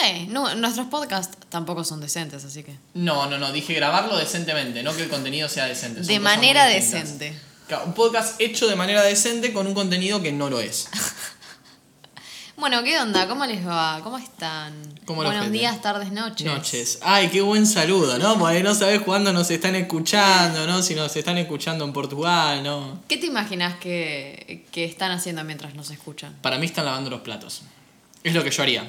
sé, 0.00 0.26
no, 0.28 0.54
nuestros 0.54 0.86
podcasts 0.88 1.36
tampoco 1.48 1.84
son 1.84 2.00
decentes, 2.00 2.44
así 2.44 2.62
que. 2.62 2.76
No, 2.94 3.28
no, 3.28 3.38
no, 3.38 3.52
dije 3.52 3.74
grabarlo 3.74 4.16
decentemente, 4.16 4.82
no 4.82 4.94
que 4.94 5.02
el 5.02 5.08
contenido 5.08 5.48
sea 5.48 5.66
decente. 5.66 6.00
De 6.00 6.20
manera 6.20 6.66
decente. 6.66 7.38
Claro, 7.68 7.84
Un 7.86 7.94
podcast 7.94 8.40
hecho 8.40 8.66
de 8.66 8.76
manera 8.76 9.02
decente 9.02 9.52
con 9.52 9.66
un 9.66 9.74
contenido 9.74 10.20
que 10.22 10.32
no 10.32 10.50
lo 10.50 10.60
es. 10.60 10.88
Bueno, 12.56 12.84
¿qué 12.84 13.00
onda? 13.00 13.26
¿Cómo 13.26 13.46
les 13.46 13.66
va? 13.66 14.00
¿Cómo 14.04 14.18
están? 14.18 14.74
¿Cómo 15.06 15.22
los 15.22 15.32
Buenos 15.32 15.50
días, 15.50 15.80
tardes, 15.80 16.12
noches. 16.12 16.46
Noches. 16.46 16.98
Ay, 17.00 17.28
qué 17.28 17.40
buen 17.40 17.66
saludo, 17.66 18.18
¿no? 18.18 18.38
Porque 18.38 18.62
no 18.62 18.74
sabes 18.74 19.00
cuándo 19.00 19.32
nos 19.32 19.50
están 19.50 19.76
escuchando, 19.76 20.66
¿no? 20.66 20.82
Si 20.82 20.94
nos 20.94 21.16
están 21.16 21.38
escuchando 21.38 21.86
en 21.86 21.94
Portugal, 21.94 22.62
¿no? 22.62 23.00
¿Qué 23.08 23.16
te 23.16 23.24
imaginas 23.24 23.78
que, 23.78 24.66
que 24.70 24.84
están 24.84 25.10
haciendo 25.10 25.42
mientras 25.42 25.74
nos 25.74 25.90
escuchan? 25.90 26.36
Para 26.42 26.58
mí 26.58 26.66
están 26.66 26.84
lavando 26.84 27.08
los 27.08 27.22
platos. 27.22 27.62
Es 28.22 28.34
lo 28.34 28.44
que 28.44 28.50
yo 28.50 28.62
haría. 28.62 28.86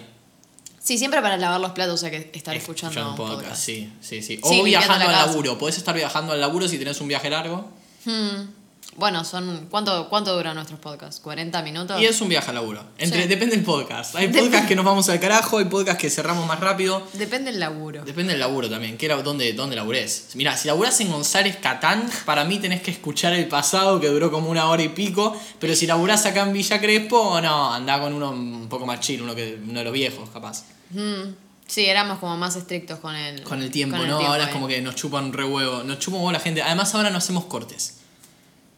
Sí, 0.84 0.98
siempre 0.98 1.22
para 1.22 1.38
lavar 1.38 1.60
los 1.62 1.72
platos 1.72 2.04
hay 2.04 2.12
que 2.12 2.32
estar 2.34 2.56
escuchando, 2.56 3.00
un 3.02 3.08
un 3.10 3.16
podcast. 3.16 3.64
Sí, 3.64 3.92
sí, 4.02 4.22
sí. 4.24 4.40
Sí, 4.44 4.60
O 4.60 4.64
viajando 4.64 5.06
al 5.08 5.12
laburo. 5.12 5.58
Podés 5.58 5.78
estar 5.78 5.96
viajando 5.96 6.34
al 6.34 6.42
laburo 6.42 6.68
si 6.68 6.80
tenés 6.80 7.00
un 7.02 7.08
viaje 7.08 7.30
largo. 7.30 7.70
Hmm. 8.04 8.61
Bueno, 8.98 9.24
son 9.24 9.68
¿cuánto, 9.70 10.10
¿cuánto 10.10 10.36
duran 10.36 10.56
nuestros 10.56 10.80
podcasts? 10.80 11.22
¿40 11.24 11.64
minutos? 11.64 12.02
Y 12.02 12.06
es 12.06 12.20
un 12.20 12.28
viaje 12.28 12.50
al 12.50 12.56
laburo. 12.56 12.84
Entre, 12.98 13.22
Sí. 13.22 13.28
Depende 13.28 13.56
del 13.56 13.64
podcast. 13.64 14.16
Hay 14.16 14.28
podcasts 14.28 14.68
que 14.68 14.76
nos 14.76 14.84
vamos 14.84 15.08
al 15.10 15.20
carajo, 15.20 15.60
hay 15.60 15.66
podcasts 15.66 16.02
que 16.02 16.10
cerramos 16.10 16.46
más 16.46 16.60
rápido. 16.60 17.08
Depende 17.14 17.52
del 17.52 17.60
laburo. 17.60 18.04
Depende 18.04 18.34
del 18.34 18.40
laburo 18.42 18.70
también, 18.70 18.98
era 19.00 19.22
dónde, 19.22 19.54
dónde 19.54 19.76
laburés. 19.76 20.30
Mira, 20.36 20.58
si 20.58 20.68
laburás 20.68 21.00
en 21.00 21.12
González 21.12 21.58
Catán, 21.62 22.10
para 22.26 22.44
mí 22.44 22.60
tenés 22.60 22.82
que 22.82 22.92
escuchar 22.92 23.34
el 23.34 23.48
pasado 23.48 24.00
que 24.00 24.08
duró 24.08 24.30
como 24.30 24.50
una 24.50 24.70
hora 24.70 24.84
y 24.84 24.90
pico. 24.90 25.36
Pero 25.60 25.76
si 25.76 25.88
laburás 25.88 26.26
acá 26.26 26.42
en 26.42 26.54
Villa 26.54 26.80
Crespo, 26.82 27.40
no, 27.42 27.74
andá 27.74 28.00
con 28.00 28.14
uno 28.14 28.32
un 28.32 28.68
poco 28.68 28.86
más 28.86 29.00
chill, 29.00 29.22
uno, 29.22 29.34
que, 29.34 29.58
uno 29.64 29.80
de 29.80 29.86
los 29.86 29.94
viejos, 29.94 30.30
capaz. 30.32 30.66
Hmm. 30.90 31.34
Sí, 31.66 31.86
éramos 31.86 32.20
como 32.20 32.36
más 32.36 32.58
estrictos 32.58 33.00
con 33.00 33.16
el, 33.16 33.44
Con 33.44 33.62
el 33.62 33.72
tiempo, 33.72 33.96
con 33.96 34.06
el 34.06 34.12
¿no? 34.12 34.18
tiempo 34.18 34.34
ahora 34.34 34.46
es 34.46 34.50
como 34.52 34.68
que 34.68 34.82
nos 34.82 34.96
chupan 34.96 35.32
re 35.32 35.46
huevo, 35.46 35.84
nos 35.84 36.00
chupan 36.00 36.20
huevo 36.20 36.34
la 36.34 36.42
gente. 36.42 36.62
Además, 36.62 36.94
ahora 36.94 37.10
no 37.10 37.18
hacemos 37.18 37.46
cortes. 37.46 38.01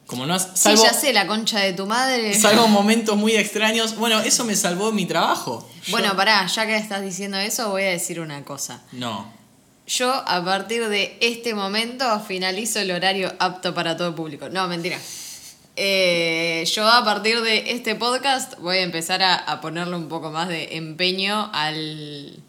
Como 0.07 0.25
no 0.25 0.33
has- 0.33 0.49
Sí, 0.53 0.63
salvo, 0.63 0.83
ya 0.83 0.93
sé, 0.93 1.13
la 1.13 1.25
concha 1.27 1.59
de 1.59 1.73
tu 1.73 1.85
madre. 1.85 2.33
salvo 2.39 2.67
momentos 2.79 3.15
muy 3.17 3.35
extraños. 3.35 3.95
Bueno, 3.95 4.19
eso 4.19 4.43
me 4.45 4.55
salvó 4.55 4.91
mi 4.91 5.05
trabajo. 5.05 5.67
Yo- 5.85 5.91
Bueno, 5.91 6.15
pará, 6.15 6.45
ya 6.47 6.65
que 6.67 6.75
estás 6.75 7.01
diciendo 7.01 7.37
eso, 7.37 7.69
voy 7.69 7.83
a 7.83 7.89
decir 7.89 8.19
una 8.19 8.43
cosa. 8.43 8.81
No. 8.91 9.31
Yo, 9.87 10.11
a 10.13 10.43
partir 10.45 10.87
de 10.87 11.17
este 11.19 11.53
momento, 11.53 12.19
finalizo 12.21 12.79
el 12.79 12.91
horario 12.91 13.33
apto 13.39 13.73
para 13.73 13.97
todo 13.97 14.15
público. 14.15 14.47
No, 14.49 14.67
mentira. 14.67 14.97
Eh, 15.75 16.63
yo, 16.73 16.87
a 16.87 17.03
partir 17.03 17.41
de 17.41 17.71
este 17.71 17.95
podcast, 17.95 18.57
voy 18.59 18.77
a 18.77 18.81
empezar 18.81 19.23
a, 19.23 19.35
a 19.35 19.59
ponerle 19.59 19.95
un 19.95 20.07
poco 20.07 20.29
más 20.31 20.47
de 20.47 20.75
empeño 20.77 21.49
al, 21.53 22.39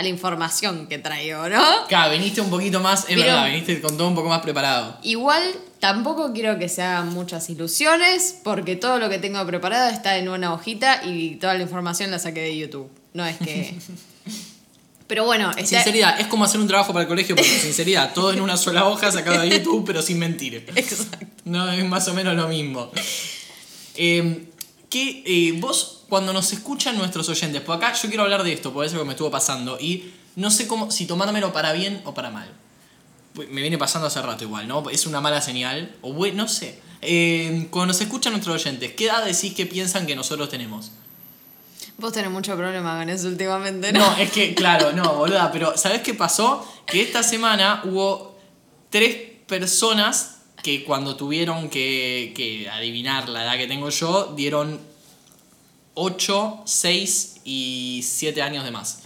a 0.00 0.02
la 0.02 0.08
información 0.08 0.86
que 0.86 0.98
traigo, 0.98 1.48
¿no? 1.48 1.62
Claro, 1.88 2.10
viniste 2.12 2.40
un 2.40 2.50
poquito 2.50 2.80
más, 2.80 3.00
es 3.00 3.06
Pero- 3.08 3.20
verdad, 3.22 3.46
viniste 3.46 3.80
con 3.80 3.96
todo 3.96 4.08
un 4.08 4.14
poco 4.14 4.28
más 4.30 4.40
preparado. 4.40 4.98
Igual 5.02 5.42
tampoco 5.78 6.32
quiero 6.32 6.58
que 6.58 6.68
se 6.68 6.82
hagan 6.82 7.10
muchas 7.10 7.48
ilusiones, 7.50 8.36
porque 8.42 8.76
todo 8.76 8.98
lo 8.98 9.08
que 9.10 9.18
tengo 9.18 9.44
preparado 9.46 9.90
está 9.90 10.16
en 10.16 10.28
una 10.28 10.52
hojita 10.54 11.04
y 11.04 11.36
toda 11.36 11.54
la 11.54 11.62
información 11.62 12.10
la 12.10 12.18
saqué 12.18 12.40
de 12.40 12.56
YouTube. 12.56 12.90
No 13.12 13.24
es 13.26 13.36
que. 13.38 13.74
Pero 15.06 15.24
bueno, 15.24 15.50
está- 15.50 15.64
Sinceridad, 15.82 16.20
es 16.20 16.28
como 16.28 16.44
hacer 16.44 16.60
un 16.60 16.68
trabajo 16.68 16.92
para 16.92 17.02
el 17.02 17.08
colegio, 17.08 17.34
porque 17.34 17.50
sinceridad, 17.50 18.12
todo 18.14 18.32
en 18.32 18.40
una 18.40 18.56
sola 18.56 18.86
hoja 18.86 19.10
sacado 19.10 19.40
de 19.40 19.48
YouTube, 19.50 19.84
pero 19.84 20.02
sin 20.02 20.20
mentir. 20.20 20.64
Exacto. 20.76 21.26
No, 21.44 21.68
es 21.72 21.84
más 21.84 22.06
o 22.06 22.14
menos 22.14 22.36
lo 22.36 22.46
mismo. 22.46 22.92
Eh, 23.96 24.44
que 24.88 25.22
eh, 25.26 25.52
vos, 25.58 25.99
cuando 26.10 26.32
nos 26.32 26.52
escuchan 26.52 26.98
nuestros 26.98 27.28
oyentes, 27.28 27.62
por 27.62 27.76
acá 27.76 27.94
yo 27.94 28.08
quiero 28.08 28.24
hablar 28.24 28.42
de 28.42 28.52
esto, 28.52 28.72
porque 28.72 28.88
es 28.88 28.92
lo 28.92 28.98
que 28.98 29.04
me 29.06 29.12
estuvo 29.12 29.30
pasando, 29.30 29.78
y 29.80 30.12
no 30.36 30.50
sé 30.50 30.66
cómo, 30.66 30.90
si 30.90 31.06
tomármelo 31.06 31.52
para 31.52 31.72
bien 31.72 32.02
o 32.04 32.12
para 32.12 32.30
mal. 32.30 32.52
Me 33.34 33.62
viene 33.62 33.78
pasando 33.78 34.08
hace 34.08 34.20
rato 34.20 34.42
igual, 34.42 34.66
¿no? 34.66 34.90
Es 34.90 35.06
una 35.06 35.20
mala 35.20 35.40
señal, 35.40 35.94
o 36.02 36.12
bueno, 36.12 36.42
no 36.42 36.48
sé. 36.48 36.80
Eh, 37.00 37.68
cuando 37.70 37.92
nos 37.92 38.00
escuchan 38.00 38.32
nuestros 38.32 38.56
oyentes, 38.56 38.92
¿qué 38.92 39.06
edad 39.06 39.24
decís 39.24 39.54
que 39.54 39.66
piensan 39.66 40.04
que 40.04 40.16
nosotros 40.16 40.48
tenemos? 40.48 40.90
Vos 41.96 42.12
tenés 42.12 42.30
mucho 42.30 42.56
problema 42.56 42.98
con 42.98 43.08
eso 43.08 43.28
últimamente, 43.28 43.92
¿no? 43.92 44.00
No, 44.00 44.16
es 44.16 44.32
que, 44.32 44.52
claro, 44.54 44.92
no, 44.92 45.14
boluda, 45.14 45.52
pero 45.52 45.78
¿sabes 45.78 46.02
qué 46.02 46.14
pasó? 46.14 46.66
Que 46.86 47.02
esta 47.02 47.22
semana 47.22 47.82
hubo 47.84 48.36
tres 48.90 49.16
personas 49.46 50.38
que 50.60 50.84
cuando 50.84 51.14
tuvieron 51.14 51.70
que, 51.70 52.32
que 52.34 52.68
adivinar 52.68 53.28
la 53.28 53.44
edad 53.44 53.56
que 53.56 53.68
tengo 53.68 53.90
yo, 53.90 54.34
dieron 54.36 54.89
8, 56.02 56.62
6 56.64 57.36
y 57.44 58.02
7 58.06 58.40
años 58.42 58.64
de 58.64 58.70
más. 58.70 59.00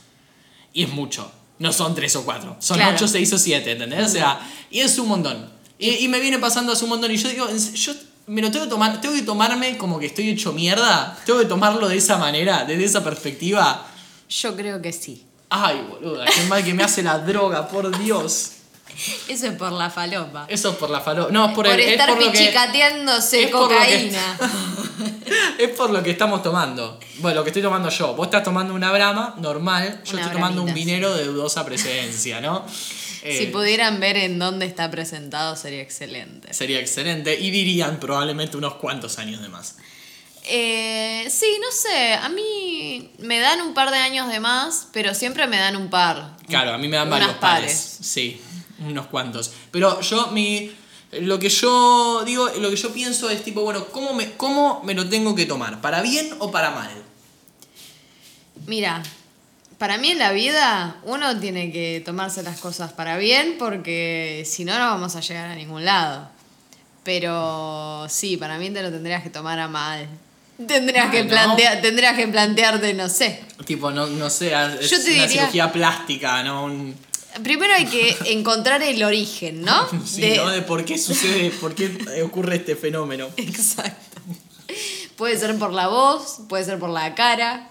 Y 0.72 0.84
es 0.84 0.90
mucho. 0.90 1.30
No 1.58 1.72
son 1.72 1.94
3 1.94 2.16
o 2.16 2.24
4. 2.24 2.56
Son 2.60 2.76
Claro. 2.76 2.94
8, 2.96 3.08
6 3.08 3.32
o 3.32 3.38
7, 3.38 3.72
¿entendés? 3.72 4.06
O 4.06 4.08
sea, 4.08 4.40
y 4.70 4.80
es 4.80 4.98
un 4.98 5.08
montón. 5.08 5.50
Y, 5.78 5.90
y 6.04 6.08
me 6.08 6.20
viene 6.20 6.38
pasando 6.38 6.72
hace 6.72 6.84
un 6.84 6.90
montón. 6.90 7.10
Y 7.10 7.16
yo 7.16 7.28
digo, 7.28 7.46
yo 7.74 7.92
me 8.26 8.40
lo 8.42 8.50
tengo 8.50 8.64
que 8.64 8.70
tomar, 8.70 9.00
tengo 9.00 9.14
que 9.14 9.22
tomarme 9.22 9.76
como 9.76 9.98
que 9.98 10.06
estoy 10.06 10.28
hecho 10.30 10.52
mierda. 10.52 11.16
Tengo 11.26 11.38
que 11.40 11.46
tomarlo 11.46 11.88
de 11.88 11.96
esa 11.96 12.16
manera, 12.18 12.64
desde 12.64 12.84
esa 12.84 13.02
perspectiva. 13.04 13.86
Yo 14.28 14.56
creo 14.56 14.80
que 14.80 14.92
sí. 14.92 15.24
Ay, 15.50 15.84
boluda, 15.88 16.24
qué 16.26 16.42
mal 16.48 16.64
que 16.64 16.74
me 16.74 16.82
hace 16.82 17.02
la 17.02 17.18
droga, 17.18 17.68
por 17.68 17.96
Dios. 17.98 18.50
Eso 19.28 19.46
es 19.46 19.52
por 19.54 19.72
la 19.72 19.90
falopa. 19.90 20.46
Eso 20.48 20.70
es 20.70 20.76
por 20.76 20.88
la 20.90 21.00
falo. 21.00 21.28
No, 21.30 21.46
es 21.46 21.54
por, 21.54 21.64
Por, 21.66 21.74
el, 21.74 21.80
es 21.80 21.92
estar 21.92 22.08
por 22.08 22.18
lo 22.22 22.30
que- 22.32 22.38
pichicateándose 22.38 23.44
es 23.44 23.50
por 23.50 23.62
lo 23.62 23.68
que- 23.68 23.74
cocaína. 23.74 24.38
es 25.58 25.70
por 25.70 25.90
lo 25.90 26.02
que 26.02 26.10
estamos 26.10 26.42
tomando. 26.42 26.98
Bueno, 27.18 27.36
lo 27.36 27.44
que 27.44 27.50
estoy 27.50 27.62
tomando 27.62 27.88
yo. 27.88 28.14
Vos 28.14 28.26
estás 28.26 28.42
tomando 28.42 28.74
una 28.74 28.92
brama 28.92 29.34
normal, 29.38 30.02
yo 30.04 30.12
Una 30.12 30.22
estoy 30.22 30.34
tomando 30.34 30.62
un 30.62 30.74
vinero 30.74 31.14
de 31.14 31.24
dudosa 31.24 31.64
presencia, 31.64 32.40
¿no? 32.40 32.64
Si 33.24 33.44
Eh, 33.44 33.46
pudieran 33.46 34.00
ver 34.00 34.18
en 34.18 34.38
dónde 34.38 34.66
está 34.66 34.90
presentado, 34.90 35.56
sería 35.56 35.80
excelente. 35.80 36.52
Sería 36.52 36.78
excelente 36.78 37.40
y 37.40 37.50
dirían 37.50 37.98
probablemente 37.98 38.58
unos 38.58 38.74
cuantos 38.74 39.18
años 39.18 39.40
de 39.40 39.48
más. 39.48 39.76
Eh, 40.46 41.26
sí, 41.30 41.58
no 41.58 41.70
sé. 41.72 42.12
A 42.14 42.28
mí 42.28 43.10
me 43.20 43.38
dan 43.38 43.62
un 43.62 43.72
par 43.72 43.90
de 43.90 43.96
años 43.96 44.28
de 44.28 44.40
más, 44.40 44.88
pero 44.92 45.14
siempre 45.14 45.46
me 45.46 45.56
dan 45.56 45.74
un 45.76 45.88
par. 45.88 46.36
Claro, 46.46 46.74
a 46.74 46.78
mí 46.78 46.86
me 46.86 46.98
dan 46.98 47.08
varios 47.08 47.32
pares. 47.36 47.40
pares. 47.40 47.98
Sí, 48.02 48.40
unos 48.80 49.06
cuantos. 49.06 49.52
Pero 49.70 50.02
yo, 50.02 50.26
mi. 50.28 50.70
Lo 51.20 51.38
que 51.38 51.48
yo 51.48 52.22
digo, 52.24 52.48
lo 52.60 52.70
que 52.70 52.76
yo 52.76 52.92
pienso 52.92 53.30
es 53.30 53.42
tipo, 53.44 53.62
bueno, 53.62 53.86
¿cómo 53.86 54.12
me, 54.14 54.32
¿cómo 54.32 54.82
me 54.84 54.94
lo 54.94 55.08
tengo 55.08 55.34
que 55.34 55.46
tomar? 55.46 55.80
¿Para 55.80 56.02
bien 56.02 56.30
o 56.38 56.50
para 56.50 56.70
mal? 56.70 56.90
Mira, 58.66 59.02
para 59.78 59.98
mí 59.98 60.10
en 60.10 60.18
la 60.18 60.32
vida 60.32 60.96
uno 61.04 61.38
tiene 61.38 61.70
que 61.72 62.02
tomarse 62.04 62.42
las 62.42 62.58
cosas 62.60 62.92
para 62.92 63.16
bien 63.18 63.56
porque 63.58 64.44
si 64.46 64.64
no, 64.64 64.78
no 64.78 64.86
vamos 64.86 65.16
a 65.16 65.20
llegar 65.20 65.50
a 65.50 65.54
ningún 65.54 65.84
lado. 65.84 66.28
Pero 67.02 68.06
sí, 68.08 68.36
para 68.38 68.56
mí 68.58 68.70
te 68.70 68.82
lo 68.82 68.90
tendrías 68.90 69.22
que 69.22 69.30
tomar 69.30 69.58
a 69.60 69.68
mal. 69.68 70.08
Tendrías, 70.66 71.10
que, 71.10 71.24
¿no? 71.24 71.28
plantear, 71.30 71.82
tendrías 71.82 72.16
que 72.16 72.28
plantearte, 72.28 72.94
no 72.94 73.08
sé. 73.08 73.42
Tipo, 73.66 73.90
no, 73.90 74.06
no 74.06 74.30
sé, 74.30 74.52
es 74.80 74.88
Yo 74.90 74.96
te 75.02 75.12
una 75.14 75.26
diría- 75.26 75.28
cirugía 75.42 75.72
plástica, 75.72 76.42
¿no? 76.44 76.64
Un- 76.64 76.96
Primero 77.42 77.72
hay 77.74 77.86
que 77.86 78.16
encontrar 78.26 78.82
el 78.82 79.02
origen, 79.02 79.62
¿no? 79.62 79.88
Sí, 80.06 80.20
De- 80.20 80.36
¿no? 80.36 80.50
De 80.50 80.62
por 80.62 80.84
qué 80.84 80.98
sucede, 80.98 81.50
por 81.50 81.74
qué 81.74 82.22
ocurre 82.22 82.56
este 82.56 82.76
fenómeno. 82.76 83.28
Exacto. 83.36 84.20
Puede 85.16 85.38
ser 85.38 85.56
por 85.58 85.72
la 85.72 85.88
voz, 85.88 86.38
puede 86.48 86.64
ser 86.64 86.78
por 86.78 86.90
la 86.90 87.14
cara, 87.14 87.70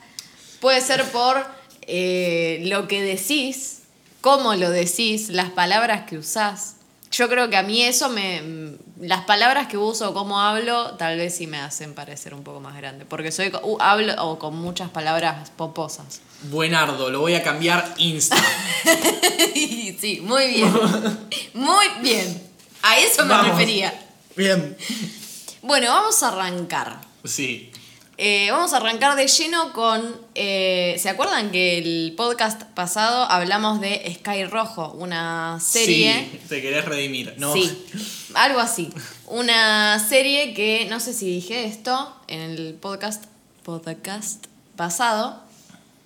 puede 0.61 0.79
ser 0.81 1.03
por 1.11 1.45
eh, 1.81 2.61
lo 2.65 2.87
que 2.87 3.01
decís, 3.01 3.79
cómo 4.21 4.55
lo 4.55 4.69
decís, 4.69 5.29
las 5.29 5.49
palabras 5.51 6.05
que 6.09 6.17
usás. 6.17 6.75
Yo 7.13 7.29
creo 7.29 7.47
que 7.49 7.57
a 7.57 7.61
mí 7.63 7.83
eso 7.83 8.09
me. 8.09 8.41
Las 8.99 9.25
palabras 9.25 9.67
que 9.67 9.77
uso, 9.77 10.15
cómo 10.15 10.41
hablo, 10.41 10.95
tal 10.95 11.15
vez 11.17 11.35
sí 11.35 11.45
me 11.45 11.59
hacen 11.59 11.93
parecer 11.93 12.33
un 12.33 12.43
poco 12.43 12.59
más 12.59 12.75
grande. 12.75 13.05
Porque 13.05 13.31
soy 13.31 13.51
uh, 13.61 13.77
hablo 13.79 14.13
o 14.23 14.39
con 14.39 14.55
muchas 14.55 14.89
palabras 14.89 15.51
poposas. 15.51 16.21
Buenardo, 16.49 17.11
lo 17.11 17.19
voy 17.19 17.35
a 17.35 17.43
cambiar 17.43 17.93
insta. 17.97 18.35
sí, 19.53 20.21
muy 20.23 20.47
bien. 20.47 20.73
Muy 21.53 21.85
bien. 22.01 22.51
A 22.81 22.97
eso 22.97 23.23
me 23.23 23.29
Vamos. 23.29 23.51
refería. 23.51 23.93
Bien. 24.35 24.75
Bueno, 25.61 25.89
vamos 25.91 26.23
a 26.23 26.29
arrancar. 26.29 26.99
Sí. 27.23 27.71
Eh, 28.17 28.49
vamos 28.51 28.73
a 28.73 28.77
arrancar 28.77 29.15
de 29.15 29.27
lleno 29.27 29.73
con. 29.73 30.15
eh, 30.35 30.95
¿Se 30.99 31.09
acuerdan 31.09 31.51
que 31.51 31.79
el 31.79 32.13
podcast 32.15 32.61
pasado 32.61 33.23
hablamos 33.23 33.81
de 33.81 34.13
Sky 34.19 34.45
Rojo? 34.45 34.93
Una 34.99 35.59
serie. 35.59 36.29
Sí, 36.31 36.39
te 36.47 36.61
querés 36.61 36.85
redimir, 36.85 37.33
¿no? 37.37 37.53
Sí, 37.53 37.71
algo 38.35 38.59
así. 38.59 38.89
Una 39.27 39.97
serie 39.99 40.53
que 40.53 40.85
no 40.89 40.99
sé 40.99 41.13
si 41.13 41.25
dije 41.25 41.65
esto 41.65 42.15
en 42.27 42.39
el 42.41 42.75
podcast, 42.75 43.23
podcast 43.63 44.45
pasado. 44.75 45.41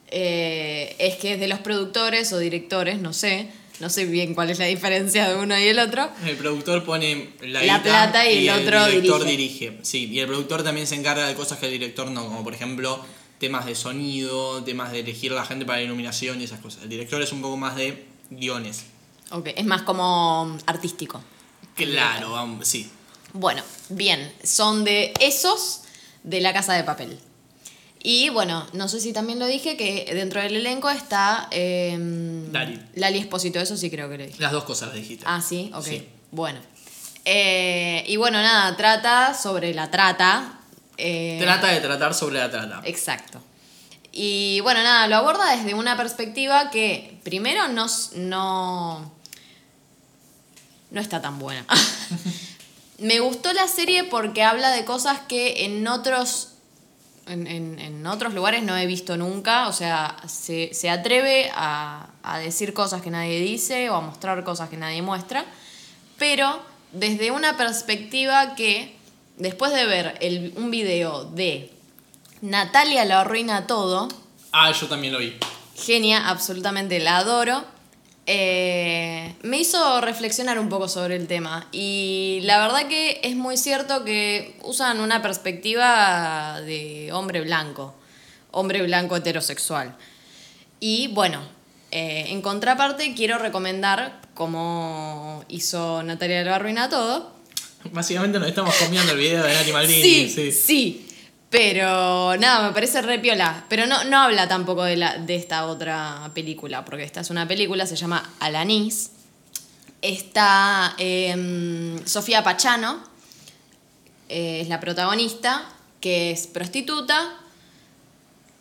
eh, 0.10 0.96
es 1.00 1.18
que 1.18 1.34
es 1.34 1.40
de 1.42 1.50
los 1.50 1.60
productores 1.60 2.32
o 2.32 2.40
directores, 2.40 3.00
no 3.00 3.12
sé. 3.12 3.50
No 3.80 3.90
sé 3.90 4.06
bien 4.06 4.34
cuál 4.34 4.50
es 4.50 4.60
la 4.60 4.66
diferencia 4.66 5.30
de 5.30 5.36
uno 5.36 5.58
y 5.58 5.68
el 5.68 5.78
otro. 5.80 6.10
El 6.26 6.36
productor 6.36 6.84
pone 6.84 7.30
la, 7.42 7.64
La 7.64 7.84
plata 7.84 8.30
y 8.30 8.48
el 8.48 8.62
otro 8.62 8.86
director 8.88 9.26
dirige. 9.26 9.70
dirige. 9.70 9.86
Sí, 9.86 10.08
y 10.08 10.20
el 10.20 10.28
productor 10.28 10.64
también 10.64 10.88
se 10.88 10.96
encarga 10.96 11.28
de 11.28 11.36
cosas 11.36 11.60
que 11.60 11.68
el 11.68 11.74
director 11.74 12.10
no, 12.10 12.26
como 12.26 12.44
por 12.44 12.54
ejemplo 12.54 13.00
temas 13.40 13.66
de 13.66 13.76
sonido, 13.76 14.64
temas 14.64 14.92
de 14.92 15.02
elegir 15.02 15.32
a 15.32 15.36
la 15.36 15.46
gente 15.46 15.66
para 15.66 15.78
la 15.78 15.84
iluminación 15.84 16.42
y 16.42 16.46
esas 16.46 16.60
cosas. 16.60 16.84
El 16.84 16.90
director 16.90 17.22
es 17.22 17.32
un 17.32 17.42
poco 17.42 17.56
más 17.58 17.76
de 17.76 18.06
guiones. 18.32 18.86
Ok, 19.32 19.50
es 19.56 19.66
más 19.66 19.84
como 19.84 20.58
artístico. 20.66 21.22
Claro, 21.76 22.60
sí. 22.64 22.90
Bueno, 23.34 23.62
bien, 23.90 24.32
son 24.44 24.84
de 24.84 25.14
esos 25.20 25.82
de 26.24 26.42
la 26.42 26.54
casa 26.54 26.74
de 26.74 26.84
papel. 26.84 27.20
Y 28.10 28.30
bueno, 28.30 28.66
no 28.72 28.88
sé 28.88 29.02
si 29.02 29.12
también 29.12 29.38
lo 29.38 29.46
dije, 29.48 29.76
que 29.76 30.10
dentro 30.14 30.42
del 30.42 30.56
elenco 30.56 30.90
está 30.90 31.50
em, 31.52 32.50
Lali. 32.54 32.80
Lali 32.96 33.18
Espósito, 33.20 33.60
eso 33.60 33.76
sí 33.76 33.90
creo 33.90 34.10
que 34.10 34.18
lo 34.18 34.24
dije. 34.26 34.40
Las 34.40 34.54
dos 34.54 34.64
cosas 34.64 34.88
las 34.88 34.96
dijiste. 34.98 35.26
Ah, 35.28 35.42
sí, 35.42 35.70
ok. 35.74 35.84
Sí. 35.86 36.08
Bueno. 36.32 36.58
Eh, 37.26 38.06
y 38.08 38.16
bueno, 38.16 38.42
nada, 38.42 38.78
trata 38.78 39.34
sobre 39.34 39.74
la 39.74 39.92
trata. 39.92 40.58
eh, 40.98 41.38
Trata 41.42 41.68
de 41.68 41.82
tratar 41.82 42.14
sobre 42.14 42.38
la 42.40 42.50
trata. 42.50 42.80
Exacto. 42.86 43.42
Y 44.14 44.62
bueno, 44.62 44.82
nada, 44.84 45.06
lo 45.08 45.18
aborda 45.18 45.54
desde 45.58 45.74
una 45.74 45.98
perspectiva 45.98 46.70
que 46.72 47.20
primero 47.26 47.68
no, 47.68 47.88
no, 48.16 49.12
no 50.92 51.02
está 51.02 51.22
tan 51.22 51.40
buena. 51.40 51.66
Me 53.00 53.20
gustó 53.20 53.52
la 53.52 53.68
serie 53.68 54.06
porque 54.06 54.44
habla 54.44 54.72
de 54.72 54.86
cosas 54.86 55.20
que 55.28 55.66
en 55.66 55.86
otros, 55.90 56.54
en, 57.28 57.48
en- 57.48 57.80
en 57.80 58.06
otros 58.08 58.34
lugares 58.34 58.64
no 58.64 58.76
he 58.78 58.86
visto 58.86 59.18
nunca. 59.18 59.68
O 59.68 59.74
sea, 59.74 60.16
se, 60.28 60.74
se 60.74 60.90
atreve 60.90 61.50
a, 61.54 62.08
a 62.24 62.40
decir 62.40 62.74
cosas 62.74 63.02
que 63.02 63.10
nadie 63.10 63.40
dice 63.42 63.90
o 63.90 63.96
a 63.96 64.02
mostrar 64.02 64.44
cosas 64.44 64.70
que 64.70 64.78
nadie 64.78 65.02
muestra. 65.02 65.46
Pero 66.18 66.60
desde 66.92 67.32
una 67.32 67.58
perspectiva 67.58 68.56
que, 68.56 68.96
después 69.38 69.72
de 69.74 69.86
ver 69.86 70.18
el- 70.22 70.54
un 70.58 70.72
video 70.72 71.26
de 71.26 71.72
Natalia 72.42 73.06
lo 73.06 73.16
arruina 73.18 73.68
todo, 73.68 74.08
Ah, 74.52 74.72
yo 74.72 74.88
también 74.88 75.14
lo 75.14 75.20
vi. 75.20 75.36
genia, 75.76 76.30
absolutamente 76.30 77.00
la 77.00 77.18
adoro. 77.18 77.64
Eh, 78.28 79.36
me 79.42 79.58
hizo 79.58 80.02
reflexionar 80.02 80.60
un 80.60 80.68
poco 80.68 80.88
sobre 80.90 81.16
el 81.16 81.28
tema. 81.28 81.68
Y 81.72 82.42
la 82.44 82.60
verdad 82.60 82.88
que 82.88 83.22
es 83.24 83.36
muy 83.36 83.58
cierto 83.58 84.04
que 84.04 84.58
usan 84.64 85.00
una 85.00 85.22
perspectiva 85.22 86.62
de 86.62 87.10
hombre 87.14 87.42
blanco, 87.42 87.96
hombre 88.52 88.84
blanco 88.84 89.16
heterosexual. 89.16 89.96
Y 90.80 91.08
bueno, 91.08 91.42
eh, 91.92 92.26
en 92.28 92.42
contraparte 92.42 93.16
quiero 93.16 93.38
recomendar, 93.38 94.22
como 94.34 95.44
hizo 95.48 96.04
Natalia 96.04 96.44
lo 96.44 96.54
arruina 96.54 96.90
todo, 96.90 97.38
Básicamente 97.92 98.40
nos 98.40 98.50
estamos 98.50 98.76
comiendo 98.76 99.14
el 99.14 99.18
video 99.18 99.44
de 99.44 99.72
Maldini. 99.72 100.02
Sí, 100.02 100.30
sí. 100.30 100.52
sí. 100.52 101.07
Pero 101.50 102.36
nada, 102.38 102.68
me 102.68 102.74
parece 102.74 103.02
re 103.02 103.20
piola. 103.20 103.66
Pero 103.70 103.86
no, 103.86 104.04
no 104.06 104.18
habla 104.20 104.48
tampoco 104.48 104.84
de, 104.84 104.98
la, 104.98 105.18
de 105.18 105.36
esta 105.36 105.66
otra 105.68 106.30
película, 106.34 106.84
porque 106.84 107.04
esta 107.04 107.22
es 107.22 107.30
una 107.30 107.48
película, 107.48 107.86
se 107.86 107.96
llama 107.96 108.32
Alanis. 108.40 109.12
Está 110.02 110.94
em, 110.98 112.06
Sofía 112.06 112.44
Pachano, 112.44 113.02
eh, 114.30 114.60
es 114.62 114.68
la 114.70 114.80
protagonista, 114.80 115.64
que 116.02 116.32
es 116.32 116.48
prostituta, 116.48 117.34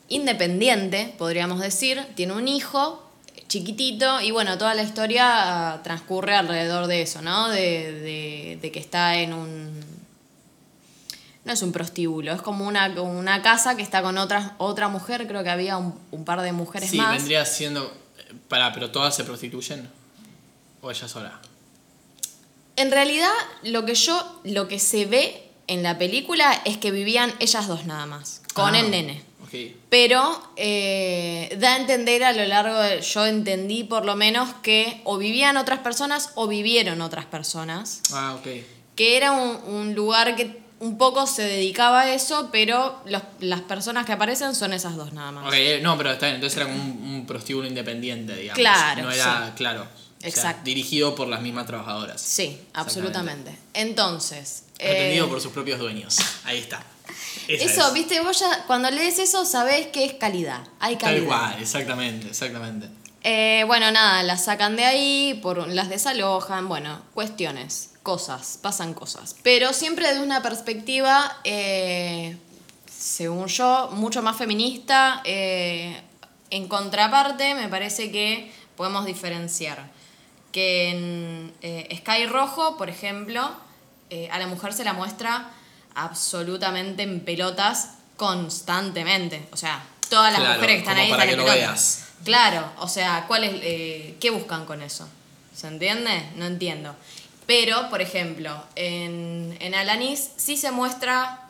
independiente, 0.08 1.14
podríamos 1.18 1.60
decir, 1.60 2.02
tiene 2.14 2.32
un 2.32 2.48
hijo 2.48 3.02
chiquitito 3.48 4.20
y 4.20 4.30
bueno, 4.30 4.56
toda 4.58 4.74
la 4.74 4.82
historia 4.82 5.72
ah, 5.74 5.82
transcurre 5.82 6.34
alrededor 6.36 6.86
de 6.86 7.02
eso, 7.02 7.20
¿no? 7.22 7.48
De, 7.48 7.92
de- 7.92 8.58
de 8.62 8.72
que 8.72 8.78
está 8.78 9.16
en 9.16 9.32
un... 9.34 9.95
No 11.46 11.52
es 11.52 11.62
un 11.62 11.72
prostíbulo, 11.72 12.32
es 12.32 12.42
como 12.42 12.66
una, 12.66 12.88
una 13.00 13.40
casa 13.40 13.76
que 13.76 13.82
está 13.82 14.02
con 14.02 14.18
otras, 14.18 14.52
otra 14.58 14.88
mujer, 14.88 15.26
creo 15.28 15.42
que 15.44 15.50
había 15.50 15.76
un, 15.78 15.98
un 16.10 16.24
par 16.24 16.42
de 16.42 16.52
mujeres 16.52 16.90
Sí, 16.90 16.98
más. 16.98 17.16
vendría 17.16 17.44
siendo. 17.46 17.90
Pará, 18.48 18.72
pero 18.74 18.90
todas 18.90 19.14
se 19.14 19.24
prostituyen. 19.24 19.88
O 20.82 20.90
ella 20.90 21.08
sola. 21.08 21.40
En 22.76 22.90
realidad, 22.90 23.30
lo 23.62 23.84
que 23.86 23.94
yo, 23.94 24.40
lo 24.44 24.68
que 24.68 24.78
se 24.78 25.06
ve 25.06 25.42
en 25.68 25.82
la 25.82 25.96
película 25.98 26.52
es 26.64 26.76
que 26.76 26.90
vivían 26.90 27.32
ellas 27.40 27.66
dos 27.68 27.86
nada 27.86 28.06
más, 28.06 28.42
con 28.54 28.74
Ah, 28.74 28.80
el 28.80 28.90
nene. 28.90 29.22
Pero 29.88 30.42
eh, 30.56 31.56
da 31.58 31.74
a 31.74 31.76
entender 31.78 32.22
a 32.24 32.32
lo 32.32 32.44
largo 32.44 32.78
de. 32.78 33.00
Yo 33.00 33.24
entendí 33.24 33.84
por 33.84 34.04
lo 34.04 34.14
menos 34.14 34.52
que 34.62 35.00
o 35.04 35.16
vivían 35.16 35.56
otras 35.56 35.78
personas 35.78 36.30
o 36.34 36.46
vivieron 36.46 37.00
otras 37.00 37.24
personas. 37.24 38.02
Ah, 38.12 38.34
ok. 38.38 38.46
Que 38.96 39.16
era 39.16 39.32
un, 39.32 39.56
un 39.72 39.94
lugar 39.94 40.36
que 40.36 40.60
un 40.80 40.98
poco 40.98 41.26
se 41.26 41.42
dedicaba 41.42 42.02
a 42.02 42.12
eso, 42.14 42.50
pero 42.52 43.00
los- 43.06 43.22
las 43.40 43.62
personas 43.62 44.04
que 44.06 44.12
aparecen 44.12 44.54
son 44.54 44.72
esas 44.72 44.96
dos 44.96 45.12
nada 45.12 45.32
más. 45.32 45.46
Ok, 45.48 45.54
eh, 45.56 45.80
no, 45.82 45.96
pero 45.96 46.10
está 46.12 46.26
bien. 46.26 46.36
Entonces 46.36 46.56
era 46.58 46.66
como 46.66 46.82
un, 46.82 46.90
un 47.14 47.26
prostíbulo 47.26 47.66
independiente, 47.66 48.34
digamos. 48.36 48.58
Claro, 48.58 49.02
No 49.04 49.10
era, 49.10 49.46
sí. 49.46 49.52
claro. 49.56 49.82
o 49.82 50.20
sea, 50.20 50.28
Exacto. 50.28 50.62
dirigido 50.64 51.14
por 51.14 51.28
las 51.28 51.40
mismas 51.40 51.66
trabajadoras. 51.66 52.20
Sí, 52.20 52.60
absolutamente. 52.74 53.56
Entonces. 53.74 54.64
Atendido 54.74 55.26
eh, 55.26 55.28
por 55.28 55.40
sus 55.40 55.52
propios 55.52 55.78
dueños. 55.78 56.16
Ahí 56.44 56.58
está. 56.58 56.82
Esa 57.48 57.64
Eso, 57.64 57.88
es. 57.88 57.94
viste, 57.94 58.20
vos 58.20 58.38
ya 58.40 58.64
cuando 58.66 58.90
lees 58.90 59.18
eso 59.18 59.44
sabés 59.44 59.86
que 59.88 60.04
es 60.04 60.14
calidad. 60.14 60.60
Hay 60.80 60.96
calidad. 60.96 61.20
Tal 61.20 61.26
cual, 61.26 61.62
exactamente, 61.62 62.28
exactamente. 62.28 62.88
Eh, 63.22 63.64
bueno, 63.66 63.90
nada, 63.92 64.22
las 64.22 64.44
sacan 64.44 64.76
de 64.76 64.84
ahí, 64.84 65.38
por, 65.42 65.66
las 65.68 65.88
desalojan, 65.88 66.68
bueno, 66.68 67.00
cuestiones, 67.14 67.90
cosas, 68.10 68.56
pasan 68.62 68.94
cosas. 68.94 69.34
Pero 69.42 69.72
siempre 69.72 70.06
desde 70.06 70.22
una 70.22 70.40
perspectiva, 70.40 71.38
eh, 71.42 72.36
según 72.88 73.48
yo, 73.48 73.88
mucho 73.92 74.22
más 74.22 74.36
feminista. 74.36 75.22
eh, 75.24 76.00
en 76.50 76.68
contraparte, 76.68 77.56
me 77.56 77.66
parece 77.68 78.12
que 78.12 78.52
podemos 78.76 79.04
diferenciar 79.04 79.90
que 80.52 80.90
en 80.90 81.52
eh, 81.60 81.88
Sky 82.00 82.26
Rojo, 82.26 82.76
por 82.76 82.88
ejemplo, 82.88 83.42
a 84.30 84.38
la 84.38 84.46
mujer 84.46 84.72
se 84.72 84.84
la 84.84 84.92
muestra 84.92 85.50
absolutamente 85.96 87.02
en 87.02 87.18
pelotas 87.24 87.94
constantemente. 88.16 89.48
O 89.50 89.56
sea, 89.56 89.82
todas 90.08 90.30
las 90.32 90.40
Claro, 90.40 90.54
mujeres 90.54 90.76
que 90.76 90.82
están 90.82 90.98
ahí 90.98 91.10
para 91.10 91.24
están 91.24 91.36
que 91.38 91.42
en 91.42 91.48
pelotas. 91.48 91.68
veas. 91.68 92.04
Claro, 92.24 92.72
o 92.78 92.86
sea, 92.88 93.24
¿cuál 93.26 93.42
es, 93.42 93.54
¿qué 94.20 94.30
buscan 94.30 94.64
con 94.66 94.80
eso? 94.82 95.08
¿Se 95.52 95.66
entiende? 95.66 96.30
No 96.36 96.46
entiendo. 96.46 96.94
Pero, 97.46 97.88
por 97.90 98.02
ejemplo, 98.02 98.62
en, 98.74 99.56
en 99.60 99.74
Alanis 99.74 100.30
sí 100.36 100.56
se 100.56 100.70
muestra 100.72 101.48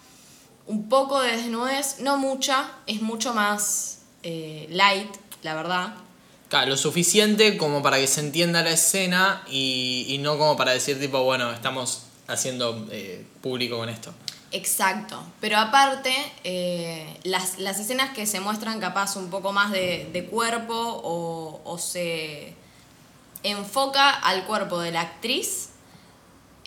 un 0.67 0.89
poco 0.89 1.21
de 1.21 1.37
desnudez, 1.37 2.01
no 2.01 2.19
mucha, 2.19 2.71
es 2.87 3.01
mucho 3.01 3.33
más 3.33 4.01
eh, 4.23 4.67
light, 4.71 5.11
la 5.43 5.55
verdad. 5.55 5.95
Claro, 6.49 6.71
lo 6.71 6.77
suficiente 6.77 7.57
como 7.57 7.83
para 7.83 7.99
que 7.99 8.07
se 8.07 8.21
entienda 8.21 8.63
la 8.63 8.71
escena 8.71 9.43
y, 9.49 10.07
y 10.09 10.19
no 10.19 10.39
como 10.39 10.57
para 10.57 10.73
decir 10.73 11.01
tipo, 11.01 11.23
bueno, 11.23 11.51
estamos 11.53 12.03
haciendo 12.27 12.87
eh, 12.91 13.25
público 13.41 13.79
con 13.79 13.89
esto. 13.89 14.13
Exacto, 14.53 15.23
pero 15.41 15.59
aparte, 15.59 16.15
eh, 16.45 17.19
las, 17.25 17.59
las 17.59 17.81
escenas 17.81 18.11
que 18.11 18.27
se 18.27 18.41
muestran 18.41 18.81
capaz 18.81 19.17
un 19.17 19.29
poco 19.29 19.53
más 19.53 19.73
de, 19.73 20.09
de 20.13 20.25
cuerpo 20.25 20.75
o, 20.75 21.61
o 21.65 21.79
se 21.79 22.55
enfoca 23.43 24.11
al 24.11 24.45
cuerpo 24.47 24.79
de 24.79 24.93
la 24.93 25.01
actriz, 25.03 25.71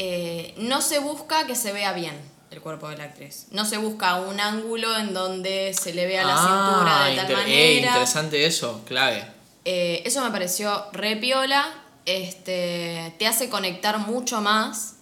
eh, 0.01 0.53
no 0.57 0.81
se 0.81 0.99
busca 0.99 1.45
que 1.45 1.55
se 1.55 1.73
vea 1.73 1.91
bien 1.91 2.15
el 2.51 2.61
cuerpo 2.61 2.87
de 2.87 2.97
la 2.97 3.03
actriz. 3.03 3.47
No 3.51 3.65
se 3.65 3.77
busca 3.77 4.15
un 4.15 4.39
ángulo 4.39 4.97
en 4.97 5.13
donde 5.13 5.73
se 5.73 5.93
le 5.93 6.07
vea 6.07 6.23
la 6.23 6.37
cintura 6.37 7.05
de 7.05 7.15
tal 7.17 7.31
eh, 7.31 7.35
manera. 7.35 7.87
interesante 7.87 8.45
eso, 8.45 8.81
clave. 8.85 9.25
Eh, 9.65 10.01
eso 10.05 10.23
me 10.23 10.31
pareció 10.31 10.85
re 10.93 11.17
piola. 11.17 11.83
Este, 12.05 13.13
te 13.19 13.27
hace 13.27 13.49
conectar 13.49 13.99
mucho 13.99 14.39
más. 14.39 14.95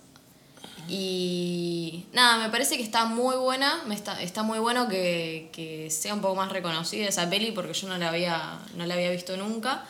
Y 0.89 2.06
nada, 2.13 2.39
me 2.39 2.50
parece 2.50 2.75
que 2.75 2.84
está 2.84 3.06
muy 3.06 3.36
buena. 3.36 3.84
Me 3.86 3.94
está, 3.94 4.20
está 4.22 4.42
muy 4.42 4.58
bueno 4.58 4.89
que, 4.89 5.50
que 5.54 5.92
sea 5.92 6.16
un 6.16 6.22
poco 6.22 6.36
más 6.36 6.51
reconocida 6.51 7.08
esa 7.08 7.30
peli 7.30 7.51
porque 7.51 7.74
yo 7.74 7.88
no 7.88 8.00
la 8.00 8.10
había, 8.10 8.60
no 8.74 8.86
la 8.86 8.96
había 8.96 9.12
visto 9.12 9.38
nunca. 9.38 9.86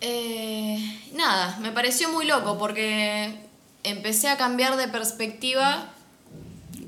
Eh, 0.00 1.00
nada, 1.14 1.56
me 1.60 1.72
pareció 1.72 2.10
muy 2.10 2.26
loco 2.26 2.58
porque 2.58 3.45
empecé 3.86 4.28
a 4.28 4.36
cambiar 4.36 4.76
de 4.76 4.88
perspectiva. 4.88 5.92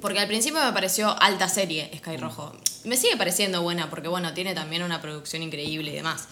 Porque 0.00 0.20
al 0.20 0.28
principio 0.28 0.62
me 0.62 0.72
pareció 0.72 1.20
alta 1.20 1.48
serie 1.48 1.90
Sky 1.98 2.16
Rojo. 2.18 2.52
Me 2.84 2.96
sigue 2.96 3.16
pareciendo 3.16 3.62
buena 3.62 3.90
porque, 3.90 4.08
bueno, 4.08 4.32
tiene 4.32 4.54
también 4.54 4.82
una 4.82 5.00
producción 5.00 5.42
increíble 5.42 5.90
y 5.90 5.94
demás. 5.94 6.28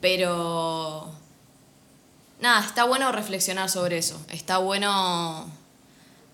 Pero. 0.00 1.12
Nada, 2.40 2.64
está 2.64 2.84
bueno 2.84 3.10
reflexionar 3.12 3.68
sobre 3.68 3.98
eso. 3.98 4.20
Está 4.30 4.58
bueno 4.58 5.50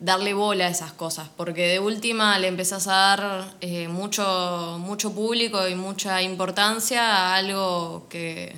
darle 0.00 0.34
bola 0.34 0.66
a 0.66 0.68
esas 0.68 0.92
cosas. 0.92 1.28
Porque 1.36 1.66
de 1.66 1.80
última 1.80 2.38
le 2.38 2.48
empezás 2.48 2.86
a 2.88 2.92
dar 2.92 3.54
eh, 3.60 3.88
mucho, 3.88 4.76
mucho 4.80 5.12
público 5.14 5.66
y 5.68 5.74
mucha 5.74 6.22
importancia 6.22 7.02
a 7.02 7.36
algo 7.36 8.06
que 8.08 8.54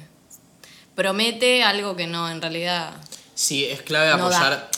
promete, 0.94 1.62
algo 1.62 1.94
que 1.94 2.06
no, 2.06 2.28
en 2.28 2.40
realidad. 2.40 2.94
Sí, 3.34 3.64
es 3.64 3.82
clave 3.82 4.16
No 4.16 4.30
da. 4.30 4.70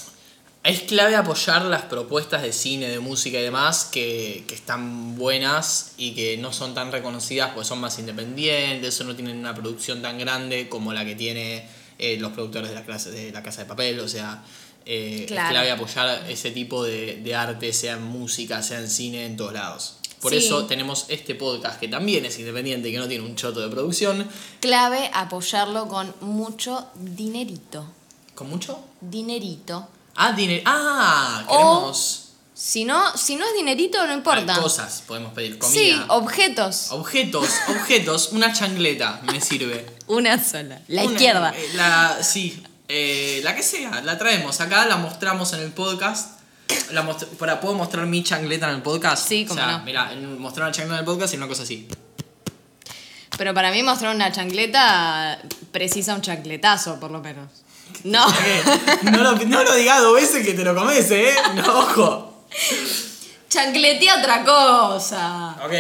Es 0.68 0.82
clave 0.82 1.16
apoyar 1.16 1.64
las 1.64 1.82
propuestas 1.82 2.42
de 2.42 2.52
cine, 2.52 2.88
de 2.88 3.00
música 3.00 3.38
y 3.38 3.42
demás 3.42 3.86
que, 3.90 4.44
que 4.46 4.54
están 4.54 5.16
buenas 5.16 5.92
y 5.96 6.14
que 6.14 6.36
no 6.36 6.52
son 6.52 6.74
tan 6.74 6.92
reconocidas 6.92 7.52
porque 7.54 7.66
son 7.66 7.80
más 7.80 7.98
independientes 7.98 9.00
o 9.00 9.04
no 9.04 9.16
tienen 9.16 9.38
una 9.38 9.54
producción 9.54 10.02
tan 10.02 10.18
grande 10.18 10.68
como 10.68 10.92
la 10.92 11.06
que 11.06 11.14
tiene 11.14 11.66
eh, 11.98 12.18
los 12.20 12.32
productores 12.32 12.68
de 12.68 12.74
la, 12.74 12.84
clase, 12.84 13.10
de 13.10 13.32
la 13.32 13.42
Casa 13.42 13.62
de 13.62 13.66
Papel. 13.68 13.98
O 14.00 14.08
sea, 14.08 14.42
eh, 14.84 15.24
Claro. 15.26 15.46
es 15.48 15.52
clave 15.52 15.70
apoyar 15.70 16.26
ese 16.30 16.50
tipo 16.50 16.84
de, 16.84 17.16
de 17.22 17.34
arte, 17.34 17.72
sea 17.72 17.94
en 17.94 18.02
música, 18.02 18.62
sea 18.62 18.78
en 18.80 18.90
cine, 18.90 19.24
en 19.24 19.38
todos 19.38 19.54
lados. 19.54 19.94
Por 20.20 20.32
Sí. 20.32 20.38
eso 20.38 20.66
tenemos 20.66 21.06
este 21.08 21.34
podcast 21.34 21.80
que 21.80 21.88
también 21.88 22.26
es 22.26 22.38
independiente 22.40 22.88
y 22.88 22.92
que 22.92 22.98
no 22.98 23.08
tiene 23.08 23.24
un 23.24 23.36
choto 23.36 23.60
de 23.60 23.68
producción. 23.68 24.28
Clave 24.60 25.10
apoyarlo 25.14 25.88
con 25.88 26.12
mucho 26.20 26.88
dinerito. 26.94 27.86
¿Con 28.34 28.50
mucho? 28.50 28.80
Dinerito. 29.00 29.88
Ah, 30.20 30.32
dinero. 30.32 30.62
Ah, 30.66 31.44
O- 31.46 31.56
queremos 31.56 32.24
Si 32.54 32.84
no, 32.84 33.16
si 33.16 33.36
no 33.36 33.44
es 33.46 33.54
dinerito, 33.54 34.04
no 34.04 34.12
importa. 34.12 34.60
cosas, 34.60 35.04
podemos 35.06 35.32
pedir 35.32 35.58
comida. 35.58 35.78
Sí, 35.80 35.96
objetos. 36.08 36.88
Objetos, 36.90 37.48
objetos, 37.68 38.30
una 38.32 38.52
changleta 38.52 39.20
me 39.30 39.40
sirve. 39.40 39.86
Una 40.08 40.42
sola. 40.42 40.80
La 40.88 41.02
Una- 41.04 41.12
izquierda. 41.12 41.52
eh, 41.56 41.70
La, 41.74 42.18
sí, 42.22 42.60
eh, 42.88 43.40
la 43.44 43.54
que 43.54 43.62
sea, 43.62 44.00
la 44.02 44.18
traemos 44.18 44.60
acá, 44.60 44.86
la 44.86 44.96
mostramos 44.96 45.52
en 45.52 45.60
el 45.60 45.70
podcast. 45.72 46.32
La 46.90 47.06
para, 47.38 47.60
¿Puedo 47.60 47.74
mostrar 47.76 48.06
mi 48.06 48.24
changleta 48.24 48.68
en 48.68 48.74
el 48.76 48.82
podcast? 48.82 49.26
Sí, 49.28 49.44
o 49.44 49.48
cómo 49.48 49.60
sea, 49.60 49.78
no. 49.78 49.84
Mira, 49.84 50.10
mostrar 50.38 50.66
una 50.66 50.72
changleta 50.74 50.94
en 50.96 51.00
el 51.00 51.04
podcast 51.06 51.34
y 51.34 51.36
una 51.36 51.46
cosa 51.46 51.62
así. 51.62 51.86
Pero 53.38 53.54
para 53.54 53.70
mí 53.70 53.82
mostrar 53.84 54.14
una 54.14 54.32
chancleta 54.32 55.38
precisa 55.70 56.12
un 56.14 56.22
chancletazo, 56.22 56.98
por 56.98 57.10
lo 57.12 57.20
menos. 57.20 57.48
No. 58.04 58.28
Eh, 58.28 58.62
no, 59.02 59.18
lo, 59.22 59.32
no 59.36 59.62
lo 59.64 59.74
digas 59.74 60.00
dos 60.02 60.14
veces 60.14 60.44
que 60.46 60.54
te 60.54 60.64
lo 60.64 60.74
comes, 60.74 61.10
¿eh? 61.10 61.34
No, 61.54 61.78
ojo. 61.80 62.44
Chancletea 63.48 64.18
otra 64.18 64.44
cosa. 64.44 65.56
Ok, 65.64 65.72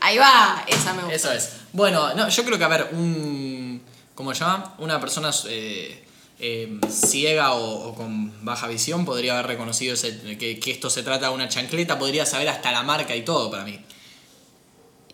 Ahí 0.00 0.18
va, 0.18 0.62
esa 0.66 0.92
me 0.92 1.00
gusta. 1.02 1.14
eso 1.14 1.32
es. 1.32 1.50
Bueno, 1.72 2.14
no, 2.14 2.28
yo 2.28 2.44
creo 2.44 2.58
que, 2.58 2.64
a 2.64 2.68
ver, 2.68 2.90
un. 2.92 3.82
¿Cómo 4.14 4.32
se 4.34 4.40
llama? 4.40 4.74
Una 4.78 5.00
persona 5.00 5.30
eh, 5.48 6.04
eh, 6.38 6.78
ciega 6.90 7.52
o, 7.54 7.88
o 7.88 7.94
con 7.94 8.44
baja 8.44 8.68
visión 8.68 9.04
podría 9.04 9.32
haber 9.32 9.46
reconocido 9.46 9.94
ese- 9.94 10.36
que, 10.38 10.60
que 10.60 10.70
esto 10.70 10.88
se 10.90 11.02
trata 11.02 11.28
de 11.28 11.34
una 11.34 11.48
chancleta, 11.48 11.98
podría 11.98 12.26
saber 12.26 12.48
hasta 12.48 12.70
la 12.70 12.82
marca 12.82 13.16
y 13.16 13.22
todo 13.22 13.50
para 13.50 13.64
mí. 13.64 13.80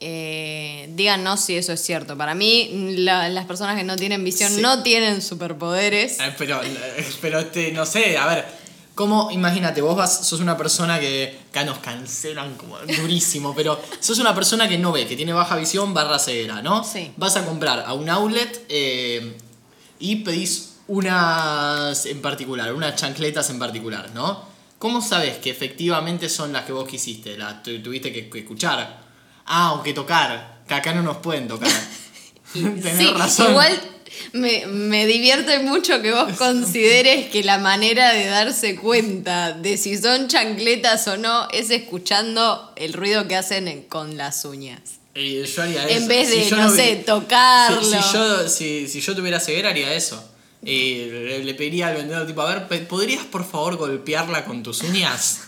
Eh, 0.02 0.88
díganos 0.95 1.40
si 1.40 1.57
eso 1.57 1.73
es 1.73 1.80
cierto. 1.83 2.16
Para 2.16 2.35
mí, 2.35 2.95
la- 2.97 3.28
las 3.28 3.45
personas 3.47 3.76
que 3.76 3.85
no 3.85 3.97
tienen 3.97 4.25
visión 4.25 4.50
Sí. 4.52 4.61
no 4.62 4.83
tienen 4.83 5.21
superpoderes. 5.23 6.19
Eh, 6.21 6.35
Pero, 6.38 6.61
pero 7.21 7.38
este, 7.40 7.71
no 7.73 7.85
sé, 7.85 8.16
a 8.16 8.26
ver, 8.26 8.45
¿cómo? 8.95 9.30
Imagínate, 9.30 9.83
vos 9.83 9.95
vas, 9.97 10.26
sos 10.26 10.40
una 10.40 10.57
persona 10.57 10.99
que 10.99 11.38
acá 11.50 11.64
nos 11.64 11.78
cancelan 11.78 12.54
como 12.57 12.78
durísimo, 12.78 13.54
pero 13.54 13.78
sos 14.00 14.19
una 14.19 14.35
persona 14.35 14.66
que 14.69 14.78
no 14.78 14.90
ve, 14.90 15.07
que 15.07 15.16
tiene 15.16 15.33
baja 15.35 15.57
visión 15.57 15.92
barra 15.92 16.19
ceguera, 16.19 16.62
¿no? 16.62 16.83
Sí. 16.83 17.12
Vas 17.19 17.37
a 17.37 17.45
comprar 17.45 17.85
a 17.87 17.92
un 17.92 18.09
outlet 18.09 18.64
eh, 18.71 19.37
y 19.99 20.16
pedís 20.16 20.76
unas 20.88 22.07
en 22.07 22.23
particular, 22.23 22.73
unas 22.73 22.97
chancletas 22.97 23.50
en 23.50 23.59
particular, 23.59 24.11
¿no? 24.14 24.49
¿Cómo 24.78 25.02
sabes 25.02 25.37
que 25.38 25.50
efectivamente 25.50 26.28
son 26.30 26.54
las 26.54 26.64
que 26.64 26.73
vos 26.73 26.88
quisiste? 26.88 27.37
Las 27.37 27.62
tu- 27.62 27.83
tuviste 27.83 28.11
que 28.12 28.30
escuchar. 28.38 29.10
Ah, 29.52 29.73
o 29.75 29.83
que 29.83 29.92
tocar, 29.92 30.61
que 30.69 30.75
acá 30.75 30.95
no 30.95 31.02
nos 31.02 31.16
pueden 31.16 31.49
tocar. 31.49 31.69
Tenés 32.52 32.97
Sí, 32.99 33.07
razón. 33.16 33.50
igual 33.50 33.80
me, 34.33 34.66
me 34.66 35.07
divierte 35.07 35.59
mucho 35.61 36.00
que 36.02 36.12
vos 36.12 36.33
consideres 36.38 37.30
que 37.30 37.42
la 37.42 37.59
manera 37.59 38.12
de 38.12 38.26
darse 38.26 38.76
cuenta 38.76 39.52
de 39.52 39.76
si 39.76 39.97
son 39.99 40.28
chancletas 40.28 41.07
o 41.09 41.16
no 41.16 41.49
es 41.50 41.71
escuchando 41.71 42.73
el 42.76 42.92
ruido 42.92 43.26
que 43.26 43.35
hacen 43.37 43.66
en- 43.69 43.83
con 43.83 44.16
las 44.16 44.45
uñas. 44.45 44.80
Y 45.14 45.42
yo 45.45 45.62
haría 45.62 45.83
En 45.88 45.99
eso. 45.99 46.07
vez 46.09 46.28
Si 46.28 46.37
de, 46.40 46.49
yo 46.49 46.57
no 46.57 46.71
sé, 46.71 46.97
tocarlo. 47.04 47.83
Si, 47.83 47.90
si 47.90 48.12
yo, 48.12 48.49
si, 48.49 48.88
si 48.88 49.00
yo 49.00 49.14
tuviera 49.16 49.40
ceguera, 49.40 49.71
haría 49.71 49.92
eso. 49.95 50.23
Y 50.62 51.07
le, 51.07 51.42
le 51.42 51.54
pediría 51.54 51.88
al 51.88 51.97
vendedor, 51.97 52.26
tipo, 52.26 52.42
a 52.42 52.54
ver, 52.69 52.87
¿podrías 52.87 53.25
por 53.25 53.45
favor 53.49 53.76
golpearla 53.76 54.45
con 54.45 54.62
tus 54.62 54.83
uñas? 54.83 55.40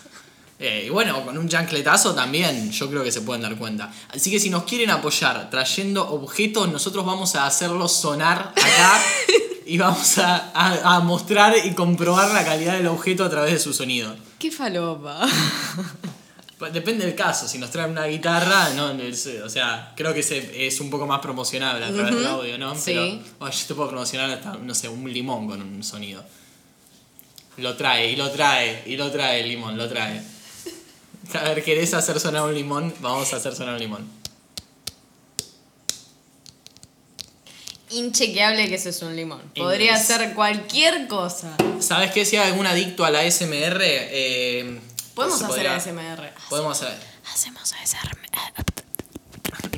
Eh, 0.65 0.85
y 0.87 0.91
bueno, 0.91 1.25
con 1.25 1.37
un 1.37 1.49
chancletazo 1.49 2.15
también, 2.15 2.71
yo 2.71 2.89
creo 2.89 3.03
que 3.03 3.11
se 3.11 3.23
pueden 3.23 3.43
dar 3.43 3.57
cuenta. 3.57 3.93
Así 4.11 4.31
que 4.31 4.39
si 4.39 4.49
nos 4.49 4.63
quieren 4.63 4.91
apoyar 4.91 5.51
trayendo 5.51 6.09
objetos, 6.09 6.71
nosotros 6.71 7.05
vamos 7.05 7.35
a 7.35 7.47
hacerlos 7.47 7.93
sonar 7.93 8.53
acá 8.57 9.03
y 9.67 9.77
vamos 9.77 10.19
a, 10.19 10.53
a- 10.55 10.95
a 10.97 11.01
mostrar 11.01 11.55
y 11.65 11.75
comprobar 11.75 12.31
la 12.31 12.45
calidad 12.45 12.75
del 12.75 12.87
objeto 12.87 13.25
a 13.25 13.31
través 13.31 13.55
de 13.55 13.59
su 13.59 13.73
sonido. 13.73 14.15
Qué 14.39 14.53
falopa. 14.53 15.27
Pues 16.59 16.73
Depende 16.73 17.05
del 17.07 17.17
caso, 17.17 17.49
si 17.49 17.59
nos 17.59 17.71
traen 17.73 17.91
una 17.91 18.05
guitarra, 18.07 18.71
no, 18.77 18.93
o 19.45 19.49
sea, 19.49 19.93
creo 19.97 20.15
que 20.15 20.23
se- 20.23 20.65
es 20.65 20.79
un 20.79 20.91
poco 20.91 21.09
más 21.09 21.19
promocionable 21.19 21.85
a 21.85 21.89
través 21.93 22.15
del 22.15 22.25
audio, 22.27 22.57
¿no? 22.57 22.77
sí. 22.77 22.93
Pero 22.93 23.05
bueno, 23.41 23.53
yo 23.53 23.67
te 23.67 23.75
puedo 23.75 23.89
promocionar 23.89 24.31
hasta, 24.31 24.53
no 24.59 24.73
sé, 24.77 24.89
un 24.89 25.13
limón 25.13 25.49
con 25.49 25.61
un 25.61 25.83
sonido. 25.83 26.23
Lo 27.57 27.75
trae, 27.77 28.13
y 28.13 28.17
lo 28.17 28.31
trae, 28.31 28.85
y 28.87 28.97
lo 28.97 29.11
trae 29.11 29.41
el 29.41 29.49
limón, 29.49 29.77
lo 29.77 29.89
trae. 29.89 30.23
A 31.39 31.43
ver, 31.45 31.65
¿querés 31.65 31.95
hacer 31.95 32.19
sonar 32.21 32.43
un 32.45 32.55
limón? 32.55 32.95
Vamos 33.01 33.33
a 33.33 33.37
hacer 33.37 33.55
sonar 33.55 33.75
un 33.75 33.81
limón. 33.81 34.23
Inchequeable 37.91 38.69
que 38.69 38.77
eso 38.77 38.89
es 38.89 39.03
un 39.03 39.15
limón. 39.15 39.41
Podría 39.55 39.93
Inglés. 39.93 40.07
ser 40.07 40.35
cualquier 40.35 41.07
cosa. 41.09 41.55
¿Sabes 41.81 42.11
qué? 42.13 42.25
Si 42.25 42.37
hay 42.37 42.49
algún 42.51 42.67
adicto 42.67 43.05
a 43.05 43.11
la 43.11 43.23
SMR, 43.31 43.81
eh, 43.83 44.81
Podemos 45.15 45.39
se 45.39 45.45
hacer 45.45 45.57
podría- 45.57 45.77
ASMR. 45.77 46.33
Podemos 46.49 46.81
hacer. 46.83 46.99
Hacemos 47.33 47.73
ASMR. 47.73 48.17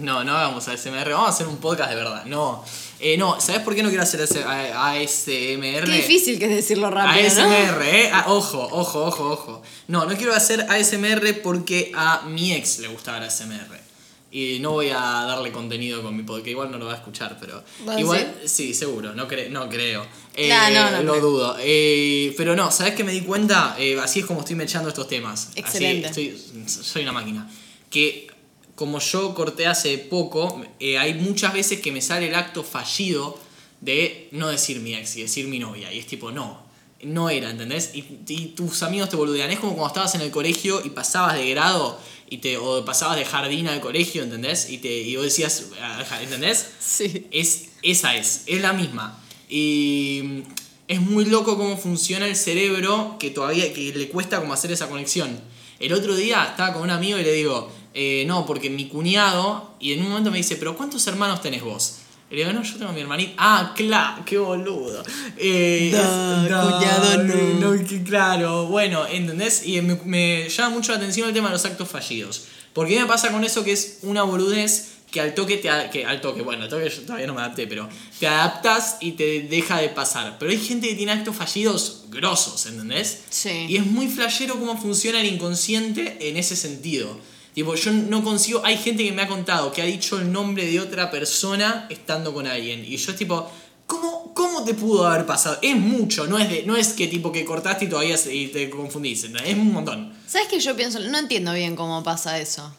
No, 0.00 0.22
no 0.22 0.36
hagamos 0.36 0.68
ASMR, 0.68 1.10
vamos 1.12 1.28
a 1.28 1.32
hacer 1.32 1.48
un 1.48 1.56
podcast 1.56 1.90
de 1.90 1.96
verdad. 1.96 2.24
No, 2.26 2.64
eh, 3.06 3.16
no, 3.18 3.40
¿sabes 3.40 3.60
por 3.62 3.74
qué 3.74 3.82
no 3.82 3.90
quiero 3.90 4.02
hacer 4.02 4.20
ASMR? 4.22 5.84
Qué 5.84 5.92
difícil 5.96 6.38
que 6.38 6.46
es 6.46 6.50
decirlo 6.50 6.90
rápido, 6.90 7.22
¿no? 7.34 7.42
ASMR, 7.44 7.82
¿eh? 7.84 8.10
Ah, 8.12 8.24
ojo, 8.28 8.66
ojo, 8.72 9.04
ojo, 9.04 9.30
ojo. 9.30 9.62
No, 9.88 10.04
no 10.06 10.16
quiero 10.16 10.34
hacer 10.34 10.62
ASMR 10.68 11.42
porque 11.42 11.92
a 11.94 12.22
mi 12.26 12.52
ex 12.52 12.78
le 12.78 12.88
gustaba 12.88 13.18
el 13.18 13.24
ASMR. 13.24 13.84
Y 14.32 14.58
no 14.58 14.72
voy 14.72 14.88
a 14.88 14.98
darle 14.98 15.52
contenido 15.52 16.02
con 16.02 16.16
mi 16.16 16.24
podcast, 16.24 16.48
igual 16.48 16.68
no 16.72 16.78
lo 16.78 16.86
va 16.86 16.94
a 16.94 16.96
escuchar, 16.96 17.36
pero. 17.40 17.62
¿Vos 17.84 18.00
Igual, 18.00 18.34
sí, 18.46 18.74
seguro, 18.74 19.14
no, 19.14 19.28
cre- 19.28 19.48
no 19.48 19.68
creo. 19.68 20.04
Eh, 20.34 20.48
No, 20.48 20.70
no, 20.70 20.90
no 20.90 21.02
Lo 21.04 21.12
creo. 21.12 21.24
dudo. 21.24 21.56
Eh, 21.60 22.34
pero 22.36 22.56
no, 22.56 22.72
¿sabes 22.72 22.94
qué 22.94 23.04
me 23.04 23.12
di 23.12 23.20
cuenta? 23.20 23.76
Eh, 23.78 23.96
así 24.02 24.20
es 24.20 24.26
como 24.26 24.40
estoy 24.40 24.56
mechando 24.56 24.88
estos 24.88 25.06
temas. 25.06 25.50
Así 25.50 25.60
Excelente. 25.60 26.08
estoy- 26.08 26.36
soy 26.66 27.02
una 27.02 27.12
máquina. 27.12 27.48
Que 27.88 28.26
como 28.74 28.98
yo 28.98 29.34
corté 29.34 29.66
hace 29.66 29.98
poco, 29.98 30.64
eh, 30.80 30.98
hay 30.98 31.14
muchas 31.14 31.52
veces 31.52 31.80
que 31.80 31.92
me 31.92 32.00
sale 32.00 32.28
el 32.28 32.34
acto 32.34 32.64
fallido 32.64 33.38
de 33.80 34.28
no 34.32 34.48
decir 34.48 34.80
mi 34.80 34.94
ex 34.94 35.16
y 35.16 35.22
decir 35.22 35.46
mi 35.46 35.58
novia. 35.58 35.92
Y 35.92 35.98
es 35.98 36.06
tipo, 36.06 36.32
no, 36.32 36.62
no 37.02 37.30
era, 37.30 37.50
¿entendés? 37.50 37.90
Y, 37.94 38.04
y 38.26 38.46
tus 38.56 38.82
amigos 38.82 39.10
te 39.10 39.16
boludean. 39.16 39.50
Es 39.50 39.60
como 39.60 39.74
cuando 39.74 39.88
estabas 39.88 40.14
en 40.14 40.22
el 40.22 40.30
colegio 40.30 40.80
y 40.84 40.90
pasabas 40.90 41.34
de 41.36 41.48
grado 41.50 41.98
y 42.28 42.38
te, 42.38 42.56
o 42.56 42.84
pasabas 42.84 43.16
de 43.16 43.24
jardín 43.24 43.68
al 43.68 43.80
colegio, 43.80 44.22
¿entendés? 44.22 44.70
Y, 44.70 44.78
te, 44.78 44.88
y 44.88 45.14
vos 45.16 45.24
decías, 45.24 45.66
ah, 45.80 46.02
¿entendés? 46.20 46.66
Sí. 46.80 47.26
Es, 47.30 47.68
esa 47.82 48.16
es, 48.16 48.44
es 48.46 48.60
la 48.60 48.72
misma. 48.72 49.20
Y 49.48 50.20
mm, 50.24 50.42
es 50.88 51.00
muy 51.00 51.26
loco 51.26 51.56
cómo 51.56 51.76
funciona 51.76 52.26
el 52.26 52.36
cerebro 52.36 53.16
que 53.18 53.30
todavía 53.30 53.72
que 53.72 53.92
le 53.94 54.08
cuesta 54.08 54.40
como 54.40 54.52
hacer 54.52 54.72
esa 54.72 54.88
conexión. 54.88 55.38
El 55.78 55.92
otro 55.92 56.16
día 56.16 56.44
estaba 56.44 56.72
con 56.72 56.82
un 56.82 56.90
amigo 56.90 57.18
y 57.18 57.22
le 57.22 57.32
digo, 57.32 57.70
eh, 57.94 58.24
no, 58.26 58.44
porque 58.44 58.70
mi 58.70 58.88
cuñado, 58.88 59.74
y 59.80 59.92
en 59.92 60.00
un 60.02 60.08
momento 60.08 60.30
me 60.30 60.38
dice, 60.38 60.56
pero 60.56 60.76
¿cuántos 60.76 61.06
hermanos 61.06 61.40
tenés 61.40 61.62
vos? 61.62 61.98
Y 62.30 62.34
le 62.36 62.40
digo, 62.40 62.52
no, 62.52 62.62
yo 62.62 62.76
tengo 62.76 62.90
a 62.90 62.92
mi 62.92 63.00
hermanita. 63.00 63.34
Ah, 63.36 63.72
claro, 63.76 64.24
qué 64.24 64.38
boludo. 64.38 65.02
Eh, 65.36 65.90
Da, 65.92 66.42
cuñado, 66.42 67.22
no. 67.22 67.86
que 67.86 68.02
claro, 68.02 68.66
bueno, 68.66 69.06
¿entendés? 69.06 69.66
Y 69.66 69.80
me, 69.82 69.94
me 70.04 70.48
llama 70.48 70.70
mucho 70.70 70.92
la 70.92 70.98
atención 70.98 71.28
el 71.28 71.34
tema 71.34 71.48
de 71.48 71.52
los 71.54 71.64
actos 71.64 71.88
fallidos. 71.88 72.46
Porque 72.72 72.94
¿qué 72.94 73.00
me 73.00 73.06
pasa 73.06 73.30
con 73.30 73.44
eso 73.44 73.62
que 73.62 73.72
es 73.72 73.98
una 74.02 74.24
boludez 74.24 74.94
que 75.12 75.20
al 75.20 75.32
toque 75.32 75.58
te 75.58 75.70
que 75.92 76.04
al 76.04 76.20
toque, 76.20 76.42
bueno, 76.42 76.64
al 76.64 76.68
toque 76.68 76.90
yo 76.90 77.02
todavía 77.02 77.28
no 77.28 77.34
me 77.34 77.40
adapté, 77.40 77.68
pero 77.68 77.88
te 78.18 78.26
adaptas 78.26 78.96
y 79.00 79.12
te 79.12 79.42
deja 79.42 79.78
de 79.80 79.88
pasar. 79.90 80.38
Pero 80.40 80.50
hay 80.50 80.58
gente 80.58 80.88
que 80.88 80.94
tiene 80.96 81.12
actos 81.12 81.36
fallidos 81.36 82.06
grosos, 82.08 82.66
¿entendés? 82.66 83.20
Sí. 83.30 83.66
Y 83.68 83.76
es 83.76 83.86
muy 83.86 84.08
flashero 84.08 84.58
cómo 84.58 84.76
funciona 84.76 85.20
el 85.20 85.26
inconsciente 85.26 86.28
en 86.28 86.36
ese 86.36 86.56
sentido. 86.56 87.16
Tipo, 87.54 87.74
yo 87.76 87.92
no 87.92 88.22
consigo. 88.24 88.60
Hay 88.64 88.76
gente 88.76 89.04
que 89.04 89.12
me 89.12 89.22
ha 89.22 89.28
contado 89.28 89.72
que 89.72 89.80
ha 89.80 89.84
dicho 89.84 90.18
el 90.18 90.30
nombre 90.32 90.66
de 90.66 90.80
otra 90.80 91.10
persona 91.10 91.86
estando 91.88 92.34
con 92.34 92.46
alguien. 92.48 92.84
Y 92.84 92.96
yo 92.96 93.12
es 93.12 93.16
tipo, 93.16 93.48
¿cómo, 93.86 94.32
cómo 94.34 94.64
te 94.64 94.74
pudo 94.74 95.06
haber 95.06 95.24
pasado? 95.24 95.58
Es 95.62 95.76
mucho, 95.76 96.26
no 96.26 96.36
es, 96.38 96.48
de, 96.50 96.64
no 96.64 96.76
es 96.76 96.94
que 96.94 97.06
tipo 97.06 97.30
que 97.30 97.44
cortaste 97.44 97.84
y 97.84 97.88
todavía 97.88 98.16
se- 98.16 98.34
y 98.34 98.48
te 98.48 98.68
confundís. 98.68 99.22
¿entendés? 99.24 99.52
Es 99.52 99.56
un 99.58 99.72
montón. 99.72 100.12
¿Sabes 100.26 100.48
qué 100.48 100.58
yo 100.58 100.74
pienso? 100.74 100.98
No 100.98 101.16
entiendo 101.16 101.52
bien 101.52 101.76
cómo 101.76 102.02
pasa 102.02 102.40
eso. 102.40 102.74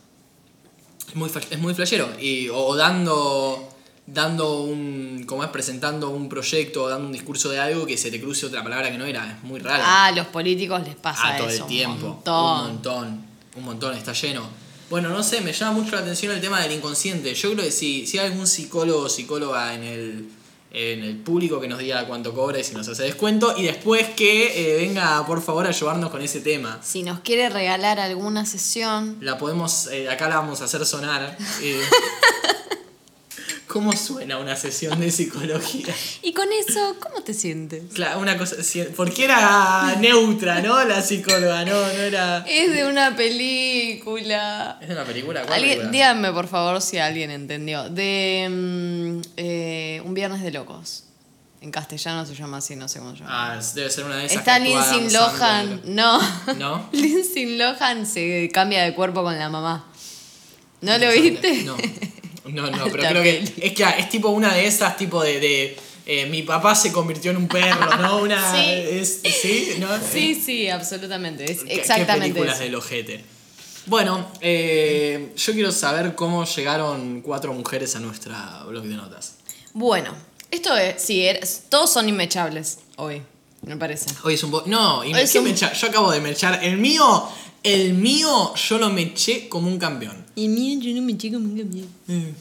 Es 1.08 1.16
muy, 1.16 1.30
es 1.50 1.60
muy 1.60 1.74
flashero. 1.74 2.10
Y, 2.20 2.50
o 2.50 2.76
dando. 2.76 3.70
dando 4.08 4.62
un. 4.64 5.24
como 5.26 5.44
es 5.46 5.50
presentando 5.52 6.10
un 6.10 6.28
proyecto 6.28 6.84
o 6.84 6.90
dando 6.90 7.08
un 7.08 7.14
discurso 7.14 7.50
de 7.50 7.60
algo 7.60 7.86
que 7.86 7.98
se 7.98 8.12
te 8.12 8.20
cruce 8.20 8.46
otra 8.46 8.62
palabra 8.62 8.92
que 8.92 8.98
no 8.98 9.06
era. 9.06 9.38
Es 9.38 9.44
muy 9.44 9.60
raro. 9.62 9.84
Ah, 9.86 10.08
a 10.08 10.12
los 10.12 10.28
políticos 10.28 10.82
les 10.86 10.96
pasa 10.96 11.22
Ah, 11.24 11.38
todo 11.38 11.48
eso. 11.48 11.64
el 11.64 11.70
tiempo. 11.70 12.06
Un 12.08 12.12
montón. 12.12 12.60
Un 12.60 12.68
montón. 12.74 13.26
Un 13.56 13.64
montón, 13.64 13.96
está 13.96 14.12
lleno. 14.12 14.65
Bueno, 14.90 15.10
no 15.10 15.24
sé, 15.24 15.42
me 15.42 15.52
llama 15.52 15.72
mucho 15.80 15.96
la 15.96 16.02
atención 16.02 16.32
el 16.34 16.42
tema 16.42 16.62
del 16.62 16.72
inconsciente. 16.72 17.34
Yo 17.34 17.52
creo 17.54 17.66
que 17.66 17.72
si, 17.72 18.06
si 18.06 18.20
hay 18.20 18.28
algún 18.28 18.46
psicólogo 18.48 19.00
o 19.06 19.10
psicóloga 19.10 19.74
en 19.74 19.84
el, 19.84 20.30
en 20.72 21.04
el 21.04 21.18
público 21.18 21.60
que 21.60 21.68
nos 21.68 21.80
diga 21.80 22.06
cuánto 22.06 22.34
cobra 22.36 22.60
y 22.60 22.64
si 22.64 22.74
nos 22.76 22.88
hace 22.88 23.04
descuento. 23.04 23.56
Y 23.58 23.64
después 23.64 24.08
que 24.10 24.76
eh, 24.76 24.78
venga, 24.86 25.26
por 25.26 25.42
favor, 25.42 25.66
a 25.66 25.70
ayudarnos 25.70 26.12
con 26.12 26.22
ese 26.22 26.40
tema. 26.42 26.80
Si 26.84 27.02
nos 27.02 27.22
quiere 27.22 27.50
regalar 27.50 28.00
alguna 28.00 28.46
sesión, 28.46 29.18
La 29.22 29.38
podemos, 29.40 29.88
eh, 29.88 30.08
acá 30.10 30.30
la 30.30 30.36
vamos 30.38 30.62
a 30.62 30.66
hacer 30.66 30.86
sonar. 30.86 31.36
eh. 31.62 31.82
¿Cómo 33.76 33.92
suena 33.92 34.38
una 34.38 34.56
sesión 34.56 35.02
de 35.02 35.12
psicología? 35.12 35.94
y 36.22 36.32
con 36.32 36.48
eso, 36.54 36.96
¿cómo 36.98 37.22
te 37.26 37.34
sientes? 37.34 37.84
Claro, 37.94 38.22
una 38.22 38.38
cosa, 38.38 38.56
porque 38.96 39.26
era 39.26 39.98
neutra, 40.00 40.62
¿no? 40.62 40.82
La 40.86 41.02
psicóloga, 41.02 41.66
no, 41.66 41.74
no 41.74 41.90
era... 41.90 42.46
Es 42.48 42.74
de 42.74 42.88
una 42.88 43.18
película. 43.18 44.80
¿Es 44.80 44.88
de 44.88 44.94
una 44.94 45.04
película? 45.04 45.44
¿Cuál 45.46 45.60
película? 45.60 45.90
díganme 45.90 46.32
por 46.32 46.48
favor 46.48 46.82
si 46.82 47.00
alguien 47.00 47.32
entendió. 47.32 47.90
De 47.90 48.48
mm, 48.50 49.22
eh, 49.36 50.02
Un 50.06 50.14
Viernes 50.14 50.42
de 50.42 50.52
Locos. 50.52 51.04
En 51.60 51.70
castellano 51.70 52.26
se 52.26 52.34
llama 52.34 52.60
así, 52.60 52.78
no 52.78 52.88
sé 52.88 53.00
cómo 53.00 53.12
se 53.12 53.24
llama. 53.24 53.56
Ah, 53.56 53.60
debe 53.74 53.90
ser 53.90 54.06
una 54.06 54.16
de 54.16 54.28
esas 54.28 54.38
Está 54.38 54.58
Lindsay 54.58 55.10
Lohan. 55.12 55.82
No. 55.84 56.22
¿No? 56.58 56.88
Lindsay 56.94 57.58
Lohan 57.58 58.06
se 58.06 58.50
cambia 58.54 58.84
de 58.86 58.96
cuerpo 58.96 59.22
con 59.22 59.38
la 59.38 59.50
mamá. 59.50 59.86
¿No 60.80 60.98
lo 60.98 61.12
viste? 61.12 61.64
No, 61.64 61.76
no, 62.48 62.70
no 62.70 62.86
pero 62.92 63.04
creo 63.10 63.24
que 63.24 63.44
es 63.62 63.74
que 63.74 63.84
es 63.98 64.10
tipo 64.10 64.30
una 64.30 64.54
de 64.54 64.66
esas, 64.68 64.98
tipo 64.98 65.22
de... 65.24 65.40
de, 65.40 65.78
eh, 66.08 66.28
mi 66.28 66.44
papá 66.44 66.76
se 66.76 66.92
convirtió 66.92 67.32
en 67.32 67.38
un 67.38 67.48
perro, 67.48 67.98
¿no? 67.98 68.18
Una... 68.22 68.54
Sí. 68.56 68.70
es- 68.70 69.22
¿Sí? 69.24 69.76
¿No? 69.80 69.88
Sí, 70.00 70.36
sí, 70.36 70.70
absolutamente. 70.70 71.52
Es 71.52 71.64
¿Qué- 71.64 71.74
exactamente 71.74 72.28
¿Qué 72.28 72.34
películas 72.34 72.56
eso. 72.56 72.64
del 72.64 72.76
ojete? 72.76 73.26
Bueno, 73.88 74.28
eh, 74.42 75.32
yo 75.36 75.54
quiero 75.54 75.72
saber 75.72 76.14
cómo 76.16 76.46
llegaron 76.46 77.22
cuatro 77.22 77.54
mujeres 77.54 77.96
a 77.96 78.00
nuestra 78.00 78.64
blog 78.68 78.84
de 78.84 78.96
notas. 78.96 79.36
Bueno, 79.74 80.14
esto 80.52 80.76
es, 80.78 81.02
sí, 81.02 81.22
er- 81.24 81.40
todos 81.70 81.92
son 81.92 82.08
inmechables 82.10 82.80
hoy, 82.98 83.22
me 83.64 83.76
parece. 83.78 84.06
Hoy 84.24 84.36
es 84.36 84.44
un 84.44 84.52
poco... 84.52 84.68
No, 84.68 85.04
y 85.04 85.08
Hoy 85.08 85.14
me, 85.14 85.22
es 85.24 85.32
¿qué 85.32 85.40
un- 85.40 85.56
yo 85.56 85.88
acabo 85.88 86.12
de 86.12 86.20
mechar. 86.22 86.64
El 86.64 86.78
mío, 86.78 87.28
el 87.64 87.94
mío, 87.94 88.54
yo 88.56 88.78
lo 88.78 88.90
meché 88.92 89.50
como 89.50 89.68
un 89.68 89.78
campeón. 89.80 90.25
Y 90.36 90.48
mira, 90.48 90.82
yo 90.84 90.94
no 90.96 91.02
me 91.02 91.18
chico 91.18 91.40
muy 91.40 91.64
bien. 91.64 92.36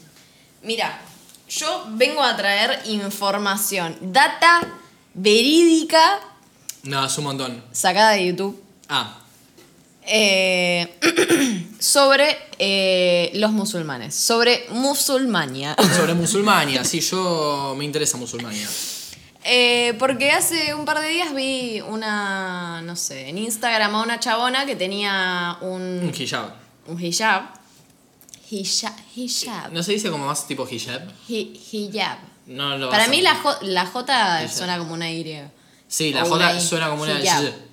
Mira, 0.63 1.01
yo 1.49 1.85
vengo 1.91 2.21
a 2.21 2.35
traer 2.35 2.81
información, 2.87 3.95
data 4.01 4.61
verídica 5.13 6.19
No, 6.83 7.05
es 7.05 7.17
un 7.17 7.23
montón. 7.25 7.63
sacada 7.71 8.11
de 8.11 8.27
YouTube 8.27 8.61
Ah, 8.89 9.17
eh, 10.07 10.99
sobre 11.79 12.37
eh, 12.59 13.31
los 13.35 13.51
musulmanes, 13.51 14.13
sobre 14.13 14.65
musulmania. 14.69 15.75
sobre 15.97 16.13
musulmania. 16.13 16.83
Sí, 16.83 16.99
yo 16.99 17.73
me 17.77 17.83
interesa 17.85 18.17
musulmania. 18.17 18.67
Eh, 19.43 19.95
porque 19.99 20.31
hace 20.31 20.73
un 20.75 20.85
par 20.85 20.99
de 21.01 21.07
días 21.09 21.33
vi 21.33 21.81
una, 21.81 22.81
no 22.83 22.95
sé, 22.95 23.29
en 23.29 23.37
Instagram 23.39 23.95
a 23.95 24.01
una 24.03 24.19
chabona 24.19 24.65
que 24.67 24.75
tenía 24.75 25.57
Un 25.61 26.01
un, 26.03 26.13
hijab. 26.15 26.53
un 26.87 27.03
hijab. 27.03 27.43
Hijab. 28.51 28.93
Hijab. 29.15 29.71
¿No 29.71 29.81
se 29.83 29.93
dice 29.93 30.09
como 30.11 30.25
más 30.27 30.47
tipo 30.47 30.67
hijab? 30.69 31.01
Hi- 31.27 31.59
hijab. 31.71 32.17
No 32.47 32.77
lo 32.77 32.89
Para 32.89 33.07
mí 33.07 33.21
la, 33.21 33.35
J, 33.35 33.59
la 33.63 33.85
J 33.85 34.41
Hijab. 34.43 34.51
suena 34.55 34.77
como 34.77 34.93
una 34.93 35.09
Y. 35.11 35.41
Sí, 35.87 36.13
la 36.13 36.25
J 36.25 36.59
suena 36.59 36.89
como 36.89 37.03
una 37.03 37.19
y, 37.19 37.27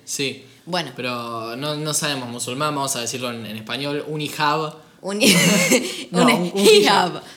Sí. 0.05 0.45
Bueno. 0.65 0.91
Pero 0.95 1.55
no, 1.57 1.75
no 1.75 1.93
sabemos 1.93 2.29
musulmán, 2.29 2.73
vamos 2.73 2.95
a 2.95 3.01
decirlo 3.01 3.29
en, 3.31 3.45
en 3.45 3.57
español. 3.57 4.03
Un 4.07 4.21
hijab. 4.21 4.75
Un, 5.01 5.19
No, 6.11 6.21
un 6.23 6.31
un- 6.31 6.51
un 6.53 6.59
hijab. 6.59 7.21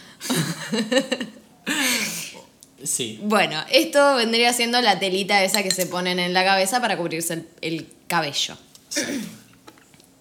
Sí. 2.84 3.18
Bueno, 3.22 3.64
esto 3.70 4.14
vendría 4.16 4.52
siendo 4.52 4.80
la 4.80 4.98
telita 5.00 5.42
esa 5.42 5.62
que 5.62 5.70
se 5.70 5.86
ponen 5.86 6.18
en 6.18 6.32
la 6.32 6.44
cabeza 6.44 6.80
para 6.80 6.96
cubrirse 6.96 7.32
el, 7.34 7.48
el 7.62 7.88
cabello. 8.06 8.56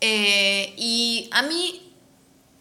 Eh, 0.01 0.73
y 0.77 1.29
a 1.31 1.41
mí 1.43 1.84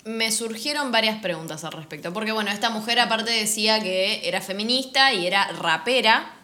me 0.05 0.31
surgieron 0.31 0.93
varias 0.93 1.21
preguntas 1.21 1.65
al 1.65 1.73
respecto. 1.73 2.13
Porque 2.13 2.33
bueno, 2.33 2.51
esta 2.51 2.71
mujer 2.71 3.01
aparte 3.01 3.31
decía 3.31 3.81
que 3.81 4.27
era 4.29 4.41
feminista 4.41 5.13
y 5.13 5.27
era 5.27 5.49
rapera. 5.53 6.35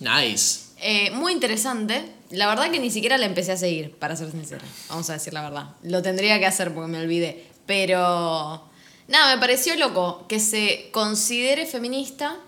Nice. 0.00 0.60
Eh, 0.80 1.10
muy 1.12 1.32
interesante. 1.32 2.04
La 2.30 2.46
verdad 2.46 2.70
que 2.70 2.78
ni 2.78 2.90
siquiera 2.90 3.18
la 3.18 3.26
empecé 3.26 3.52
a 3.52 3.56
seguir, 3.56 3.92
para 3.96 4.16
ser 4.16 4.30
sincera. 4.30 4.64
Vamos 4.88 5.10
a 5.10 5.14
decir 5.14 5.32
la 5.32 5.42
verdad. 5.42 5.66
Lo 5.82 6.02
tendría 6.02 6.38
que 6.38 6.46
hacer 6.46 6.72
porque 6.72 6.90
me 6.90 6.98
olvidé. 6.98 7.46
Pero... 7.66 8.68
Nada, 9.08 9.34
me 9.34 9.40
pareció 9.40 9.76
loco 9.76 10.26
que 10.28 10.38
se 10.38 10.88
considere 10.92 11.66
feminista 11.66 12.38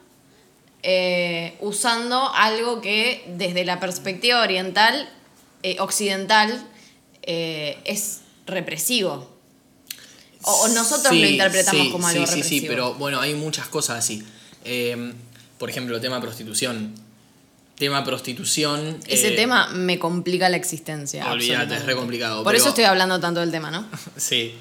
eh, 0.82 1.56
usando 1.60 2.30
algo 2.32 2.80
que 2.80 3.24
desde 3.36 3.64
la 3.64 3.80
perspectiva 3.80 4.40
oriental, 4.40 5.10
eh, 5.62 5.76
occidental, 5.80 6.66
es 7.26 8.20
represivo. 8.46 9.33
O, 10.44 10.52
o 10.64 10.68
nosotros 10.68 11.08
Sí, 11.12 11.20
lo 11.22 11.28
interpretamos 11.28 11.86
sí, 11.86 11.90
como 11.92 12.06
algo 12.06 12.20
sí, 12.26 12.26
represivo. 12.26 12.48
Sí, 12.48 12.60
sí, 12.60 12.66
pero 12.68 12.94
bueno, 12.94 13.20
hay 13.20 13.34
muchas 13.34 13.66
cosas 13.68 13.98
así. 13.98 14.22
Eh, 14.64 15.12
por 15.58 15.70
ejemplo, 15.70 16.00
tema 16.00 16.20
prostitución. 16.20 16.94
Tema 17.78 18.04
prostitución. 18.04 19.00
Ese 19.06 19.32
eh, 19.34 19.36
tema 19.36 19.68
me 19.68 19.98
complica 19.98 20.48
la 20.48 20.56
existencia. 20.56 21.30
olvídate, 21.30 21.74
es 21.76 21.84
re 21.84 21.96
complicado, 21.96 22.44
Por 22.44 22.52
pero- 22.52 22.58
eso 22.58 22.68
estoy 22.68 22.84
hablando 22.84 23.18
tanto 23.20 23.40
del 23.40 23.50
tema, 23.50 23.70
¿no? 23.70 23.84
Sí, 24.16 24.54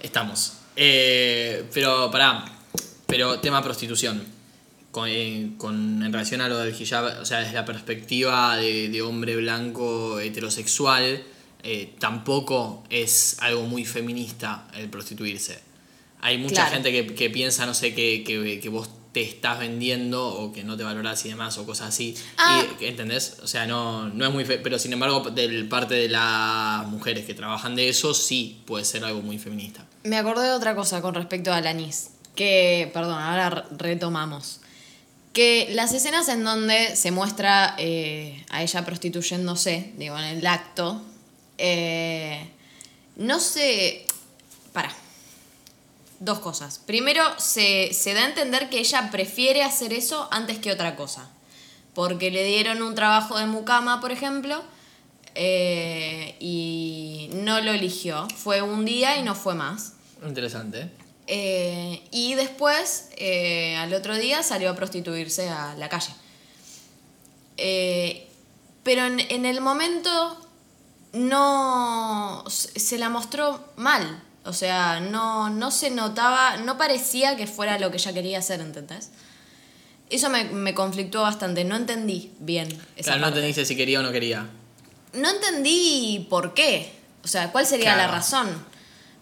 estamos. 0.00 0.54
Eh, 0.76 1.64
pero, 1.72 2.10
pará. 2.10 2.44
Pero 3.06 3.40
tema 3.40 3.62
prostitución. 3.62 4.22
Con, 4.90 5.08
eh, 5.08 5.50
con- 5.58 6.02
en 6.04 6.12
relación 6.12 6.40
a 6.40 6.48
lo 6.48 6.58
del 6.58 6.80
hijab, 6.80 7.20
o 7.20 7.24
sea, 7.24 7.40
desde 7.40 7.54
la 7.54 7.64
perspectiva 7.64 8.56
de, 8.56 8.88
de 8.88 9.02
hombre 9.02 9.34
blanco 9.36 10.20
heterosexual, 10.20 11.24
eh, 11.64 11.94
tampoco 11.98 12.84
es 12.90 13.36
algo 13.40 13.62
muy 13.62 13.84
feminista 13.84 14.68
el 14.74 14.88
prostituirse. 14.90 15.58
Hay 16.20 16.38
mucha 16.38 16.54
Claro. 16.66 16.70
gente 16.72 16.92
que, 16.92 17.14
que 17.14 17.30
piensa, 17.30 17.66
no 17.66 17.74
sé, 17.74 17.94
que, 17.94 18.22
que, 18.24 18.60
que 18.60 18.68
vos 18.68 18.88
te 19.12 19.22
estás 19.22 19.58
vendiendo 19.60 20.26
o 20.26 20.52
que 20.52 20.64
no 20.64 20.76
te 20.76 20.82
valorás 20.82 21.24
y 21.24 21.28
demás 21.28 21.56
o 21.58 21.64
cosas 21.66 21.88
así. 21.88 22.16
Ah. 22.36 22.64
Y, 22.80 22.84
¿Entendés? 22.86 23.36
O 23.42 23.46
sea, 23.46 23.66
no, 23.66 24.08
no 24.08 24.26
es 24.26 24.32
muy... 24.32 24.44
fe- 24.44 24.58
pero 24.58 24.78
sin 24.78 24.92
embargo, 24.92 25.20
del 25.30 25.68
parte 25.68 25.94
de 25.94 26.08
las 26.08 26.86
mujeres 26.88 27.24
que 27.24 27.34
trabajan 27.34 27.76
de 27.76 27.88
eso, 27.88 28.12
sí 28.14 28.60
puede 28.66 28.84
ser 28.84 29.04
algo 29.04 29.20
muy 29.22 29.38
feminista. 29.38 29.84
Me 30.02 30.16
acordé 30.16 30.44
de 30.48 30.52
otra 30.52 30.74
cosa 30.74 31.00
con 31.02 31.14
respecto 31.14 31.52
al 31.52 31.66
anís. 31.66 32.10
Que, 32.34 32.90
perdón, 32.92 33.20
ahora 33.22 33.50
re- 33.50 33.62
retomamos. 33.76 34.60
Que 35.32 35.68
las 35.72 35.92
escenas 35.92 36.28
en 36.28 36.42
donde 36.44 36.96
se 36.96 37.10
muestra 37.10 37.74
eh, 37.78 38.44
a 38.50 38.62
ella 38.62 38.84
prostituyéndose, 38.84 39.92
digo, 39.96 40.16
en 40.18 40.24
el 40.24 40.46
acto, 40.46 41.02
eh, 41.58 42.50
no 43.16 43.40
se... 43.40 44.06
Para. 44.72 44.92
Dos 46.20 46.38
cosas. 46.38 46.78
Primero, 46.78 47.22
se, 47.38 47.92
se 47.92 48.14
da 48.14 48.22
a 48.22 48.28
entender 48.28 48.70
que 48.70 48.78
ella 48.78 49.10
prefiere 49.10 49.62
hacer 49.62 49.92
eso 49.92 50.28
antes 50.30 50.58
que 50.58 50.72
otra 50.72 50.96
cosa. 50.96 51.28
Porque 51.94 52.30
le 52.30 52.44
dieron 52.44 52.82
un 52.82 52.94
trabajo 52.94 53.38
de 53.38 53.46
mucama, 53.46 54.00
por 54.00 54.10
ejemplo, 54.10 54.62
eh, 55.34 56.36
y 56.40 57.30
no 57.34 57.60
lo 57.60 57.72
eligió. 57.72 58.26
Fue 58.36 58.62
un 58.62 58.84
día 58.84 59.16
y 59.16 59.22
no 59.22 59.34
fue 59.34 59.54
más. 59.54 59.94
Interesante. 60.24 60.88
¿eh? 61.26 62.02
Y 62.10 62.34
después, 62.34 63.10
eh, 63.16 63.76
al 63.76 63.92
otro 63.94 64.16
día, 64.16 64.42
salió 64.42 64.70
a 64.70 64.74
prostituirse 64.74 65.48
a 65.48 65.74
la 65.76 65.88
calle. 65.88 66.12
Pero 68.82 69.04
en, 69.06 69.20
en 69.20 69.46
el 69.46 69.60
momento 69.60 70.43
no 71.14 72.44
se 72.48 72.98
la 72.98 73.08
mostró 73.08 73.72
mal. 73.76 74.22
O 74.44 74.52
sea, 74.52 75.00
no, 75.00 75.48
no 75.48 75.70
se 75.70 75.90
notaba, 75.90 76.58
no 76.58 76.76
parecía 76.76 77.36
que 77.36 77.46
fuera 77.46 77.78
lo 77.78 77.90
que 77.90 77.96
ella 77.96 78.12
quería 78.12 78.38
hacer, 78.40 78.60
¿entendés? 78.60 79.10
Eso 80.10 80.28
me, 80.28 80.44
me 80.44 80.74
conflictuó 80.74 81.22
bastante, 81.22 81.64
no 81.64 81.76
entendí 81.76 82.30
bien 82.40 82.68
esa 82.96 83.12
Claro, 83.12 83.20
no 83.22 83.28
entendiste 83.28 83.64
si 83.64 83.74
quería 83.74 84.00
o 84.00 84.02
no 84.02 84.12
quería. 84.12 84.46
No 85.14 85.30
entendí 85.30 86.26
por 86.28 86.52
qué. 86.52 86.92
O 87.22 87.28
sea, 87.28 87.52
¿cuál 87.52 87.64
sería 87.64 87.96
la 87.96 88.08
razón? 88.08 88.48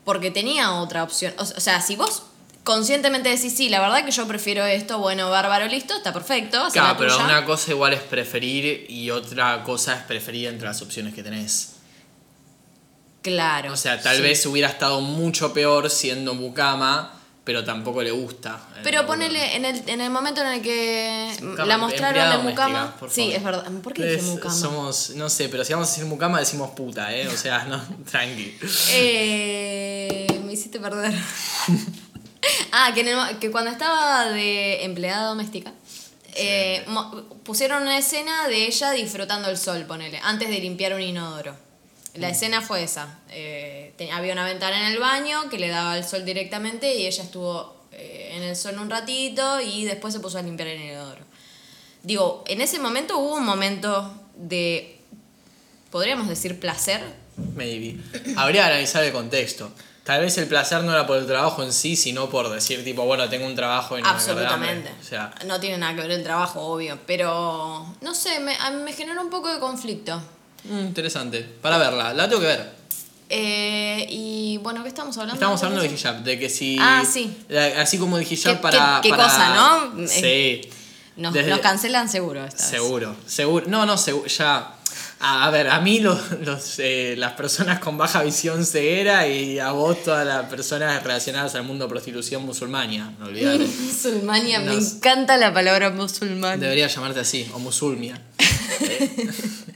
Porque 0.05 0.33
tenía 0.33 0.73
otra 0.73 1.05
opción. 1.05 1.33
O 1.39 1.45
sea, 1.45 1.81
si 1.81 1.95
vos 1.95 2.25
conscientemente 2.65 3.29
decís, 3.29 3.55
sí, 3.57 3.69
la 3.69 3.81
verdad 3.81 4.05
que 4.05 4.11
yo 4.11 4.27
prefiero 4.27 4.65
esto, 4.65 4.99
bueno, 4.99 5.31
bárbaro, 5.31 5.67
listo, 5.67 5.95
está 5.95 6.13
perfecto. 6.13 6.69
Claro, 6.73 6.89
la 6.89 6.97
pero 6.97 7.19
una 7.19 7.45
cosa 7.45 7.71
igual 7.71 7.93
es 7.93 8.03
preferir 8.03 8.87
y 8.89 9.11
otra 9.11 9.63
cosa 9.63 9.95
es 9.95 10.03
preferir 10.03 10.49
entre 10.49 10.67
las 10.67 10.83
opciones 10.83 11.15
que 11.15 11.23
tenés. 11.23 11.77
Claro. 13.23 13.73
O 13.73 13.77
sea, 13.77 14.01
tal 14.03 14.17
sí. 14.17 14.23
vez 14.23 14.45
hubiera 14.47 14.69
estado 14.69 15.01
mucho 15.01 15.53
peor 15.53 15.89
siendo 15.91 16.35
mucama 16.35 17.19
pero 17.45 17.65
tampoco 17.65 18.03
le 18.03 18.13
gusta. 18.13 18.69
eh, 18.77 18.81
Pero 18.85 19.05
ponele, 19.05 19.57
en 19.57 19.65
el, 19.65 19.83
en 19.89 20.01
el 20.01 20.11
momento 20.11 20.43
en 20.43 20.47
el 20.47 20.63
que 20.63 21.37
la 21.67 21.77
mostraron 21.77 22.31
doméstica, 22.39 22.95
por 23.01 23.11
Sí, 23.11 23.33
es 23.33 23.43
verdad. 23.43 23.65
¿Por 23.83 23.93
qué 23.95 24.05
dije 24.05 24.17
Es- 24.19 24.23
Mucama? 24.25 24.55
Somos, 24.55 25.11
no 25.17 25.29
sé, 25.29 25.49
pero 25.49 25.65
si 25.65 25.73
vamos 25.73 25.89
a 25.89 25.91
decir 25.91 26.05
mucama 26.07 26.39
decimos 26.39 26.71
puta, 26.71 27.13
¿eh? 27.15 27.27
O 27.27 27.37
sea, 27.37 27.65
no, 27.65 27.83
tranqui. 28.11 28.57
Eh, 28.91 30.41
me 30.45 30.53
hiciste 30.53 30.79
perder. 30.79 31.13
ah, 32.73 32.93
que, 32.95 33.01
en 33.01 33.09
el 33.09 33.39
que 33.41 33.51
cuando 33.51 33.73
estaba 33.73 34.27
de 34.27 34.85
empleada 34.85 35.27
doméstica, 35.27 35.73
eh, 36.35 36.87
pusieron 37.43 37.83
una 37.83 37.99
escena 37.99 38.47
de 38.47 38.67
ella 38.67 38.93
disfrutando 38.93 39.49
el 39.51 39.59
sol, 39.59 39.85
ponele, 39.87 40.21
antes 40.23 40.49
de 40.49 40.59
limpiar 40.61 40.95
un 40.95 41.01
inodoro. 41.03 41.57
La 42.15 42.29
escena 42.29 42.61
fue 42.61 42.83
esa. 42.83 43.19
eh, 43.31 43.95
te- 43.97 44.11
había 44.13 44.33
una 44.35 44.45
ventana 44.45 44.87
en 44.87 44.93
el 44.93 44.99
baño 44.99 45.49
que 45.49 45.59
le 45.59 45.69
daba 45.69 45.97
el 45.97 46.05
sol 46.05 46.25
directamente 46.25 46.95
y 46.95 47.07
ella 47.07 47.23
estuvo 47.23 47.75
eh, 47.93 48.33
en 48.37 48.43
el 48.43 48.55
sol 48.57 48.79
un 48.79 48.91
ratito 48.91 49.61
y 49.61 49.85
después 49.85 50.13
se 50.13 50.21
puso 50.21 50.39
a 50.39 50.43
limpiar 50.43 50.69
el 50.69 50.81
inodoro. 50.83 51.23
Digo, 52.03 52.45
en 52.47 52.61
ese 52.61 52.79
momento 52.79 53.17
hubo 53.19 53.37
un 53.37 53.45
momento 53.45 54.13
de, 54.35 54.99
podríamos 55.91 56.29
decir, 56.29 56.59
placer. 56.61 57.01
Maybe. 57.55 57.99
Habría 58.37 58.63
que 58.65 58.69
analizar 58.73 59.05
el 59.05 59.13
contexto. 59.13 59.71
Tal 60.05 60.21
vez 60.21 60.37
el 60.37 60.49
placer 60.49 60.83
no 60.83 60.93
era 60.93 61.07
por 61.07 61.17
el 61.17 61.27
trabajo 61.27 61.63
en 61.63 61.73
sí, 61.73 61.95
sino 61.95 62.29
por 62.29 62.51
decir, 62.51 62.83
tipo, 62.83 63.05
bueno, 63.05 63.29
tengo 63.29 63.47
un 63.47 63.55
trabajo 63.55 63.97
y 63.99 64.03
no 64.03 64.09
me. 64.09 64.15
Absolutamente. 64.15 64.91
O 65.01 65.05
sea, 65.05 65.33
no 65.47 65.61
tiene 65.61 65.79
nada 65.79 65.95
que 65.95 66.01
ver 66.03 66.11
el 66.11 66.25
trabajo, 66.25 66.61
obvio. 66.61 66.99
Pero, 67.07 67.87
no 68.01 68.15
sé, 68.15 68.41
me, 68.41 68.57
me 68.85 68.93
generó 68.93 69.23
un 69.23 69.31
poco 69.31 69.53
de 69.53 69.61
conflicto. 69.61 70.21
Mm, 70.65 70.79
interesante. 70.81 71.41
Para 71.61 71.79
verla, 71.79 72.13
la 72.15 72.29
tengo 72.29 72.41
que 72.41 72.47
ver. 72.49 72.83
Eh, 73.35 74.07
y 74.11 74.59
bueno, 74.59 74.83
¿qué 74.83 74.89
estamos 74.89 75.17
hablando? 75.17 75.35
Estamos 75.35 75.63
hablando 75.63 75.83
del 75.83 75.95
hijab, 75.95 76.23
de 76.23 76.39
que 76.39 76.49
si. 76.51 76.77
Ah, 76.81 77.03
sí. 77.11 77.35
la- 77.49 77.81
Así 77.81 77.97
como 77.99 78.19
el 78.19 78.31
hijab 78.31 78.57
¿Qué- 78.57 78.63
para. 78.63 79.01
qué- 79.03 79.09
qué 79.09 79.17
para- 79.17 79.25
cosa, 79.25 79.55
no? 79.97 80.07
Sí. 80.09 80.61
Nos, 81.17 81.33
Desde- 81.35 81.51
nos 81.51 81.61
cancelan 81.61 82.09
seguro 82.09 82.45
esta 82.45 82.63
vez. 82.63 82.71
Seguro, 82.71 83.17
seguro. 83.27 83.67
No, 83.69 83.87
no, 83.87 83.97
seguro. 83.97 84.27
Ya. 84.29 84.75
A, 85.25 85.45
a 85.47 85.51
ver, 85.51 85.69
a 85.69 85.81
mí 85.81 86.01
los, 86.01 86.19
los, 86.41 86.79
eh, 86.79 87.15
las 87.17 87.33
personas 87.35 87.79
con 87.79 87.97
baja 87.97 88.23
visión 88.25 88.67
ceguera 88.67 89.27
y 89.29 89.59
a 89.61 89.71
vos 89.71 90.03
todas 90.03 90.27
las 90.27 90.47
personas 90.47 91.01
relacionadas 91.03 91.55
al 91.55 91.63
mundo 91.63 91.87
prostitución 91.89 92.45
musulmania, 92.45 93.13
no 93.21 93.27
olvidate. 93.27 93.59
Musulmania, 93.81 94.59
me 94.61 94.75
Nos- 94.75 94.95
encanta 94.95 95.37
la 95.37 95.55
palabra 95.55 95.91
musulmán. 95.91 96.59
Debería 96.59 96.89
llamarte 96.89 97.21
así, 97.21 97.49
o 97.55 97.59
musulmia. 97.59 98.21
Eh, 98.81 99.11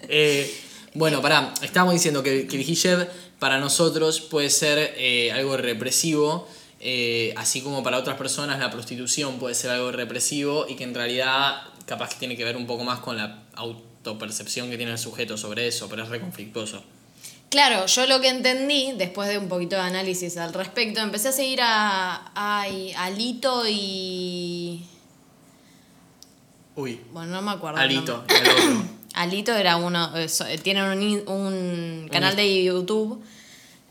eh, 0.08 0.60
bueno, 0.96 1.20
pará, 1.20 1.52
estábamos 1.62 1.94
diciendo 1.94 2.22
que, 2.22 2.46
que 2.46 2.56
el 2.56 2.68
hijab 2.68 3.08
para 3.38 3.58
nosotros 3.58 4.20
puede 4.20 4.50
ser 4.50 4.94
eh, 4.96 5.30
algo 5.32 5.56
represivo, 5.56 6.48
eh, 6.80 7.34
así 7.36 7.60
como 7.60 7.82
para 7.82 7.98
otras 7.98 8.16
personas 8.16 8.58
la 8.58 8.70
prostitución 8.70 9.38
puede 9.38 9.54
ser 9.54 9.70
algo 9.70 9.92
represivo 9.92 10.66
y 10.68 10.74
que 10.76 10.84
en 10.84 10.94
realidad 10.94 11.62
capaz 11.84 12.10
que 12.10 12.16
tiene 12.16 12.36
que 12.36 12.44
ver 12.44 12.56
un 12.56 12.66
poco 12.66 12.84
más 12.84 13.00
con 13.00 13.16
la 13.16 13.42
autopercepción 13.54 14.70
que 14.70 14.76
tiene 14.76 14.92
el 14.92 14.98
sujeto 14.98 15.36
sobre 15.36 15.68
eso, 15.68 15.88
pero 15.88 16.02
es 16.02 16.08
re 16.08 16.20
conflictuoso. 16.20 16.82
Claro, 17.50 17.86
yo 17.86 18.06
lo 18.06 18.20
que 18.20 18.28
entendí, 18.28 18.92
después 18.96 19.28
de 19.28 19.38
un 19.38 19.48
poquito 19.48 19.76
de 19.76 19.82
análisis 19.82 20.36
al 20.36 20.52
respecto, 20.52 21.00
empecé 21.00 21.28
a 21.28 21.32
seguir 21.32 21.60
a, 21.62 22.32
a 22.34 22.62
Alito 22.96 23.64
y... 23.68 24.84
Uy, 26.74 27.00
Bueno, 27.12 27.32
no 27.32 27.42
me 27.42 27.52
acuerdo. 27.52 27.78
Alito, 27.78 28.24
el 28.28 28.50
otro. 28.50 28.84
Alito 29.16 29.52
era 29.52 29.76
uno, 29.76 30.16
eh, 30.16 30.28
eh, 30.48 30.58
tiene 30.58 30.82
un, 31.26 32.08
canal 32.12 32.36
de 32.36 32.64
YouTube 32.64 33.22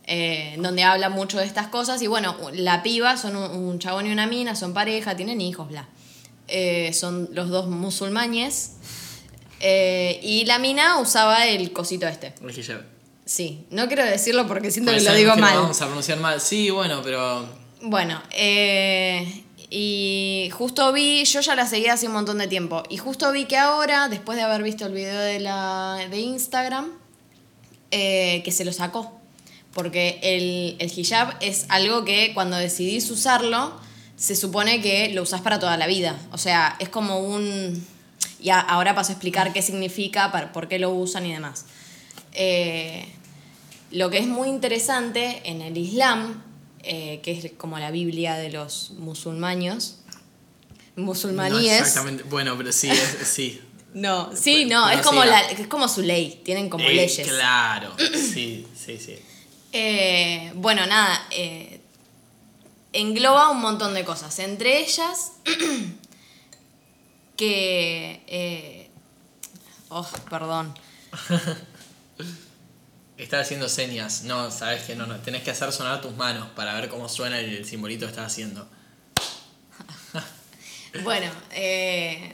eh, 0.07 0.55
donde 0.59 0.83
habla 0.83 1.09
mucho 1.09 1.38
de 1.38 1.45
estas 1.45 1.67
cosas 1.67 2.01
y 2.01 2.07
bueno, 2.07 2.38
la 2.53 2.81
piba 2.83 3.17
son 3.17 3.35
un, 3.35 3.51
un 3.51 3.79
chabón 3.79 4.07
y 4.07 4.11
una 4.11 4.27
mina, 4.27 4.55
son 4.55 4.73
pareja, 4.73 5.15
tienen 5.15 5.41
hijos, 5.41 5.67
bla. 5.67 5.88
Eh, 6.47 6.93
son 6.93 7.29
los 7.33 7.49
dos 7.49 7.67
musulmanes 7.67 8.73
eh, 9.59 10.19
y 10.21 10.45
la 10.45 10.59
mina 10.59 10.99
usaba 10.99 11.47
el 11.47 11.71
cosito 11.71 12.07
este. 12.07 12.33
El 12.43 12.57
hijab. 12.57 12.83
Sí, 13.25 13.65
no 13.71 13.88
quiero 13.88 14.05
decirlo 14.05 14.45
porque 14.45 14.69
siento 14.69 14.91
que 14.91 15.01
lo 15.01 15.13
digo 15.15 15.33
que 15.33 15.41
mal. 15.41 15.55
Vamos 15.55 15.81
a 15.81 15.85
pronunciar 15.85 16.19
mal. 16.19 16.39
Sí, 16.39 16.69
bueno, 16.69 17.01
pero 17.03 17.47
Bueno, 17.81 18.21
eh, 18.31 19.44
y 19.69 20.49
justo 20.54 20.91
vi, 20.93 21.23
yo 21.25 21.41
ya 21.41 21.56
la 21.56 21.65
seguía 21.67 21.93
hace 21.93 22.08
un 22.08 22.13
montón 22.13 22.38
de 22.38 22.47
tiempo, 22.47 22.84
y 22.89 22.97
justo 22.97 23.32
vi 23.32 23.45
que 23.45 23.58
ahora, 23.58 24.08
después 24.10 24.38
de 24.38 24.43
haber 24.43 24.63
visto 24.63 24.86
el 24.86 24.93
video 24.93 25.19
de, 25.19 25.39
la, 25.39 25.97
de 26.10 26.19
Instagram, 26.19 26.91
eh, 27.91 28.41
que 28.43 28.51
se 28.51 28.65
lo 28.65 28.73
sacó. 28.73 29.12
Porque 29.73 30.19
el, 30.23 30.78
el 30.80 30.97
hijab 30.97 31.36
es 31.41 31.65
algo 31.67 32.06
que 32.06 32.34
cuando 32.34 32.56
decidís 32.56 33.12
usarlo, 33.12 33.78
se 34.15 34.38
supone 34.38 34.82
que 34.82 35.10
lo 35.10 35.23
usás 35.23 35.41
para 35.41 35.60
toda 35.60 35.75
la 35.75 35.86
vida. 35.86 36.17
O 36.32 36.38
sea, 36.38 36.78
es 36.80 36.88
como 36.88 37.19
un... 37.19 37.86
Y 38.39 38.51
ahora 38.51 38.95
paso 38.95 39.12
a 39.12 39.15
explicar 39.15 39.51
qué 39.51 39.62
significa, 39.62 40.32
para- 40.32 40.54
por 40.54 40.69
qué 40.69 40.80
lo 40.80 40.91
usan 40.91 41.25
y 41.25 41.34
demás. 41.34 41.65
Eh, 42.32 43.06
lo 43.91 44.10
que 44.10 44.19
es 44.19 44.28
muy 44.28 44.47
interesante 44.47 45.41
en 45.43 45.62
el 45.62 45.78
Islam, 45.78 46.41
eh, 46.86 47.19
que 47.24 47.32
es 47.32 47.52
como 47.58 47.78
la 47.80 47.91
Biblia 47.91 48.36
de 48.36 48.50
los 48.52 48.91
musulmanes, 48.91 50.00
No 50.95 51.04
musulmaníes. 51.06 51.80
exactamente. 51.82 52.24
Bueno, 52.24 52.56
pero 52.58 52.71
sí, 52.71 52.89
es- 52.89 53.28
sí. 53.28 53.62
No, 53.93 54.30
sí, 54.36 54.65
no, 54.65 54.86
Pero 54.88 55.00
es 55.00 55.06
como, 55.08 55.21
sí, 55.24 55.28
la, 55.30 55.39
es 55.50 55.67
como 55.67 55.88
su 55.88 56.02
ley, 56.02 56.41
tienen 56.43 56.69
como 56.69 56.84
Eh, 56.86 56.93
leyes. 56.93 57.26
Claro, 57.28 57.95
sí, 58.13 58.67
sí, 58.76 58.98
sí. 58.98 59.15
Eh, 59.71 60.52
bueno, 60.56 60.86
nada, 60.86 61.28
eh, 61.32 61.80
engloba 62.93 63.50
un 63.52 63.62
montón 63.62 63.93
de 63.93 64.04
cosas, 64.06 64.38
entre 64.39 64.80
ellas 64.82 65.34
que... 67.38 68.89
oh, 69.89 70.08
perdón. 70.30 70.74
Estás 73.17 73.43
haciendo 73.45 73.69
señas. 73.69 74.23
No, 74.23 74.51
sabes 74.51 74.84
que 74.84 74.95
no, 74.95 75.06
no. 75.08 75.15
Tenés 75.17 75.43
que 75.43 75.51
hacer 75.51 75.71
sonar 75.71 76.01
tus 76.01 76.13
manos 76.15 76.49
para 76.56 76.73
ver 76.80 76.89
cómo 76.89 77.08
suena 77.08 77.39
el, 77.39 77.65
simbolito 77.65 78.06
que 78.06 78.12
estás 78.12 78.28
haciendo. 78.32 78.67
Bueno, 81.04 81.30
eh, 81.51 82.34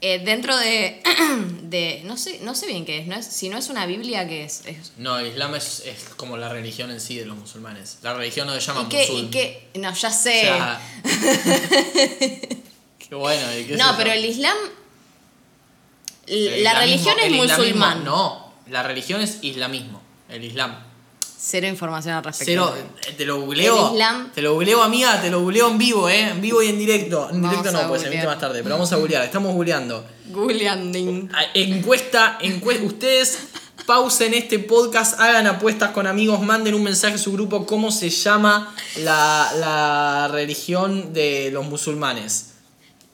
eh, 0.00 0.18
dentro 0.24 0.56
de, 0.56 1.02
de... 1.64 2.00
No 2.04 2.16
sé, 2.16 2.40
no 2.40 2.54
sé 2.54 2.66
bien 2.66 2.86
qué 2.86 3.00
es, 3.00 3.06
no 3.06 3.16
es, 3.16 3.26
si 3.26 3.50
no 3.50 3.58
es 3.58 3.68
una 3.68 3.84
Biblia, 3.84 4.26
¿qué 4.26 4.44
es? 4.44 4.62
Es- 4.64 4.92
No, 4.96 5.18
el 5.18 5.26
Islam 5.26 5.54
es, 5.56 5.80
es 5.84 6.04
como 6.16 6.38
la 6.38 6.48
religión 6.48 6.90
en 6.90 7.00
sí 7.00 7.16
de 7.18 7.26
los 7.26 7.36
musulmanes. 7.36 7.98
La 8.00 8.14
religión 8.14 8.46
no 8.46 8.54
se 8.54 8.60
llama 8.60 8.84
¿Y 8.84 8.88
qué, 8.88 9.12
y 9.12 9.26
qué? 9.26 9.68
No, 9.74 9.92
ya 9.92 10.08
O 10.08 10.10
sé. 10.10 10.40
sea, 10.40 10.80
qué 12.98 13.14
bueno. 13.14 13.54
¿y 13.58 13.64
qué 13.64 13.76
sé 13.76 13.82
no, 13.82 13.94
pero 13.96 14.10
el 14.12 14.24
Islam... 14.24 14.56
El 16.26 16.64
la 16.64 16.80
religión 16.80 17.18
es 17.18 17.26
el 17.26 17.34
musulmán. 17.34 18.04
No, 18.04 18.54
la 18.68 18.82
religión 18.82 19.20
es 19.20 19.38
islamismo. 19.42 20.01
El 20.32 20.44
Islam. 20.44 20.74
Cero 21.44 21.66
información 21.66 22.14
al 22.14 22.22
respecto. 22.24 22.72
Cero, 22.74 22.88
eh, 23.08 23.14
te 23.16 23.24
lo 23.24 23.40
googleo. 23.40 23.88
El 23.88 23.92
Islam- 23.94 24.30
Te 24.32 24.42
lo 24.42 24.54
googleo, 24.54 24.80
amiga, 24.82 25.20
te 25.20 25.28
lo 25.28 25.40
googleo 25.40 25.70
en 25.70 25.78
vivo, 25.78 26.08
¿eh? 26.08 26.28
En 26.30 26.40
vivo 26.40 26.62
y 26.62 26.68
en 26.68 26.78
directo. 26.78 27.28
En 27.30 27.42
Vamos 27.42 27.50
directo 27.64 27.82
no, 27.82 27.88
pues 27.88 28.02
se 28.02 28.06
emite 28.08 28.26
más 28.26 28.38
tarde, 28.38 28.62
pero 28.62 28.76
vamos 28.76 28.92
a 28.92 28.96
googlear. 28.96 29.24
Estamos 29.24 29.52
googleando. 29.52 30.04
Googleanding. 30.30 31.30
Ah, 31.34 31.42
Encuesta, 31.54 32.38
encue- 32.42 32.80
ustedes 32.84 33.38
pausen 33.86 34.34
este 34.34 34.60
podcast, 34.60 35.18
hagan 35.18 35.48
apuestas 35.48 35.90
con 35.90 36.06
amigos, 36.06 36.40
manden 36.40 36.74
un 36.74 36.84
mensaje 36.84 37.16
a 37.16 37.18
su 37.18 37.32
grupo 37.32 37.66
cómo 37.66 37.90
se 37.90 38.08
llama 38.10 38.72
la, 38.98 39.52
la 39.58 40.28
religión 40.30 41.12
de 41.12 41.50
los 41.52 41.66
musulmanes. 41.66 42.51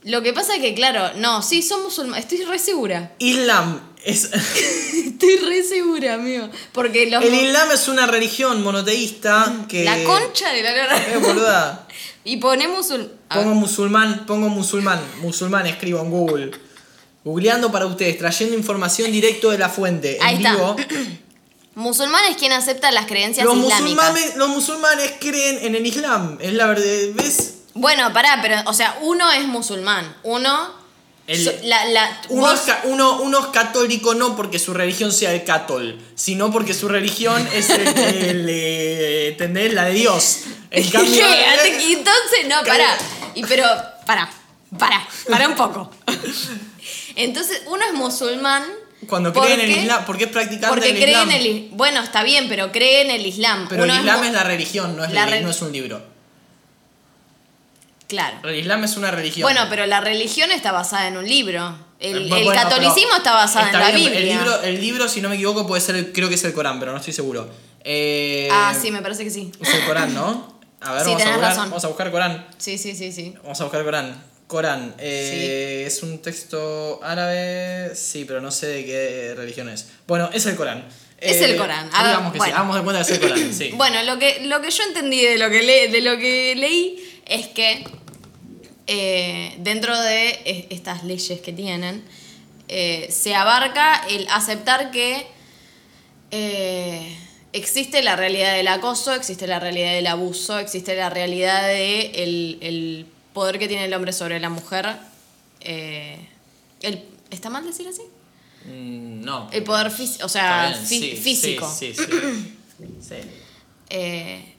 Lo 0.09 0.23
que 0.23 0.33
pasa 0.33 0.55
es 0.57 0.61
que, 0.61 0.75
claro, 0.75 1.13
no, 1.17 1.43
sí, 1.43 1.63
son 1.63 1.83
musulmanes. 1.83 2.25
Estoy 2.25 2.45
re 2.45 2.59
segura. 2.59 3.13
Islam 3.19 3.81
es 4.05 4.25
Estoy 5.05 5.37
re 5.37 5.63
segura, 5.63 6.15
amigo. 6.15 6.49
Porque 6.73 7.11
los. 7.11 7.23
el 7.23 7.35
Islam 7.35 7.69
es 7.73 7.89
una 7.89 8.07
religión 8.07 8.63
monoteísta 8.63 9.67
que 9.69 9.85
La 9.85 10.03
concha 10.05 10.53
de 10.53 10.63
la 10.63 10.71
Eh, 10.73 10.87
cara. 10.87 11.19
boluda. 11.21 11.85
Y 12.25 12.37
pone 12.39 12.69
musul. 12.69 13.11
a 13.31 13.37
Pongo 13.37 13.55
musulmán, 13.55 14.27
pongo 14.27 14.49
musulmán, 14.51 15.01
musulmán 15.23 15.67
escribo 15.67 16.01
en 16.01 16.11
Google. 16.11 16.51
Googleando 17.25 17.73
para 17.73 17.87
ustedes, 17.87 18.19
trayendo 18.19 18.55
información 18.57 19.11
directo 19.11 19.51
de 19.51 19.57
la 19.59 19.69
fuente 19.71 20.17
en 20.17 20.23
Ahí 20.23 20.37
está. 20.37 20.53
vivo. 20.55 20.77
Musulmán 21.75 22.23
es 22.29 22.37
quien 22.37 22.53
acepta 22.53 22.91
las 22.91 23.07
creencias 23.07 23.47
Los 23.47 23.57
islámicas. 23.57 23.83
musulmanes, 23.83 24.37
los 24.37 24.49
musulmanes 24.49 25.13
creen 25.21 25.59
en 25.63 25.75
el 25.77 25.87
Islam. 25.87 26.37
Es 26.41 26.53
la 26.53 26.67
verdad, 26.67 26.85
¿ves? 27.15 27.58
Bueno, 27.81 28.13
pará, 28.13 28.39
pero, 28.43 28.57
o 28.67 28.73
sea, 28.75 28.99
uno 29.03 29.31
es 29.33 29.47
musulmán. 29.47 30.15
Uno. 30.23 30.77
El- 31.27 31.45
so- 31.45 31.53
la, 31.65 31.85
la, 31.85 32.21
Uno, 32.31 32.41
vos- 32.43 32.55
es, 32.55 32.61
ca- 32.61 32.81
uno, 32.85 33.21
uno 33.21 33.39
es 33.41 33.47
católico 33.49 34.15
no 34.15 34.35
porque 34.35 34.59
su 34.59 34.73
religión 34.73 35.13
sea 35.13 35.33
el 35.35 35.45
catol, 35.45 36.01
sino 36.15 36.51
porque 36.51 36.73
su 36.73 36.89
religión 36.89 37.47
es 37.53 37.69
el, 37.69 37.87
el, 37.99 38.47
eh, 38.49 39.29
¿entendés? 39.29 39.75
la 39.75 39.85
de 39.85 39.93
Dios. 39.93 40.41
En 40.71 40.89
cambio, 40.91 41.27
y 41.81 41.93
Entonces, 41.93 42.47
no, 42.49 42.63
pará. 42.67 42.97
Y 43.35 43.45
pero, 43.45 43.67
pará, 44.07 44.31
pará, 44.79 45.07
pará 45.31 45.49
un 45.49 45.55
poco. 45.55 45.91
Entonces, 47.17 47.63
uno 47.67 47.85
es 47.85 47.93
musulmán. 47.93 48.65
cuando 49.09 49.33
creen 49.33 49.61
en 49.61 49.71
el 49.71 49.79
Islam, 49.79 50.05
porque 50.07 50.25
es 50.25 50.31
practicante 50.31 50.69
Porque 50.69 50.89
del 50.93 50.97
cree 50.97 51.11
Islam. 51.11 51.31
en 51.31 51.37
el 51.37 51.47
is- 51.47 51.71
Bueno, 51.73 52.01
está 52.03 52.23
bien, 52.23 52.49
pero 52.49 52.73
cree 52.73 53.03
en 53.03 53.11
el 53.11 53.27
Islam. 53.27 53.67
Pero 53.69 53.85
Uno 53.85 53.93
el 53.93 53.99
Islam 54.01 54.25
es 54.25 54.33
la 54.33 54.45
religión, 54.45 54.97
no 54.97 55.05
es, 55.05 55.13
la 55.13 55.25
la- 55.27 55.31
re- 55.31 55.41
no 55.43 55.51
es 55.51 55.61
un 55.63 55.73
libro. 55.73 56.03
Claro. 58.09 58.49
El 58.49 58.57
Islam 58.57 58.83
es 58.85 58.97
una 58.97 59.11
religión. 59.11 59.43
Bueno, 59.43 59.67
pero 59.71 59.87
la 59.87 60.01
religión 60.01 60.51
está 60.51 60.73
basada 60.73 61.07
en 61.09 61.17
un 61.17 61.29
libro. 61.29 61.77
El, 62.01 62.17
Eh, 62.17 62.23
el 62.23 62.29
bueno, 62.29 62.53
catolicismo 62.53 63.09
pero 63.11 63.17
está 63.19 63.33
basado 63.35 63.67
está 63.67 63.79
en 63.79 63.85
la 63.85 63.91
bien, 63.99 64.11
Biblia. 64.13 64.21
El 64.33 64.39
libro, 64.39 64.63
el 64.63 64.81
libro, 64.81 65.09
si 65.09 65.21
no 65.21 65.29
me 65.29 65.35
equivoco, 65.35 65.67
puede 65.67 65.81
ser, 65.83 65.95
el- 65.97 66.13
creo 66.13 66.29
que 66.29 66.37
es 66.37 66.45
el 66.45 66.53
Corán, 66.53 66.81
pero 66.81 66.93
no 66.93 66.99
estoy 66.99 67.13
seguro. 67.13 67.49
Eh, 67.85 68.49
Ah, 68.51 68.75
sí, 68.81 68.91
me 68.91 69.03
parece 69.03 69.25
que 69.25 69.31
sí. 69.31 69.53
Es 69.61 69.75
el 69.75 69.85
Corán, 69.85 70.15
¿no? 70.15 70.59
A 70.81 70.93
ver, 70.95 71.03
Sí, 71.05 71.11
vamos, 71.11 71.23
a 71.23 71.27
buscar, 71.31 71.41
razón. 71.41 71.65
vamos 71.71 71.85
a 71.85 71.89
buscar 71.89 72.11
Corán. 72.11 72.47
Sí, 72.57 72.79
sí, 72.79 72.95
sí, 72.95 73.13
sí. 73.13 73.35
Vamos 73.43 73.61
a 73.61 73.65
buscar 73.65 73.85
Corán. 73.85 74.23
Corán. 74.47 74.95
eh, 74.99 75.85
Es 75.87 76.03
un 76.03 76.23
texto 76.23 77.01
árabe. 77.03 77.95
Sí, 77.95 78.25
pero 78.25 78.41
no 78.41 78.51
sé 78.51 78.67
de 78.69 78.85
qué 78.87 79.35
religión 79.37 79.69
es. 79.69 79.87
Bueno, 80.07 80.31
es 80.33 80.47
el 80.47 80.57
Corán. 80.57 80.87
Es 81.21 81.43
el 81.43 81.57
Corán. 81.57 81.91
Digamos 81.91 82.33
que 82.33 82.39
sí, 82.39 82.39
bueno. 82.39 82.55
hagamos 82.55 82.77
de 82.77 82.83
cuenta 82.85 83.05
que 83.05 83.13
es 83.13 83.19
el 83.21 83.29
Corán. 83.29 83.53
Sí. 83.55 83.71
Bueno, 83.75 84.03
lo 84.05 84.19
que, 84.19 84.41
lo 84.47 84.61
que 84.63 84.71
yo 84.71 84.85
entendí 84.85 85.21
de 85.21 85.37
lo 85.37 85.51
que, 85.51 85.63
le- 85.63 85.89
de 85.89 86.01
lo 86.01 86.17
que 86.17 86.55
leí 86.57 87.05
es 87.29 87.47
que 87.49 87.85
eh, 88.87 89.55
dentro 89.59 90.01
de 90.01 90.31
es- 90.45 90.65
estas 90.71 91.05
leyes 91.05 91.41
que 91.41 91.53
tienen, 91.53 92.03
eh, 92.69 93.09
se 93.11 93.35
abarca 93.35 94.03
el 94.09 94.27
aceptar 94.29 94.91
que 94.91 95.27
eh, 96.31 97.17
existe 97.53 98.03
la 98.03 98.17
realidad 98.17 98.55
del 98.55 98.69
acoso, 98.69 99.13
existe 99.15 99.47
la 99.47 99.59
realidad 99.61 99.93
del 99.93 100.07
abuso, 100.07 100.59
existe 100.59 100.95
la 100.97 101.11
realidad 101.11 101.67
de 101.69 102.11
el, 102.23 102.59
el 102.61 103.07
poder 103.33 103.59
que 103.59 103.69
tiene 103.69 103.85
el 103.87 103.95
hombre 103.95 104.13
sobre 104.13 104.39
la 104.41 104.49
mujer. 104.51 104.87
el, 105.61 107.05
¿Está 107.31 107.51
mal 107.51 107.65
decir 107.67 107.87
así? 107.89 108.03
Mm, 108.65 109.21
no. 109.23 109.49
El 109.53 109.63
poder 109.65 109.91
físico, 109.91 110.27
o 110.27 110.29
sea, 110.29 110.71
bien, 110.71 110.87
sí, 110.87 111.17
físico. 111.17 111.71
Sí, 111.79 111.93
sí, 111.95 112.03
sí. 113.01 113.17
Sí. 113.91 114.55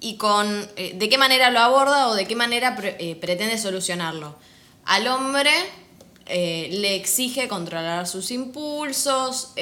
Y 0.00 0.16
con 0.16 0.68
eh, 0.76 0.94
de 0.94 1.08
qué 1.08 1.18
manera 1.18 1.50
lo 1.50 1.60
aborda 1.60 2.08
o 2.08 2.14
de 2.14 2.26
qué 2.26 2.36
manera 2.36 2.76
eh, 2.82 3.16
pretende 3.16 3.58
solucionarlo. 3.58 4.36
Al 4.84 5.06
hombre 5.08 5.50
eh, 6.26 6.68
le 6.70 6.94
exige 6.94 7.48
controlar 7.48 8.06
sus 8.06 8.30
impulsos, 8.30 9.54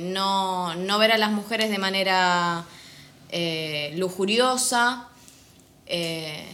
no, 0.00 0.74
no 0.74 0.98
ver 0.98 1.12
a 1.12 1.18
las 1.18 1.30
mujeres 1.30 1.70
de 1.70 1.78
manera 1.78 2.64
lujuriosa. 3.94 5.08
es 5.86 6.48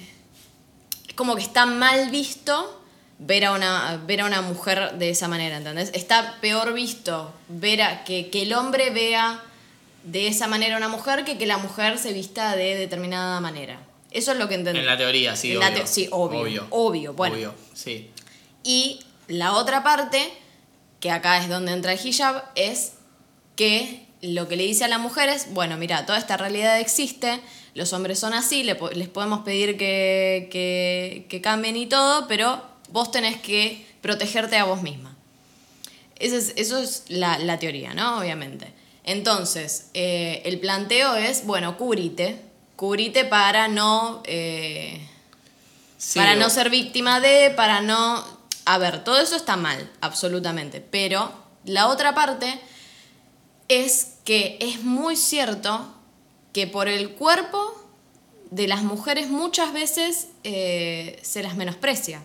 como 1.14 1.36
que 1.36 1.42
está 1.42 1.66
mal 1.66 2.10
visto 2.10 2.80
ver 3.18 3.44
a 3.44 3.52
una, 3.52 4.02
ver 4.06 4.22
a 4.22 4.26
una 4.26 4.42
mujer 4.42 4.94
de 4.98 5.10
esa 5.10 5.28
manera, 5.28 5.56
¿entendés? 5.56 5.90
Está 5.94 6.36
peor 6.40 6.72
visto 6.72 7.32
ver 7.48 7.82
a, 7.82 8.04
que, 8.04 8.30
que 8.30 8.42
el 8.42 8.52
hombre 8.54 8.90
vea 8.90 9.42
de 10.04 10.28
esa 10.28 10.46
manera 10.46 10.74
a 10.74 10.78
una 10.78 10.88
mujer 10.88 11.24
que 11.24 11.36
que 11.38 11.46
la 11.46 11.58
mujer 11.58 11.98
se 11.98 12.12
vista 12.12 12.54
de 12.56 12.76
determinada 12.76 13.40
manera. 13.40 13.80
Eso 14.10 14.32
es 14.32 14.38
lo 14.38 14.48
que 14.48 14.54
entendí. 14.54 14.78
En 14.78 14.86
la 14.86 14.96
teoría, 14.96 15.34
sí, 15.34 15.52
En 15.52 15.58
obvio. 15.58 15.86
sí, 15.86 16.08
obvio, 16.12 16.66
obvio, 16.70 17.14
bueno. 17.14 17.34
Obvio, 17.34 17.54
sí. 17.72 18.10
Y 18.62 19.00
la 19.26 19.54
otra 19.54 19.82
parte, 19.82 20.32
que 21.00 21.10
acá 21.10 21.38
es 21.38 21.48
donde 21.48 21.72
entra 21.72 21.92
el 21.92 22.06
hijab, 22.06 22.44
es 22.54 22.92
que 23.56 24.06
lo 24.22 24.46
que 24.46 24.56
le 24.56 24.64
dice 24.64 24.84
a 24.84 24.88
la 24.88 24.98
mujer 24.98 25.28
es, 25.28 25.52
bueno, 25.52 25.76
mira, 25.76 26.06
toda 26.06 26.18
esta 26.18 26.36
realidad 26.36 26.78
existe, 26.78 27.40
los 27.74 27.92
hombres 27.92 28.18
son 28.20 28.34
así, 28.34 28.62
les 28.62 29.08
podemos 29.08 29.40
pedir 29.40 29.76
que, 29.76 30.48
que, 30.50 31.26
que 31.28 31.40
cambien 31.40 31.76
y 31.76 31.86
todo, 31.86 32.28
pero 32.28 32.62
vos 32.90 33.10
tenés 33.10 33.36
que 33.40 33.84
protegerte 34.00 34.56
a 34.56 34.64
vos 34.64 34.82
misma. 34.82 35.16
Esa 36.20 36.36
es, 36.36 36.52
eso 36.56 36.78
es 36.78 37.04
la, 37.08 37.38
la 37.38 37.58
teoría, 37.58 37.94
¿no? 37.94 38.18
Obviamente. 38.18 38.72
Entonces, 39.04 39.90
eh, 39.94 40.42
el 40.44 40.58
planteo 40.60 41.14
es, 41.16 41.46
bueno, 41.46 41.76
cubrite, 41.76 42.40
cubrite 42.76 43.24
para 43.24 43.68
no... 43.68 44.22
eh, 44.24 45.06
Sí, 45.98 46.18
para 46.18 46.32
o- 46.32 46.36
no 46.36 46.50
ser 46.50 46.70
víctima 46.70 47.20
de, 47.20 47.50
para 47.50 47.80
no... 47.80 48.24
A 48.66 48.78
ver, 48.78 49.04
todo 49.04 49.18
eso 49.20 49.36
está 49.36 49.56
mal, 49.56 49.90
absolutamente. 50.00 50.80
Pero 50.80 51.32
la 51.64 51.88
otra 51.88 52.14
parte 52.14 52.58
es 53.68 54.14
que 54.24 54.58
es 54.60 54.82
muy 54.82 55.16
cierto 55.16 55.86
que 56.52 56.66
por 56.66 56.88
el 56.88 57.10
cuerpo 57.10 57.74
de 58.50 58.68
las 58.68 58.82
mujeres 58.82 59.28
muchas 59.28 59.72
veces 59.72 60.28
eh, 60.44 61.18
se 61.22 61.42
las 61.42 61.56
menosprecia. 61.56 62.22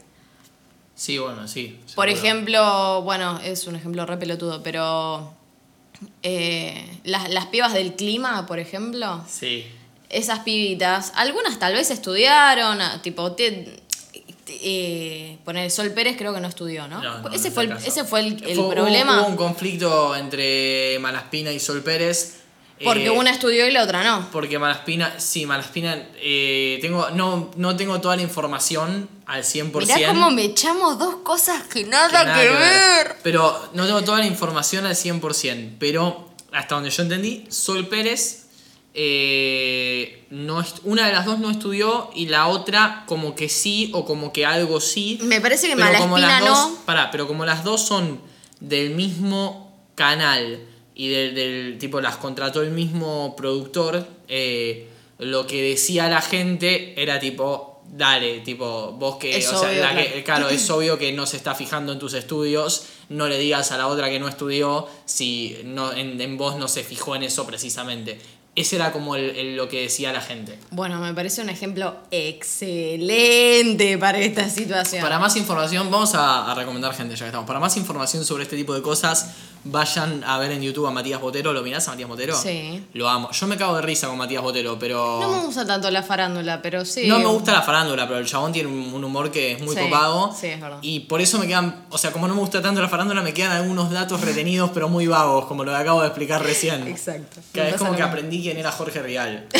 Sí, 0.95 1.17
bueno, 1.17 1.47
sí. 1.47 1.79
Por 1.95 2.07
seguro. 2.09 2.11
ejemplo, 2.11 3.01
bueno, 3.03 3.39
es 3.39 3.65
un 3.67 3.75
ejemplo 3.75 4.05
re 4.05 4.17
pelotudo, 4.17 4.61
pero 4.61 5.33
eh, 6.23 6.99
las, 7.03 7.29
las 7.29 7.47
pibas 7.47 7.73
del 7.73 7.95
clima, 7.95 8.45
por 8.45 8.59
ejemplo, 8.59 9.23
Sí. 9.29 9.65
esas 10.09 10.39
pibitas, 10.39 11.11
algunas 11.15 11.59
tal 11.59 11.73
vez 11.73 11.91
estudiaron, 11.91 12.81
ah, 12.81 13.01
tipo, 13.01 13.31
te, 13.33 13.79
te- 14.45 14.59
eh, 14.61 15.37
poner 15.45 15.69
Sol 15.71 15.91
Pérez 15.91 16.15
creo 16.17 16.33
que 16.33 16.39
no 16.41 16.47
estudió, 16.47 16.87
¿no? 16.87 17.01
No, 17.01 17.19
no, 17.21 17.29
ese, 17.31 17.49
no 17.49 17.55
fue 17.55 17.63
el, 17.65 17.71
ese 17.73 18.03
fue 18.03 18.19
el, 18.21 18.27
el 18.43 18.55
Fue- 18.55 18.57
hubo- 18.57 18.69
problema, 18.71 19.21
Hubo, 19.21 19.27
un 19.29 19.35
conflicto 19.35 20.15
entre 20.15 20.97
Malaspina 20.99 21.51
y 21.51 21.59
Sol 21.59 21.83
Pérez. 21.83 22.38
Porque 22.83 23.07
eh, 23.07 23.11
una 23.11 23.31
estudió 23.31 23.67
y 23.67 23.71
la 23.71 23.83
otra 23.83 24.03
no. 24.03 24.29
Porque 24.31 24.57
Malaspina, 24.57 25.19
sí, 25.19 25.45
Malaspina, 25.45 26.07
eh, 26.21 26.79
tengo, 26.81 27.09
no, 27.11 27.51
no 27.57 27.75
tengo 27.75 27.99
toda 27.99 28.15
la 28.15 28.21
información 28.21 29.09
al 29.25 29.43
100%. 29.43 29.95
Mirá 29.95 30.07
cómo 30.09 30.31
me 30.31 30.45
echamos 30.45 30.97
dos 30.97 31.17
cosas 31.17 31.63
que 31.63 31.83
nada 31.83 32.07
que 32.07 32.17
que, 32.17 32.23
nada 32.23 32.41
que 32.41 32.49
ver. 32.49 33.15
Pero 33.23 33.69
no 33.73 33.85
tengo 33.85 34.03
toda 34.03 34.19
la 34.19 34.25
información 34.27 34.85
al 34.85 34.95
100%. 34.95 35.75
Pero 35.79 36.29
hasta 36.51 36.75
donde 36.75 36.89
yo 36.89 37.03
entendí, 37.03 37.45
Sol 37.49 37.87
Pérez, 37.87 38.45
eh, 38.93 40.25
no 40.29 40.63
una 40.83 41.05
de 41.05 41.13
las 41.13 41.25
dos 41.25 41.39
no 41.39 41.51
estudió 41.51 42.09
y 42.15 42.27
la 42.27 42.47
otra 42.47 43.03
como 43.05 43.35
que 43.35 43.47
sí 43.49 43.91
o 43.93 44.05
como 44.05 44.31
que 44.31 44.45
algo 44.45 44.79
sí. 44.79 45.19
Me 45.21 45.41
parece 45.41 45.67
que 45.67 45.73
como 45.73 45.83
Malaspina 45.83 46.39
las 46.39 46.49
dos, 46.49 46.69
no. 46.71 46.75
pará, 46.85 47.11
pero 47.11 47.27
como 47.27 47.45
las 47.45 47.63
dos 47.63 47.85
son 47.85 48.21
del 48.59 48.91
mismo 48.91 49.69
canal 49.95 50.65
y 50.99 51.07
del, 51.07 51.33
del 51.33 51.77
tipo 51.77 52.01
las 52.01 52.17
contrató 52.17 52.61
el 52.61 52.71
mismo 52.71 53.33
productor, 53.37 54.05
eh, 54.27 54.85
lo 55.17 55.47
que 55.47 55.61
decía 55.61 56.09
la 56.09 56.21
gente 56.21 57.01
era 57.01 57.21
tipo, 57.21 57.81
dale, 57.93 58.41
tipo, 58.41 58.91
vos 58.99 59.15
que, 59.15 59.37
Es 59.37 59.47
o 59.47 59.57
sea, 59.57 59.69
obvio, 59.69 59.81
la 59.81 59.95
que- 59.95 60.23
claro. 60.23 60.23
claro, 60.41 60.49
es 60.49 60.69
obvio 60.69 60.97
que 60.97 61.13
no 61.13 61.25
se 61.25 61.37
está 61.37 61.55
fijando 61.55 61.93
en 61.93 61.99
tus 61.99 62.13
estudios, 62.15 62.83
no 63.07 63.29
le 63.29 63.37
digas 63.39 63.71
a 63.71 63.77
la 63.77 63.87
otra 63.87 64.09
que 64.09 64.19
no 64.19 64.27
estudió 64.27 64.89
si 65.05 65.55
no, 65.63 65.93
en, 65.93 66.19
en 66.19 66.37
vos 66.37 66.57
no 66.57 66.67
se 66.67 66.83
fijó 66.83 67.15
en 67.15 67.23
eso 67.23 67.45
precisamente. 67.47 68.19
Ese 68.55 68.75
era 68.75 68.91
como 68.91 69.15
el- 69.15 69.29
el- 69.37 69.55
lo 69.55 69.69
que 69.69 69.81
decía 69.83 70.11
la 70.11 70.21
gente. 70.21 70.57
Bueno, 70.71 70.99
me 70.99 71.13
parece 71.13 71.41
un 71.41 71.49
ejemplo 71.49 71.95
excelente 72.11 73.97
para 73.97 74.19
esta 74.19 74.49
situación. 74.49 75.01
Para 75.01 75.19
más 75.19 75.35
información, 75.35 75.89
vamos 75.91 76.15
a, 76.15 76.51
a 76.51 76.55
recomendar 76.55 76.93
gente, 76.93 77.15
ya 77.15 77.19
que 77.21 77.25
estamos. 77.27 77.47
Para 77.47 77.59
más 77.59 77.77
información 77.77 78.25
sobre 78.25 78.43
este 78.43 78.55
tipo 78.55 78.73
de 78.73 78.81
cosas, 78.81 79.29
vayan 79.63 80.23
a 80.23 80.37
ver 80.39 80.51
en 80.51 80.61
YouTube 80.61 80.87
a 80.87 80.91
Matías 80.91 81.21
Botero. 81.21 81.53
¿Lo 81.53 81.61
mirás 81.61 81.87
a 81.87 81.91
Matías 81.91 82.09
Botero? 82.09 82.35
Sí. 82.35 82.83
Lo 82.93 83.07
amo. 83.09 83.29
Yo 83.31 83.47
me 83.47 83.55
cago 83.57 83.75
de 83.75 83.81
risa 83.81 84.07
con 84.07 84.17
Matías 84.17 84.41
Botero, 84.41 84.77
pero. 84.79 85.19
No 85.21 85.31
me 85.31 85.45
gusta 85.45 85.65
tanto 85.65 85.89
la 85.91 86.03
farándula, 86.03 86.61
pero 86.61 86.83
sí. 86.85 87.07
No 87.07 87.19
me 87.19 87.25
gusta 87.27 87.51
la 87.53 87.61
farándula, 87.61 88.07
pero 88.07 88.19
el 88.19 88.25
chabón 88.25 88.51
tiene 88.51 88.69
un 88.69 89.03
humor 89.03 89.31
que 89.31 89.53
es 89.53 89.61
muy 89.61 89.75
Sí, 89.75 89.81
copado. 89.81 90.35
sí, 90.37 90.47
es 90.47 90.59
verdad. 90.59 90.79
Y 90.81 91.01
por 91.01 91.21
eso 91.21 91.37
me 91.39 91.47
quedan, 91.47 91.85
o 91.89 91.97
sea, 91.97 92.11
como 92.11 92.27
no 92.27 92.33
me 92.35 92.41
gusta 92.41 92.61
tanto 92.61 92.81
la 92.81 92.89
farándula, 92.89 93.21
me 93.21 93.33
quedan 93.33 93.51
algunos 93.53 93.89
datos 93.91 94.21
retenidos, 94.21 94.71
pero 94.73 94.89
muy 94.89 95.07
vagos, 95.07 95.45
como 95.45 95.63
lo 95.63 95.71
que 95.71 95.77
acabo 95.77 96.01
de 96.01 96.07
explicar 96.07 96.43
recién. 96.43 96.87
Exacto. 96.87 97.39
Que 97.53 97.69
es 97.69 97.75
como 97.75 97.95
que 97.95 98.01
aprendí 98.03 98.41
era 98.57 98.71
Jorge 98.71 99.01
Rial. 99.01 99.47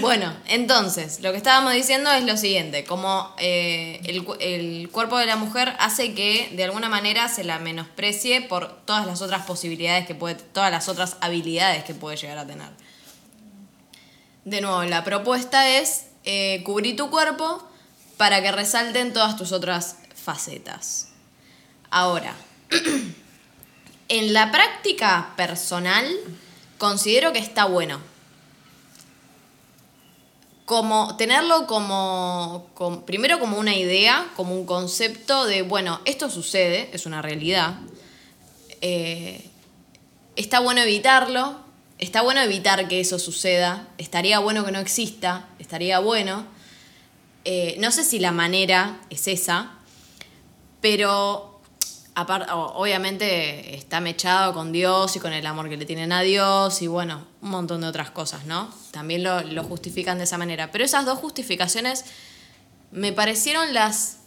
Bueno, 0.00 0.34
entonces, 0.46 1.20
lo 1.20 1.30
que 1.30 1.38
estábamos 1.38 1.72
diciendo 1.72 2.10
es 2.10 2.24
lo 2.24 2.36
siguiente, 2.36 2.84
como 2.84 3.34
eh, 3.38 4.00
el 4.40 4.88
cuerpo 4.90 5.16
de 5.16 5.26
la 5.26 5.36
mujer 5.36 5.74
hace 5.78 6.14
que 6.14 6.50
de 6.52 6.64
alguna 6.64 6.88
manera 6.88 7.28
se 7.28 7.44
la 7.44 7.58
menosprecie 7.58 8.42
por 8.42 8.84
todas 8.84 9.06
las 9.06 9.22
otras 9.22 9.46
posibilidades 9.46 10.06
que 10.06 10.14
puede, 10.14 10.34
todas 10.34 10.70
las 10.70 10.88
otras 10.88 11.16
habilidades 11.20 11.84
que 11.84 11.94
puede 11.94 12.16
llegar 12.16 12.38
a 12.38 12.46
tener. 12.46 12.68
De 14.44 14.60
nuevo, 14.60 14.82
la 14.84 15.02
propuesta 15.02 15.68
es 15.68 16.06
eh, 16.24 16.62
cubrir 16.64 16.96
tu 16.96 17.10
cuerpo 17.10 17.66
para 18.16 18.42
que 18.42 18.52
resalten 18.52 19.12
todas 19.12 19.36
tus 19.36 19.52
otras 19.52 19.96
facetas. 20.14 21.08
Ahora, 21.90 22.34
en 24.08 24.32
la 24.32 24.50
práctica 24.50 25.32
personal, 25.36 26.06
considero 26.78 27.32
que 27.32 27.38
está 27.38 27.64
bueno 27.66 28.00
como 30.64 31.16
tenerlo 31.16 31.66
como, 31.68 32.68
com- 32.74 33.02
primero 33.04 33.38
como 33.38 33.56
una 33.58 33.76
idea, 33.76 34.26
como 34.34 34.52
un 34.54 34.66
concepto 34.66 35.44
de, 35.46 35.62
bueno, 35.62 36.00
esto 36.06 36.28
sucede, 36.28 36.90
es 36.92 37.06
una 37.06 37.22
realidad. 37.22 37.78
Eh, 38.80 39.48
está 40.34 40.58
bueno 40.58 40.80
evitarlo, 40.80 41.56
está 41.98 42.22
bueno 42.22 42.40
evitar 42.40 42.88
que 42.88 42.98
eso 42.98 43.20
suceda, 43.20 43.86
estaría 43.96 44.40
bueno 44.40 44.64
que 44.64 44.72
no 44.72 44.80
exista, 44.80 45.48
estaría 45.60 46.00
bueno. 46.00 46.44
Eh, 47.44 47.76
no 47.78 47.92
sé 47.92 48.02
si 48.02 48.18
la 48.18 48.32
manera 48.32 48.98
es 49.08 49.28
esa, 49.28 49.70
pero 50.80 51.55
obviamente 52.16 53.76
está 53.76 54.00
mechado 54.00 54.54
con 54.54 54.72
Dios 54.72 55.16
y 55.16 55.20
con 55.20 55.32
el 55.34 55.46
amor 55.46 55.68
que 55.68 55.76
le 55.76 55.84
tienen 55.84 56.12
a 56.12 56.22
Dios 56.22 56.80
y 56.80 56.86
bueno, 56.86 57.26
un 57.42 57.50
montón 57.50 57.82
de 57.82 57.88
otras 57.88 58.10
cosas, 58.10 58.46
¿no? 58.46 58.70
También 58.90 59.22
lo, 59.22 59.64
justifican 59.64 60.16
de 60.18 60.24
esa 60.24 60.38
manera. 60.38 60.72
Pero 60.72 60.84
esas 60.84 61.04
dos 61.04 61.18
justificaciones 61.18 62.04
me 62.90 63.12
parecieron 63.12 63.74
las 63.74 64.18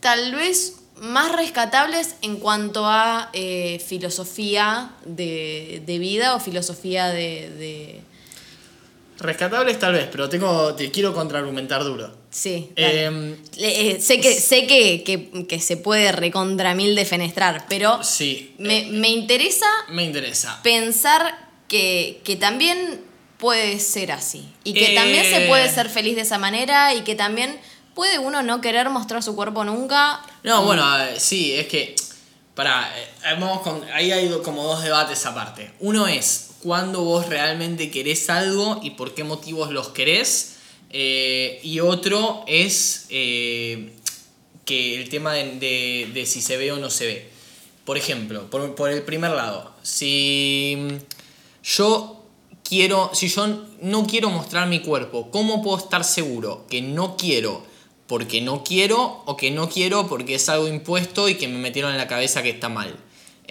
tal 0.00 0.34
vez 0.34 0.76
más 1.00 1.32
rescatables 1.32 2.14
en 2.22 2.36
cuanto 2.36 2.86
a 2.86 3.30
eh, 3.32 3.82
filosofía 3.84 4.92
de, 5.04 5.82
de 5.84 5.98
vida 5.98 6.36
o 6.36 6.40
filosofía 6.40 7.08
de- 7.08 8.02
Rescatables 9.18 9.78
tal 9.78 9.92
vez, 9.92 10.08
pero 10.10 10.28
tengo, 10.28 10.74
te 10.74 10.90
quiero 10.90 11.14
contraargumentar 11.14 11.84
duro. 11.84 12.10
Sí. 12.30 12.70
Eh, 12.76 13.36
eh, 13.58 13.98
sé 14.00 14.20
que, 14.20 14.34
sé 14.34 14.66
que, 14.66 15.02
que- 15.04 15.46
que 15.46 15.60
se 15.60 15.76
puede 15.76 16.10
recontra 16.12 16.74
mil 16.74 16.94
defenestrar, 16.96 17.66
pero 17.68 18.02
sí, 18.02 18.54
me, 18.58 18.86
me 18.86 19.08
interesa 19.10 19.66
me 19.88 20.02
interesa. 20.04 20.60
pensar 20.62 21.50
que, 21.68 22.20
que 22.24 22.36
también 22.36 23.00
puede 23.38 23.78
ser 23.80 24.12
así. 24.12 24.44
Y 24.64 24.72
que 24.72 24.92
Eh. 24.92 24.94
también 24.94 25.24
se 25.24 25.42
puede 25.46 25.68
ser 25.72 25.88
feliz 25.88 26.16
de 26.16 26.22
esa 26.22 26.38
manera 26.38 26.94
y 26.94 27.02
que 27.02 27.14
también 27.14 27.58
puede 27.94 28.18
uno 28.18 28.42
no 28.42 28.60
querer 28.60 28.88
mostrar 28.90 29.22
su 29.22 29.36
cuerpo 29.36 29.64
nunca. 29.64 30.20
No, 30.42 30.64
bueno, 30.64 30.84
eh, 31.04 31.14
sí, 31.18 31.52
es 31.52 31.66
que. 31.68 31.94
Para, 32.54 32.92
vamos 33.40 33.62
con, 33.62 33.82
ahí 33.94 34.12
hay 34.12 34.30
como 34.44 34.62
dos 34.64 34.82
debates 34.82 35.24
aparte. 35.24 35.70
Uno 35.80 36.06
es 36.06 36.50
cuándo 36.62 37.02
vos 37.04 37.28
realmente 37.28 37.90
querés 37.90 38.30
algo 38.30 38.80
y 38.82 38.90
por 38.90 39.14
qué 39.14 39.24
motivos 39.24 39.70
los 39.72 39.88
querés. 39.88 40.56
eh, 40.94 41.58
y 41.62 41.80
otro 41.80 42.44
es 42.46 43.06
eh, 43.10 43.92
que 44.66 45.00
el 45.00 45.08
tema 45.08 45.32
de, 45.32 45.56
de- 45.58 46.10
de 46.12 46.26
si 46.26 46.40
se 46.42 46.56
ve 46.58 46.70
o 46.72 46.76
no 46.76 46.90
se 46.90 47.06
ve. 47.06 47.30
Por 47.86 47.96
ejemplo, 47.98 48.48
por, 48.50 48.74
por 48.74 48.90
el 48.90 49.02
primer 49.02 49.30
lado, 49.32 49.72
si 49.82 50.76
yo 51.64 52.22
quiero, 52.62 53.10
si 53.14 53.28
yo 53.28 53.46
no 53.80 54.06
quiero 54.06 54.30
mostrar 54.30 54.68
mi 54.68 54.80
cuerpo, 54.80 55.30
¿cómo 55.30 55.62
puedo 55.62 55.78
estar 55.78 56.04
seguro 56.04 56.66
que 56.70 56.80
no 56.82 57.16
quiero 57.16 57.64
porque 58.06 58.40
no 58.42 58.62
quiero 58.62 59.22
o 59.26 59.36
que 59.36 59.50
no 59.50 59.68
quiero 59.70 60.06
porque 60.08 60.34
es 60.34 60.48
algo 60.48 60.68
impuesto 60.68 61.28
y 61.28 61.36
que 61.36 61.48
me 61.48 61.58
metieron 61.58 61.90
en 61.92 61.98
la 61.98 62.06
cabeza 62.08 62.42
que 62.42 62.50
está 62.50 62.68
mal? 62.68 62.96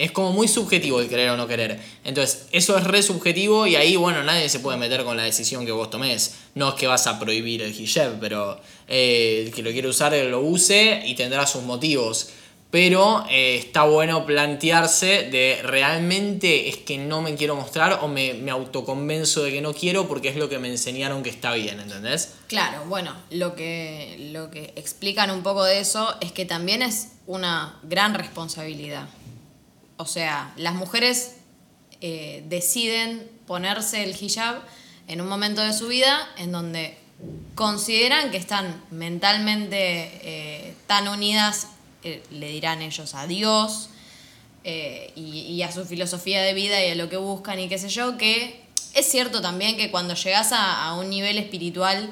Es 0.02 0.12
como 0.12 0.32
muy 0.32 0.48
subjetivo 0.48 1.00
el 1.00 1.08
querer 1.08 1.30
o 1.30 1.38
no 1.38 1.48
querer. 1.48 1.80
Entonces, 2.04 2.48
eso 2.52 2.76
es 2.76 2.84
re 2.86 3.04
subjetivo 3.04 3.68
y 3.68 3.76
ahí, 3.76 3.96
bueno, 3.96 4.24
nadie 4.24 4.50
se 4.50 4.60
puede 4.60 4.76
meter 4.76 5.04
con 5.04 5.16
la 5.16 5.22
decisión 5.22 5.64
que 5.64 5.72
vos 5.72 5.92
tomes. 5.92 6.38
No 6.56 6.70
es 6.70 6.74
que 6.74 6.88
vas 6.88 7.06
a 7.06 7.20
prohibir 7.20 7.62
el 7.62 7.80
hijab, 7.80 8.20
pero 8.20 8.60
eh, 8.88 9.44
el 9.46 9.54
que 9.54 9.62
lo 9.62 9.70
quiere 9.70 9.88
usar, 9.88 10.14
lo 10.14 10.40
use 10.40 11.04
y 11.06 11.14
tendrá 11.14 11.46
sus 11.46 11.62
motivos. 11.62 12.32
Pero 12.72 13.26
eh, 13.30 13.58
está 13.58 13.84
bueno 13.84 14.26
plantearse 14.26 15.30
de 15.30 15.60
realmente 15.62 16.70
es 16.70 16.78
que 16.78 16.98
no 16.98 17.22
me 17.22 17.36
quiero 17.36 17.56
mostrar 17.56 18.00
o 18.02 18.08
me, 18.08 18.34
me 18.34 18.50
autoconvenzo 18.50 19.44
de 19.44 19.52
que 19.52 19.62
no 19.62 19.72
quiero 19.74 20.08
porque 20.08 20.30
es 20.30 20.36
lo 20.36 20.50
que 20.50 20.58
me 20.58 20.70
enseñaron 20.70 21.22
que 21.22 21.30
está 21.30 21.54
bien, 21.54 21.80
¿entendés? 21.80 22.34
Claro, 22.48 22.86
bueno, 22.88 23.16
lo 23.30 23.56
que, 23.56 24.30
lo 24.32 24.50
que 24.50 24.74
explican 24.78 25.30
un 25.30 25.44
poco 25.44 25.64
de 25.64 25.80
eso 25.80 26.16
es 26.22 26.32
que 26.32 26.46
también 26.46 26.82
es 26.82 27.10
una 27.28 27.78
gran 27.84 28.16
responsabilidad. 28.16 29.08
O 30.02 30.08
sea, 30.08 30.52
las 30.58 30.74
mujeres 30.74 31.36
eh, 32.02 32.44
deciden 32.48 33.30
ponerse 33.46 34.04
el 34.04 34.20
hijab 34.20 34.64
en 35.08 35.22
un 35.22 35.28
momento 35.28 35.62
de 35.62 35.74
su 35.74 35.90
vida 35.90 36.28
en 36.38 36.52
donde 36.52 36.98
consideran 37.54 38.32
que 38.32 38.38
están 38.38 38.84
mentalmente 38.90 39.78
eh, 40.24 40.74
tan 40.88 41.08
unidas, 41.08 41.68
eh, 42.04 42.24
le 42.32 42.50
dirán 42.50 42.82
ellos 42.82 43.14
a 43.14 43.28
Dios 43.28 43.90
y, 44.64 45.62
a 45.62 45.72
su 45.72 45.86
filosofía 45.86 46.42
de 46.42 46.56
vida 46.56 46.84
y 46.84 46.90
a 46.90 46.96
lo 46.96 47.08
que 47.08 47.18
buscan 47.18 47.60
y 47.60 47.70
qué 47.70 47.78
sé 47.78 47.90
yo, 47.90 48.18
que 48.18 48.60
es 48.96 49.06
cierto 49.06 49.40
también 49.40 49.78
que 49.78 49.92
cuando 49.92 50.16
llegas 50.16 50.50
a 50.52 50.96
un 50.96 51.12
nivel 51.12 51.38
espiritual 51.38 52.10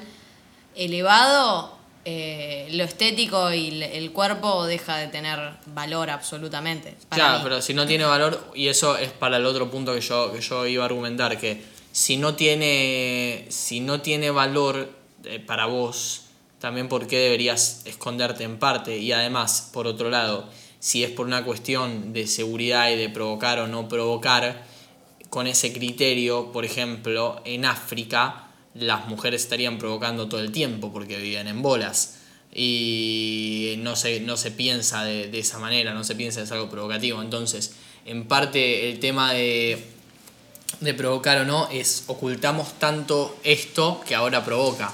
elevado, 0.76 1.79
eh, 2.04 2.68
lo 2.72 2.84
estético 2.84 3.52
y 3.52 3.82
el- 3.82 4.12
cuerpo 4.12 4.64
deja 4.66 4.96
de 4.96 5.08
tener 5.08 5.38
valor 5.66 6.10
absolutamente. 6.10 6.96
claro, 7.10 7.38
mí. 7.38 7.44
pero 7.44 7.62
si 7.62 7.74
no 7.74 7.86
tiene 7.86 8.04
valor, 8.04 8.52
y 8.54 8.68
eso 8.68 8.96
es 8.96 9.10
para 9.12 9.36
el 9.36 9.46
otro 9.46 9.70
punto 9.70 9.94
que 9.94 10.00
yo, 10.00 10.32
que 10.32 10.40
yo 10.40 10.66
iba 10.66 10.82
a 10.84 10.86
argumentar, 10.86 11.38
que 11.38 11.62
si 11.92 12.16
no 12.16 12.34
tiene, 12.34 13.46
si 13.48 13.80
no 13.80 14.00
tiene 14.00 14.30
valor 14.30 14.88
eh, 15.24 15.40
para 15.40 15.66
vos, 15.66 16.22
también 16.58 16.88
por 16.88 17.06
qué 17.06 17.18
deberías 17.18 17.82
esconderte 17.86 18.44
en 18.44 18.58
parte. 18.58 18.98
Y 18.98 19.12
además, 19.12 19.70
por 19.72 19.86
otro 19.86 20.10
lado, 20.10 20.48
si 20.78 21.04
es 21.04 21.10
por 21.10 21.26
una 21.26 21.44
cuestión 21.44 22.12
de 22.12 22.26
seguridad 22.26 22.90
y 22.90 22.96
de 22.96 23.08
provocar 23.08 23.58
o 23.60 23.66
no 23.66 23.88
provocar, 23.88 24.64
con 25.30 25.46
ese 25.46 25.72
criterio, 25.72 26.50
por 26.52 26.64
ejemplo, 26.64 27.40
en 27.44 27.64
África 27.64 28.49
las 28.74 29.08
mujeres 29.08 29.42
estarían 29.42 29.78
provocando 29.78 30.28
todo 30.28 30.40
el 30.40 30.52
tiempo 30.52 30.92
porque 30.92 31.18
viven 31.18 31.48
en 31.48 31.62
bolas. 31.62 32.16
Y 32.52 33.76
no 33.78 33.94
se, 33.94 34.20
no 34.20 34.36
se 34.36 34.50
piensa 34.50 35.04
de, 35.04 35.28
de 35.28 35.38
esa 35.38 35.58
manera, 35.58 35.94
no 35.94 36.02
se 36.02 36.16
piensa 36.16 36.42
es 36.42 36.50
algo 36.50 36.68
provocativo. 36.68 37.22
Entonces, 37.22 37.74
en 38.04 38.26
parte 38.26 38.90
el 38.90 38.98
tema 38.98 39.32
de, 39.32 39.84
de 40.80 40.94
provocar 40.94 41.38
o 41.38 41.44
no 41.44 41.68
es 41.70 42.04
ocultamos 42.06 42.78
tanto 42.78 43.38
esto 43.44 44.00
que 44.06 44.14
ahora 44.14 44.44
provoca. 44.44 44.92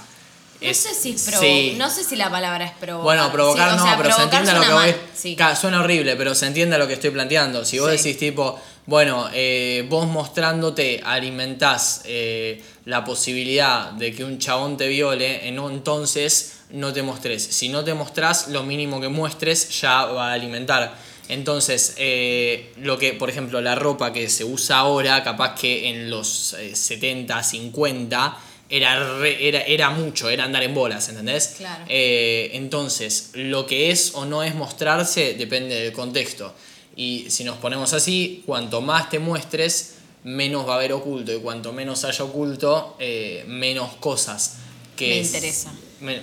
No 0.60 0.70
Es- 0.70 0.76
sé 0.78 0.94
si 0.94 1.10
es 1.10 1.28
provo- 1.28 1.40
sí. 1.40 1.74
no 1.76 1.90
sé 1.90 2.02
si 2.04 2.16
la 2.16 2.30
palabra 2.30 2.64
es 2.64 2.72
provocar. 2.72 3.04
Bueno, 3.04 3.30
provocar 3.32 3.68
Sí, 3.70 3.74
o 3.74 3.78
no, 3.78 3.84
sea, 3.84 3.96
pero 3.96 4.08
se 4.10 4.14
provocar 4.16 4.40
entiende 4.40 4.50
a 4.50 4.54
lo 4.54 4.60
que 4.60 4.72
voy. 4.72 4.92
mal, 4.92 4.96
sí. 5.14 5.36
Ca- 5.36 5.56
Suena 5.56 5.80
horrible, 5.80 6.16
pero 6.16 6.34
se 6.34 6.46
entiende 6.46 6.78
lo 6.78 6.86
que 6.88 6.94
estoy 6.94 7.10
planteando. 7.10 7.64
Si 7.64 7.78
vos 7.78 7.90
decís 7.90 8.16
tipo, 8.18 8.58
bueno, 8.86 9.28
eh, 9.34 9.84
vos 9.88 10.06
mostrándote 10.06 11.02
alimentás 11.04 12.02
eh, 12.04 12.62
la 12.86 13.04
posibilidad 13.04 13.90
de 13.92 14.14
que 14.14 14.24
un 14.24 14.38
chabón 14.38 14.76
te 14.76 14.88
viole, 14.88 15.46
en- 15.48 15.58
entonces 15.58 16.60
no 16.70 16.92
te 16.92 17.02
mostres. 17.02 17.42
Si 17.42 17.68
no 17.68 17.84
te 17.84 17.94
mostrás, 17.94 18.48
lo 18.48 18.62
mínimo 18.62 19.00
que 19.00 19.08
muestres 19.08 19.80
ya 19.80 20.04
va 20.06 20.30
a 20.30 20.32
alimentar. 20.32 20.94
Entonces, 21.28 21.94
eh, 21.98 22.72
lo 22.78 22.96
que, 22.98 23.12
por 23.12 23.28
ejemplo, 23.28 23.60
la 23.60 23.74
ropa 23.74 24.12
que 24.12 24.28
se 24.30 24.44
usa 24.44 24.78
ahora, 24.78 25.22
capaz 25.24 25.54
que 25.56 25.88
en 25.90 26.08
los 26.08 26.54
eh, 26.54 26.74
70, 26.76 27.42
50, 27.42 28.36
era, 28.68 29.18
re- 29.18 29.48
era, 29.48 29.60
era 29.62 29.90
mucho, 29.90 30.28
era 30.28 30.44
andar 30.44 30.62
en 30.62 30.74
bolas, 30.74 31.08
¿entendés? 31.08 31.54
Claro. 31.58 31.84
Eh, 31.88 32.50
entonces, 32.54 33.30
lo 33.34 33.66
que 33.66 33.90
es 33.90 34.12
o 34.14 34.24
no 34.24 34.42
es 34.42 34.54
mostrarse 34.54 35.34
depende 35.34 35.74
del 35.74 35.92
contexto. 35.92 36.52
Y 36.96 37.26
si 37.30 37.44
nos 37.44 37.58
ponemos 37.58 37.92
así, 37.92 38.42
cuanto 38.46 38.80
más 38.80 39.10
te 39.10 39.18
muestres, 39.18 39.94
menos 40.24 40.66
va 40.68 40.74
a 40.74 40.76
haber 40.76 40.92
oculto. 40.92 41.32
Y 41.32 41.38
cuanto 41.40 41.72
menos 41.72 42.04
haya 42.04 42.24
oculto, 42.24 42.96
eh, 42.98 43.44
menos 43.46 43.94
cosas 43.96 44.56
que... 44.96 45.08
Me 45.08 45.20
es- 45.20 45.26
interesa. 45.28 45.72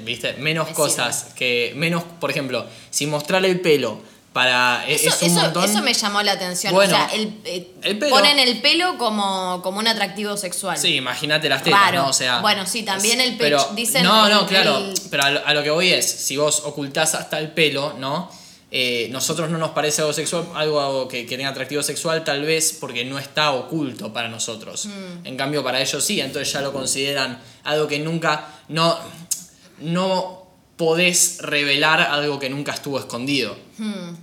¿Viste? 0.05 0.33
Menos 0.33 0.67
Me 0.69 0.73
cosas 0.73 1.31
que... 1.35 1.73
Menos, 1.75 2.03
por 2.19 2.29
ejemplo, 2.29 2.65
si 2.91 3.07
mostrar 3.07 3.43
el 3.45 3.59
pelo 3.59 3.99
para... 4.33 4.83
es- 4.87 5.01
Eso, 5.05 5.09
es 5.15 5.21
un 5.21 5.27
eso- 5.29 5.41
montón... 5.41 5.63
eso 5.65 5.81
me 5.81 5.93
llamó 5.93 6.21
la 6.23 6.31
atención. 6.33 6.73
Bueno, 6.73 6.93
o 6.93 6.97
sea, 6.97 7.07
el, 7.15 7.33
eh, 7.45 7.71
el 7.83 7.99
pelo- 7.99 8.09
ponen 8.09 8.39
el 8.39 8.61
pelo 8.61 8.97
como, 8.97 9.61
como 9.61 9.79
un 9.79 9.87
atractivo 9.87 10.35
sexual. 10.37 10.77
Sí, 10.77 10.95
imagínate 10.95 11.47
las 11.49 11.63
tetas, 11.63 11.79
Raro. 11.79 12.01
¿no? 12.03 12.09
O 12.09 12.13
sea, 12.13 12.41
Bueno, 12.41 12.65
sí, 12.65 12.83
también 12.83 13.21
el 13.21 13.37
pecho. 13.37 13.69
Dicen 13.75 14.03
no, 14.03 14.25
el- 14.27 14.33
no, 14.33 14.45
claro. 14.47 14.77
el- 14.79 14.93
Pero 15.11 15.23
a 15.23 15.29
lo, 15.29 15.45
a 15.47 15.53
lo 15.53 15.63
que 15.63 15.69
voy 15.69 15.89
es, 15.93 16.09
si 16.09 16.35
vos 16.37 16.61
ocultás 16.65 17.13
hasta 17.15 17.37
el 17.39 17.51
pelo, 17.51 17.93
¿no? 17.99 18.29
Eh, 18.75 19.07
nosotros 19.11 19.51
no 19.51 19.59
nos 19.59 19.69
parece 19.69 20.01
algo 20.01 20.13
sexual, 20.13 20.47
algo, 20.55 20.81
algo 20.81 21.07
que, 21.07 21.27
que 21.27 21.37
tenga 21.37 21.49
atractivo 21.49 21.83
sexual, 21.83 22.23
tal 22.23 22.41
vez 22.41 22.75
porque 22.79 23.05
no 23.05 23.19
está 23.19 23.51
oculto 23.51 24.11
para 24.11 24.29
nosotros. 24.29 24.87
Mm. 24.87 25.27
En 25.27 25.37
cambio, 25.37 25.63
para 25.63 25.79
ellos 25.79 26.03
sí, 26.03 26.19
entonces 26.19 26.51
ya 26.51 26.61
lo 26.61 26.73
consideran 26.73 27.39
algo 27.65 27.87
que 27.87 27.99
nunca. 27.99 28.47
No, 28.69 28.97
no 29.79 30.47
podés 30.77 31.37
revelar 31.41 32.01
algo 32.01 32.39
que 32.39 32.49
nunca 32.49 32.73
estuvo 32.73 32.97
escondido. 32.99 33.55
Hmm. 33.77 34.15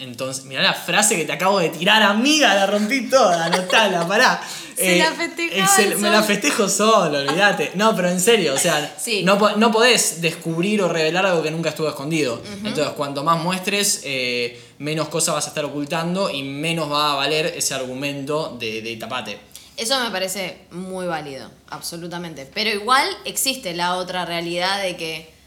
Entonces, 0.00 0.44
mirá 0.44 0.62
la 0.62 0.74
frase 0.74 1.16
que 1.16 1.24
te 1.24 1.32
acabo 1.32 1.58
de 1.58 1.70
tirar, 1.70 2.02
amiga, 2.02 2.54
la 2.54 2.66
rompí 2.66 3.08
toda, 3.10 3.46
anotala, 3.46 4.06
pará. 4.06 4.40
Se 4.76 4.96
la 4.96 5.10
festejaba 5.10 5.96
Me 5.98 6.08
la 6.10 6.22
festejo 6.22 6.68
solo, 6.68 7.18
olvídate. 7.18 7.72
No, 7.74 7.96
pero 7.96 8.08
en 8.08 8.20
serio, 8.20 8.54
o 8.54 8.58
sea, 8.58 8.94
Sí. 9.00 9.24
no, 9.24 9.56
no 9.56 9.72
podés 9.72 10.20
descubrir 10.20 10.82
o 10.82 10.88
revelar 10.88 11.26
algo 11.26 11.42
que 11.42 11.50
nunca 11.50 11.70
estuvo 11.70 11.88
escondido. 11.88 12.40
Entonces, 12.62 12.94
cuanto 12.96 13.24
más 13.24 13.42
muestres, 13.42 14.02
eh, 14.04 14.62
menos 14.78 15.08
cosas 15.08 15.34
vas 15.34 15.46
a 15.46 15.48
estar 15.48 15.64
ocultando 15.64 16.30
y 16.30 16.44
menos 16.44 16.92
va 16.92 17.14
a 17.14 17.16
valer 17.16 17.46
ese 17.46 17.74
argumento 17.74 18.56
de, 18.60 18.82
de 18.82 18.96
tapate. 18.96 19.36
Eso 19.76 19.98
me 20.00 20.10
parece 20.12 20.58
muy 20.70 21.06
válido, 21.06 21.50
absolutamente. 21.70 22.48
Pero 22.54 22.70
igual 22.70 23.08
existe 23.24 23.74
la 23.74 23.96
otra 23.96 24.24
realidad 24.26 24.80
de 24.80 24.96
que 24.96 25.37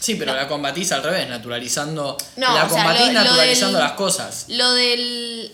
Sí, 0.00 0.14
pero 0.14 0.34
la 0.34 0.46
combatís 0.48 0.92
al 0.92 1.02
revés, 1.02 1.28
naturalizando. 1.28 2.16
No, 2.36 2.54
la 2.54 2.64
o 2.64 2.68
sea, 2.68 2.84
combatís 2.84 3.06
lo 3.08 3.12
naturalizando 3.24 3.78
del- 3.78 3.86
las 3.88 3.96
cosas. 3.96 4.44
lo 4.48 4.72
del... 4.74 5.52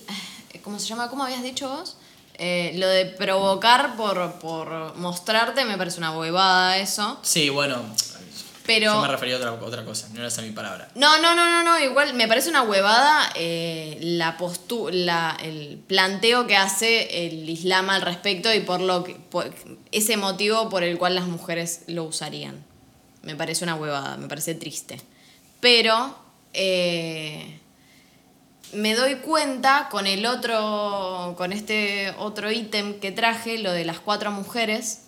¿Cómo 0.62 0.78
se 0.78 0.86
llama? 0.86 1.09
¿Cómo 1.09 1.24
habías 1.24 1.43
dicho 1.43 1.68
vos? 1.68 1.97
Eh, 2.38 2.72
lo 2.76 2.86
de 2.88 3.05
provocar 3.07 3.97
por, 3.97 4.38
por 4.40 4.97
mostrarte 4.97 5.64
me 5.64 5.76
parece 5.78 5.99
una 5.99 6.16
huevada 6.16 6.76
eso. 6.78 7.18
Sí, 7.22 7.49
bueno. 7.51 7.82
Pero... 8.64 8.93
Yo 8.95 9.01
me 9.03 9.09
refería 9.09 9.34
a 9.34 9.38
otra, 9.38 9.53
otra 9.55 9.84
cosa, 9.84 10.09
no 10.12 10.20
era 10.20 10.28
esa 10.28 10.40
mi 10.43 10.51
palabra. 10.53 10.88
No, 10.95 11.18
no, 11.18 11.34
no, 11.34 11.51
no, 11.51 11.64
no, 11.64 11.80
igual 11.80 12.14
me 12.14 12.28
parece 12.28 12.49
una 12.49 12.62
huevada 12.62 13.32
eh, 13.34 13.99
la 14.01 14.36
postu 14.36 14.88
la, 14.93 15.36
el 15.43 15.82
planteo 15.86 16.47
que 16.47 16.57
hace 16.57 17.26
el 17.26 17.49
Islam 17.49 17.90
al 17.90 18.03
respecto 18.03 18.55
y 18.55 18.61
por 18.61 18.80
lo 18.80 19.03
que 19.03 19.14
por 19.16 19.53
ese 19.90 20.16
motivo 20.16 20.68
por 20.68 20.84
el 20.84 20.97
cual 20.97 21.16
las 21.16 21.24
mujeres 21.26 21.80
lo 21.88 22.05
usarían. 22.05 22.64
Me 23.23 23.37
parece 23.37 23.64
una 23.64 23.75
huevada, 23.77 24.16
me 24.16 24.29
parece 24.29 24.55
triste. 24.55 25.01
Pero 25.61 26.16
eh, 26.55 27.59
me 28.73 28.95
doy 28.95 29.16
cuenta 29.16 29.89
con 29.91 30.07
el 30.07 30.27
otro, 30.27 31.35
con 31.37 31.53
este 31.53 32.12
otro 32.18 32.51
ítem 32.51 32.99
que 33.01 33.12
traje, 33.12 33.59
lo 33.59 33.73
de 33.73 33.85
las 33.85 34.01
cuatro 34.01 34.31
mujeres, 34.33 35.03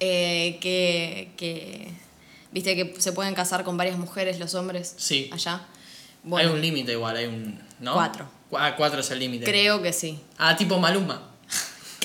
eh, 0.00 0.58
que, 0.60 1.30
que, 1.36 1.92
viste 2.50 2.74
que 2.74 3.00
se 3.00 3.12
pueden 3.12 3.34
casar 3.34 3.62
con 3.62 3.76
varias 3.76 3.98
mujeres 3.98 4.38
los 4.40 4.54
hombres 4.54 4.94
Sí. 4.96 5.30
allá. 5.32 5.62
hay 6.36 6.46
un 6.46 6.60
límite 6.60 6.92
igual, 6.92 7.16
hay 7.16 7.26
un. 7.26 7.60
¿No? 7.78 7.94
Cuatro. 7.94 8.28
Cu- 8.50 8.58
Ah, 8.58 8.74
cuatro 8.76 9.00
es 9.00 9.10
el 9.10 9.18
límite. 9.20 9.44
creo 9.44 9.80
que 9.82 9.92
sí. 9.92 10.20
Ah, 10.38 10.56
tipo 10.56 10.78
Maluma. 10.78 11.28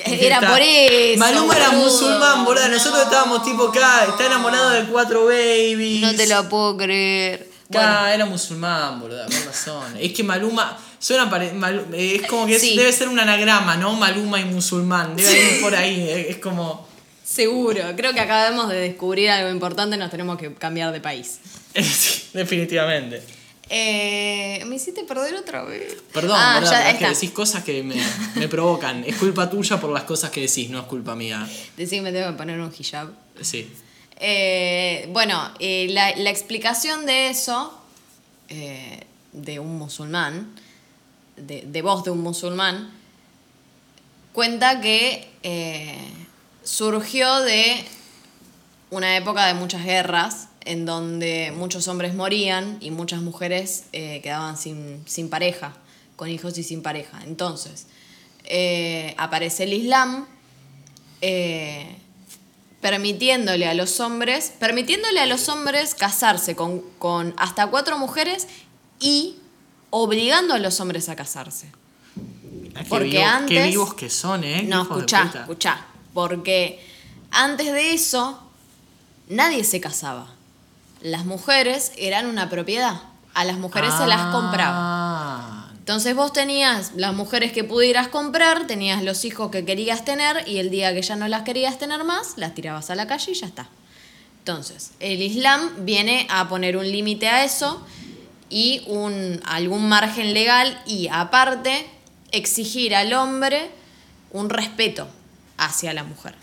Era 0.06 0.40
por 0.40 0.60
eso. 0.60 1.18
Maluma 1.18 1.56
era 1.56 1.68
boludo. 1.70 1.84
musulmán, 1.84 2.44
boludo. 2.44 2.68
Nosotros 2.68 3.02
estábamos 3.04 3.42
tipo 3.44 3.68
acá, 3.68 4.06
está 4.08 4.26
enamorado 4.26 4.70
de 4.70 4.84
cuatro 4.84 5.24
babies. 5.26 6.00
No 6.00 6.14
te 6.14 6.26
lo 6.26 6.48
puedo 6.48 6.76
creer. 6.76 7.48
Acá 7.70 8.14
era 8.14 8.24
musulmán, 8.26 9.00
boludo, 9.00 9.24
con 9.26 9.44
razón. 9.46 9.96
Es 10.00 10.12
que 10.12 10.22
Maluma. 10.22 10.78
Suena 11.00 11.30
pare- 11.30 11.52
es 11.94 12.26
como 12.26 12.46
que 12.46 12.56
es- 12.56 12.62
debe 12.76 12.92
ser 12.92 13.08
un 13.08 13.20
anagrama, 13.20 13.76
¿no? 13.76 13.92
Maluma 13.94 14.40
y 14.40 14.44
musulmán. 14.44 15.14
Debe 15.14 15.54
ir 15.56 15.60
por 15.60 15.74
ahí. 15.74 16.26
Es 16.28 16.38
como. 16.38 16.88
Seguro. 17.24 17.82
Creo 17.96 18.14
que 18.14 18.20
acabamos 18.20 18.68
de 18.70 18.76
descubrir 18.80 19.30
algo 19.30 19.50
importante, 19.50 19.96
nos 19.96 20.10
tenemos 20.10 20.38
que 20.38 20.54
cambiar 20.54 20.92
de 20.92 21.00
país. 21.00 21.38
Sí, 21.74 22.22
definitivamente. 22.32 23.22
Eh, 23.70 24.62
me 24.66 24.76
hiciste 24.76 25.04
perder 25.04 25.34
otra 25.34 25.62
vez. 25.64 25.96
Perdón, 26.12 26.36
Ah, 26.40 26.58
¿verdad? 26.60 26.70
ya, 26.70 26.90
es 26.90 26.98
que 26.98 27.08
decís 27.08 27.30
cosas 27.30 27.64
que 27.64 27.82
me, 27.82 27.96
me 28.36 28.48
provocan. 28.48 29.04
Es 29.04 29.16
culpa 29.16 29.50
tuya 29.50 29.78
por 29.78 29.90
las 29.90 30.04
cosas 30.04 30.30
que 30.30 30.40
decís, 30.40 30.70
no 30.70 30.78
es 30.80 30.84
culpa 30.86 31.14
mía. 31.14 31.46
Decí 31.76 31.96
que 31.96 32.02
me 32.02 32.12
tengo 32.12 32.28
que 32.30 32.36
poner 32.38 32.58
un 32.60 32.72
hijab. 32.76 33.10
Sí. 33.42 33.70
Eh, 34.20 35.08
bueno, 35.12 35.52
eh, 35.60 35.86
la, 35.90 36.16
la 36.16 36.30
explicación 36.30 37.04
de 37.06 37.28
eso, 37.28 37.72
de 38.48 39.58
un 39.58 39.76
musulmán, 39.78 40.54
de, 41.36 41.62
de 41.66 41.82
voz 41.82 42.02
de 42.04 42.10
un 42.10 42.20
musulmán, 42.22 42.90
cuenta 44.32 44.80
que 44.80 45.28
surgió 46.64 47.40
de 47.40 47.84
una 48.90 49.16
época 49.16 49.46
de 49.46 49.54
muchas 49.54 49.84
guerras, 49.84 50.47
en 50.68 50.84
donde 50.86 51.52
muchos 51.56 51.88
hombres 51.88 52.14
morían 52.14 52.76
y 52.80 52.90
muchas 52.90 53.20
mujeres 53.22 53.84
eh, 53.92 54.20
quedaban 54.22 54.56
sin, 54.56 55.02
sin 55.06 55.30
pareja, 55.30 55.74
con 56.16 56.28
hijos 56.28 56.58
y 56.58 56.62
sin 56.62 56.82
pareja. 56.82 57.20
Entonces, 57.24 57.86
eh, 58.44 59.14
aparece 59.18 59.64
el 59.64 59.72
Islam. 59.72 60.26
eh, 61.20 61.96
permitiéndole 62.80 63.66
a 63.66 63.74
los 63.74 63.98
hombres, 63.98 64.52
permitiéndole 64.60 65.18
a 65.18 65.26
los 65.26 65.48
hombres 65.48 65.96
casarse 65.96 66.54
con, 66.54 66.80
con 67.00 67.34
hasta 67.36 67.66
cuatro 67.66 67.98
mujeres 67.98 68.46
y 69.00 69.34
obligando 69.90 70.54
a 70.54 70.58
los 70.58 70.78
hombres 70.80 71.08
a 71.08 71.16
casarse. 71.16 71.72
Ah, 72.76 72.82
qué 72.84 72.88
Porque 72.88 73.04
vivo- 73.08 73.18
Qué 73.18 73.24
antes- 73.24 73.68
vivos 73.70 73.94
que 73.94 74.08
son, 74.10 74.44
¿eh? 74.44 74.62
No, 74.62 74.82
escuchá, 74.82 75.28
escuchá. 75.34 75.86
Porque 76.14 76.78
antes 77.32 77.72
de 77.72 77.94
eso, 77.94 78.40
nadie 79.28 79.64
se 79.64 79.80
casaba. 79.80 80.32
Las 81.00 81.24
mujeres 81.24 81.92
eran 81.96 82.26
una 82.26 82.48
propiedad. 82.50 83.00
A 83.34 83.44
las 83.44 83.58
mujeres 83.58 83.94
se 83.94 84.06
las 84.06 84.34
compraba. 84.34 84.74
Ah, 84.74 85.68
Entonces 85.78 86.14
vos 86.14 86.32
tenías 86.32 86.92
las 86.96 87.14
mujeres 87.14 87.52
que 87.52 87.62
pudieras 87.62 88.08
comprar, 88.08 88.66
tenías 88.66 89.02
los 89.02 89.24
hijos 89.24 89.50
que 89.50 89.64
querías 89.64 90.04
tener 90.04 90.48
y 90.48 90.58
el 90.58 90.70
día 90.70 90.92
que 90.92 91.02
ya 91.02 91.14
no 91.16 91.28
las 91.28 91.42
querías 91.42 91.78
tener 91.78 92.04
más, 92.04 92.34
las 92.36 92.54
tirabas 92.54 92.90
a 92.90 92.94
la 92.94 93.06
calle 93.06 93.32
y 93.32 93.34
ya 93.34 93.46
está. 93.46 93.68
Entonces, 94.40 94.92
el 94.98 95.20
Islam 95.20 95.84
viene 95.84 96.26
a 96.30 96.48
poner 96.48 96.76
un 96.76 96.90
límite 96.90 97.28
a 97.28 97.44
eso 97.44 97.84
y 98.50 98.82
un, 98.86 99.40
algún 99.44 99.88
margen 99.88 100.32
legal 100.32 100.80
y 100.86 101.08
aparte 101.08 101.86
exigir 102.32 102.94
al 102.94 103.12
hombre 103.12 103.70
un 104.32 104.50
respeto 104.50 105.06
hacia 105.58 105.92
la 105.92 106.02
mujer, 106.02 106.34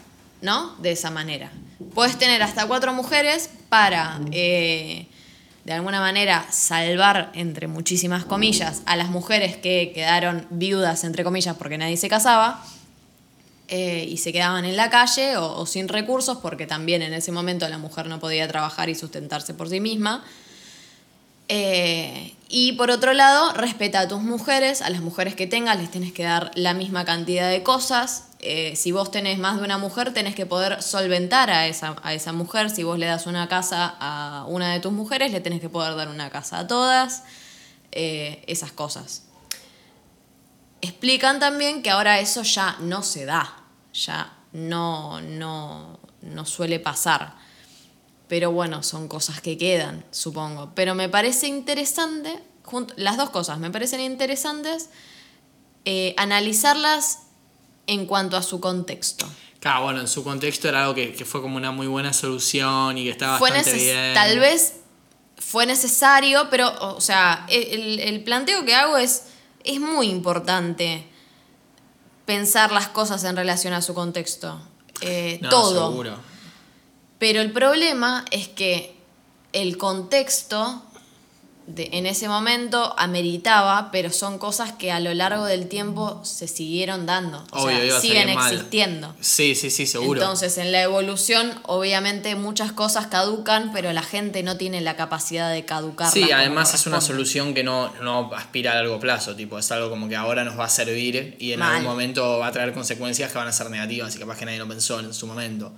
¿no? 0.46 0.76
De 0.78 0.92
esa 0.92 1.12
manera. 1.12 1.52
Puedes 1.94 2.18
tener 2.18 2.42
hasta 2.42 2.66
cuatro 2.68 2.94
mujeres 2.94 3.50
para, 3.68 4.22
eh, 4.32 5.08
de 5.66 5.74
alguna 5.74 6.00
manera, 6.00 6.46
salvar, 6.52 7.32
entre 7.34 7.68
muchísimas 7.68 8.24
comillas, 8.24 8.82
a 8.86 8.96
las 8.96 9.10
mujeres 9.10 9.58
que 9.58 9.92
quedaron 9.94 10.46
viudas, 10.52 11.04
entre 11.04 11.24
comillas, 11.26 11.58
porque 11.58 11.78
nadie 11.78 11.98
se 11.98 12.08
casaba. 12.08 12.64
eh, 13.68 14.06
y 14.08 14.18
se 14.18 14.32
quedaban 14.32 14.64
en 14.66 14.78
la 14.78 14.92
calle 14.92 15.38
o, 15.38 15.58
o 15.58 15.66
sin 15.66 15.88
recursos 15.88 16.38
porque 16.38 16.68
también 16.68 17.02
en 17.02 17.16
ese 17.16 17.32
momento 17.32 17.68
la 17.68 17.80
mujer 17.80 18.06
no 18.06 18.20
podía 18.20 18.48
trabajar 18.48 18.90
y 18.90 18.96
sustentarse 18.96 19.56
por 19.56 19.70
sí 19.70 19.80
misma. 19.80 20.24
Eh, 21.48 22.36
y 22.48 22.74
por 22.74 22.92
otro 22.92 23.14
lado, 23.14 23.54
respeta 23.54 24.02
a 24.02 24.08
tus 24.08 24.22
mujeres, 24.22 24.82
a 24.82 24.90
las 24.90 25.02
mujeres 25.02 25.36
que 25.36 25.48
tengas 25.48 25.78
les 25.78 25.92
tienes 25.92 26.14
que 26.14 26.24
dar 26.24 26.52
la 26.56 26.74
misma 26.74 27.06
cantidad 27.06 27.50
de 27.50 27.64
cosas. 27.64 28.30
Eh, 28.40 28.76
si 28.76 28.92
vos 28.92 29.12
tenés 29.12 29.40
más 29.40 29.58
de 29.58 29.64
una 29.64 29.78
mujer, 29.78 30.14
tenés 30.14 30.36
que 30.36 30.46
poder 30.46 30.82
solventar 30.82 31.50
a 31.50 31.68
esa, 31.68 31.96
a 32.04 32.14
esa 32.14 32.32
mujer. 32.34 32.70
Si 32.70 32.84
vos 32.84 33.00
le 33.00 33.08
das 33.08 33.26
una 33.26 33.48
casa 33.48 33.96
a 34.00 34.46
una 34.48 34.72
de 34.74 34.80
tus 34.80 34.92
mujeres, 34.92 35.32
le 35.32 35.42
tenés 35.42 35.62
que 35.62 35.70
poder 35.70 35.96
dar 35.96 36.08
una 36.10 36.30
casa 36.30 36.60
a 36.60 36.68
todas. 36.68 37.24
Eh, 37.98 38.44
esas 38.48 38.74
cosas. 38.74 39.24
Explican 40.82 41.40
también 41.40 41.82
que 41.82 41.90
ahora 41.90 42.20
eso 42.20 42.44
ya 42.44 42.76
no 42.82 43.04
se 43.04 43.24
da, 43.24 43.56
ya 43.94 44.34
no, 44.52 45.22
no, 45.22 45.98
no 46.22 46.46
suele 46.46 46.82
pasar. 46.82 47.36
Pero 48.28 48.52
bueno, 48.52 48.82
son 48.84 49.08
cosas 49.08 49.40
que 49.42 49.58
quedan, 49.58 50.04
supongo. 50.12 50.72
Pero 50.76 50.96
me 50.96 51.10
parece 51.10 51.48
interesante, 51.48 52.42
jun- 52.64 52.92
las 52.96 53.18
dos 53.18 53.30
cosas, 53.30 53.60
me 53.60 53.70
parecen 53.72 54.00
interesantes 54.02 54.90
eh, 55.86 56.14
analizarlas 56.18 57.20
en 57.88 58.06
cuanto 58.08 58.36
a 58.38 58.42
su 58.42 58.60
contexto. 58.60 59.28
Claro, 59.60 59.84
bueno, 59.84 60.02
en 60.02 60.08
su 60.08 60.24
contexto 60.24 60.68
era 60.70 60.82
algo 60.84 60.96
que, 60.96 61.14
que 61.14 61.26
fue 61.26 61.42
como 61.42 61.58
una 61.58 61.72
muy 61.72 61.86
buena 61.88 62.14
solución 62.14 62.98
y 62.98 63.04
que 63.04 63.12
estaba 63.12 63.38
Fue 63.38 63.52
bastante 63.52 63.80
bien. 63.80 64.14
Tal 64.16 64.40
vez 64.40 64.74
fue 65.38 65.66
necesario, 65.68 66.48
pero, 66.50 66.72
o 66.96 67.02
sea, 67.02 67.46
el, 67.50 68.00
el 68.00 68.24
planteo 68.24 68.66
que 68.66 68.74
hago 68.74 68.98
es, 68.98 69.24
es 69.64 69.80
muy 69.80 70.08
importante 70.10 71.06
pensar 72.26 72.72
las 72.72 72.88
cosas 72.88 73.24
en 73.24 73.36
relación 73.36 73.74
a 73.74 73.82
su 73.82 73.94
contexto. 73.94 74.60
Eh, 75.02 75.40
No, 75.42 75.50
todo. 75.50 75.90
seguro. 75.92 76.18
Pero 77.26 77.42
el 77.42 77.52
problema 77.52 78.24
es 78.30 78.48
que 78.48 78.94
el 79.52 79.80
contexto 79.80 80.84
de- 81.66 81.90
en 81.94 82.06
ese 82.06 82.28
momento 82.28 82.94
ameritaba, 83.00 83.90
pero 83.92 84.12
son 84.12 84.38
cosas 84.38 84.74
que 84.74 84.92
a 84.92 85.00
lo 85.00 85.12
largo 85.16 85.46
del 85.46 85.68
tiempo 85.68 86.22
se 86.24 86.48
siguieron 86.48 87.08
dando. 87.08 87.44
O 87.52 87.64
Obvio, 87.64 87.78
sea, 87.78 87.86
iba 87.86 87.98
a 87.98 88.00
salir 88.00 88.16
siguen 88.20 88.36
mal. 88.36 88.54
existiendo. 88.54 89.16
Sí, 89.22 89.56
sí, 89.56 89.72
sí, 89.72 89.88
seguro. 89.88 90.22
Entonces, 90.22 90.60
en 90.60 90.72
la 90.72 90.84
evolución, 90.84 91.52
obviamente 91.64 92.36
muchas 92.36 92.72
cosas 92.74 93.08
caducan, 93.08 93.72
pero 93.74 93.92
la 93.92 94.04
gente 94.04 94.44
no 94.44 94.58
tiene 94.58 94.82
la 94.82 94.96
capacidad 94.96 95.52
de 95.52 95.66
caducar. 95.66 96.12
Sí, 96.12 96.32
además 96.32 96.76
es 96.76 96.86
una 96.86 97.02
solución 97.02 97.56
que 97.56 97.64
no, 97.64 97.92
no 98.04 98.32
aspira 98.36 98.74
a 98.74 98.76
largo 98.76 99.00
plazo, 99.00 99.36
tipo, 99.36 99.58
es 99.58 99.72
algo 99.72 99.90
como 99.90 100.08
que 100.08 100.16
ahora 100.16 100.44
nos 100.44 100.60
va 100.60 100.66
a 100.66 100.70
servir 100.70 101.38
y 101.40 101.54
en 101.54 101.60
Mal. 101.62 101.78
algún 101.78 101.86
momento 101.90 102.38
va 102.38 102.46
a 102.46 102.52
traer 102.52 102.72
consecuencias 102.72 103.32
que 103.32 103.38
van 103.40 103.48
a 103.48 103.52
ser 103.52 103.72
negativas 103.72 104.16
y 104.16 104.20
capaz 104.20 104.38
que 104.38 104.46
nadie 104.46 104.60
lo 104.60 104.68
pensó 104.68 105.00
en 105.00 105.12
su 105.12 105.26
momento. 105.26 105.74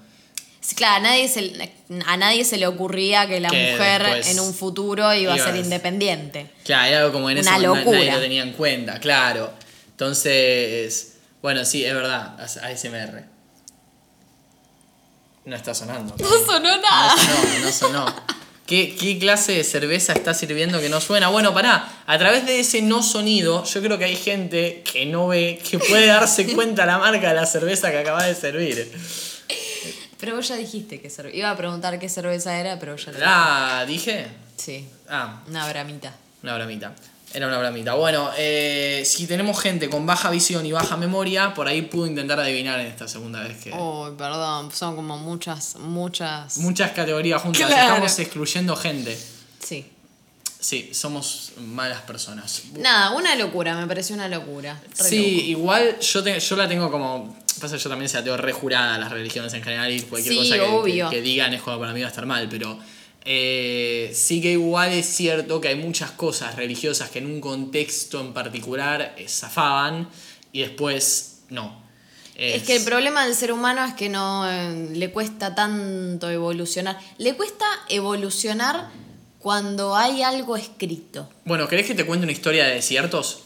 Claro, 0.76 0.95
a 0.97 0.99
nadie, 0.99 1.28
se, 1.30 1.72
a 2.05 2.18
nadie 2.18 2.43
se 2.43 2.57
le 2.57 2.68
ocurría 2.68 3.28
que 3.28 3.39
la 3.39 3.49
Que 3.49 3.72
mujer 3.72 4.22
en 4.26 4.39
un 4.39 4.53
futuro 4.53 5.13
iba, 5.13 5.34
a 5.34 5.38
ser 5.38 5.55
independiente. 5.55 6.49
Claro, 6.65 6.88
era 6.88 6.99
algo 6.99 7.13
como 7.13 7.30
en 7.30 7.39
Una 7.39 7.51
na- 7.51 7.59
locura. 7.59 7.97
nadie 7.99 8.11
lo 8.11 8.20
tenía 8.20 8.43
en 8.43 8.53
cuenta, 8.53 8.99
claro. 8.99 9.51
Entonces, 9.91 11.13
bueno, 11.41 11.63
sí, 11.65 11.86
es 11.86 11.93
verdad, 11.93 12.39
ASMR. 12.39 13.24
No 15.45 15.55
está 15.55 15.74
sonando. 15.74 16.15
No 16.20 16.28
sonó 16.45 16.78
nada. 16.78 17.15
No 17.15 17.22
sonó, 17.24 17.59
no 17.65 17.72
sonó. 17.72 18.15
¿Qué, 18.65 18.97
¿Qué 18.97 19.18
clase 19.18 19.53
de 19.53 19.63
cerveza 19.63 20.11
está 20.11 20.34
sirviendo 20.34 20.82
que 20.82 20.89
no 20.89 20.99
suena? 20.99 21.30
Bueno, 21.30 21.53
pará, 21.53 21.88
a 22.05 22.18
través 22.18 22.45
de 22.45 22.59
ese 22.59 22.82
no 22.82 23.01
sonido, 23.01 23.63
yo 23.63 23.82
creo 23.82 23.97
que 23.97 24.03
hay 24.03 24.18
gente 24.18 24.84
que 24.91 25.05
no 25.05 25.30
ve, 25.30 25.61
que 25.70 25.80
puede 25.80 26.07
darse 26.07 26.53
cuenta 26.53 26.86
la 26.86 26.97
marca 26.97 27.30
de 27.30 27.36
la 27.36 27.45
cerveza 27.45 27.91
que 27.91 27.99
acaba 27.99 28.24
de 28.26 28.36
servir. 28.36 28.91
Pero 30.20 30.36
vos 30.36 30.47
ya 30.47 30.55
dijiste 30.55 30.99
que 31.01 31.09
cerveza. 31.09 31.38
Iba 31.38 31.51
a 31.51 31.57
preguntar 31.57 31.99
qué 31.99 32.09
cerveza 32.09 32.57
era, 32.59 32.80
pero 32.80 32.95
ya 32.95 33.11
lo 33.11 33.18
Ah, 33.24 33.86
dije. 33.88 34.28
Sí, 34.57 34.88
Ah, 35.09 35.41
una 35.47 35.68
bramita. 35.70 36.13
una 36.43 36.55
bramita. 36.55 36.93
Era 37.34 37.47
una 37.47 37.57
bramita. 37.59 37.93
Bueno, 37.93 38.30
eh, 38.38 39.03
si 39.05 39.28
tenemos 39.28 39.59
gente 39.59 39.89
con 39.89 40.05
baja 40.05 40.30
visión 40.32 40.65
y 40.65 40.72
baja 40.72 40.95
memoria, 40.95 41.53
por 41.53 41.68
ahí 41.68 41.82
pudo 41.82 42.07
intentar 42.07 42.39
adivinar 42.39 42.80
en 42.80 42.88
esta 42.88 43.07
segunda 43.07 43.41
vez 43.41 43.57
que. 43.61 43.72
Oh, 43.74 44.11
perdón, 44.18 44.72
son 44.72 44.95
como 44.95 45.18
muchas, 45.18 45.76
muchas. 45.76 46.57
Muchas 46.59 46.91
categorías 46.91 47.41
juntas, 47.41 47.68
Claro. 47.68 47.89
estamos 47.95 48.18
excluyendo 48.20 48.76
gente. 48.78 49.18
Sí. 50.68 50.89
Somos 50.91 51.53
malas 51.59 52.01
personas. 52.01 52.63
Nada, 52.78 53.11
una 53.11 53.36
locura, 53.36 53.74
me 53.80 53.88
pareció 53.88 54.15
una 54.15 54.28
locura. 54.28 54.82
Re 54.97 55.03
Sí, 55.09 55.32
loco. 55.36 55.45
igual 55.61 55.99
yo, 55.99 56.24
te- 56.24 56.39
yo 56.39 56.55
la 56.57 56.68
tengo 56.68 56.91
como. 56.91 57.38
Pasa 57.61 57.78
que 57.78 57.82
yo 57.84 57.89
también 57.89 58.09
se 58.09 58.18
la 58.18 58.24
tengo 58.26 58.36
rejurada 58.38 58.95
a 58.95 58.97
las 58.97 59.09
religiones 59.11 59.53
en 59.53 59.63
general 59.63 59.89
y 59.91 60.01
cualquier 60.01 60.34
Sí, 60.34 60.39
cosa 60.39 60.84
que- 60.84 61.07
que 61.09 61.22
digan 61.22 61.53
es 61.53 61.61
como 61.61 61.80
para 61.80 61.93
mí 61.93 62.01
va 62.01 62.07
a 62.07 62.09
estar 62.09 62.26
mal, 62.26 62.47
pero. 62.49 62.78
eh, 63.30 64.11
sí 64.13 64.41
que 64.41 64.51
igual 64.53 64.91
es 64.93 65.05
cierto 65.05 65.59
que 65.61 65.68
hay 65.70 65.76
muchas 65.76 66.11
cosas 66.11 66.55
religiosas 66.55 67.09
que 67.09 67.20
en 67.20 67.26
un 67.26 67.41
contexto 67.41 68.22
en 68.22 68.34
particular 68.34 69.15
eh, 69.18 69.28
zafaban 69.28 70.07
y 70.53 70.61
después 70.61 71.39
no. 71.49 71.82
Es 72.36 72.63
que 72.63 72.76
el 72.76 72.84
problema 72.84 73.26
del 73.26 73.34
ser 73.36 73.51
humano 73.51 73.84
es 73.84 73.93
que 73.95 74.09
no 74.09 74.49
eh, 74.49 74.89
le 74.93 75.11
cuesta 75.11 75.55
tanto 75.55 76.30
evolucionar. 76.30 76.99
Le 77.18 77.34
cuesta 77.36 77.65
evolucionar 77.89 78.89
cuando 79.52 79.95
hay 79.95 80.24
algo 80.24 80.58
escrito. 80.58 81.30
Bueno, 81.45 81.70
¿querés 81.70 81.88
que 81.88 81.95
te 81.95 82.06
cuente 82.06 82.26
una 82.26 82.34
historia 82.34 82.66
de 82.66 82.74
desiertos? 82.74 83.43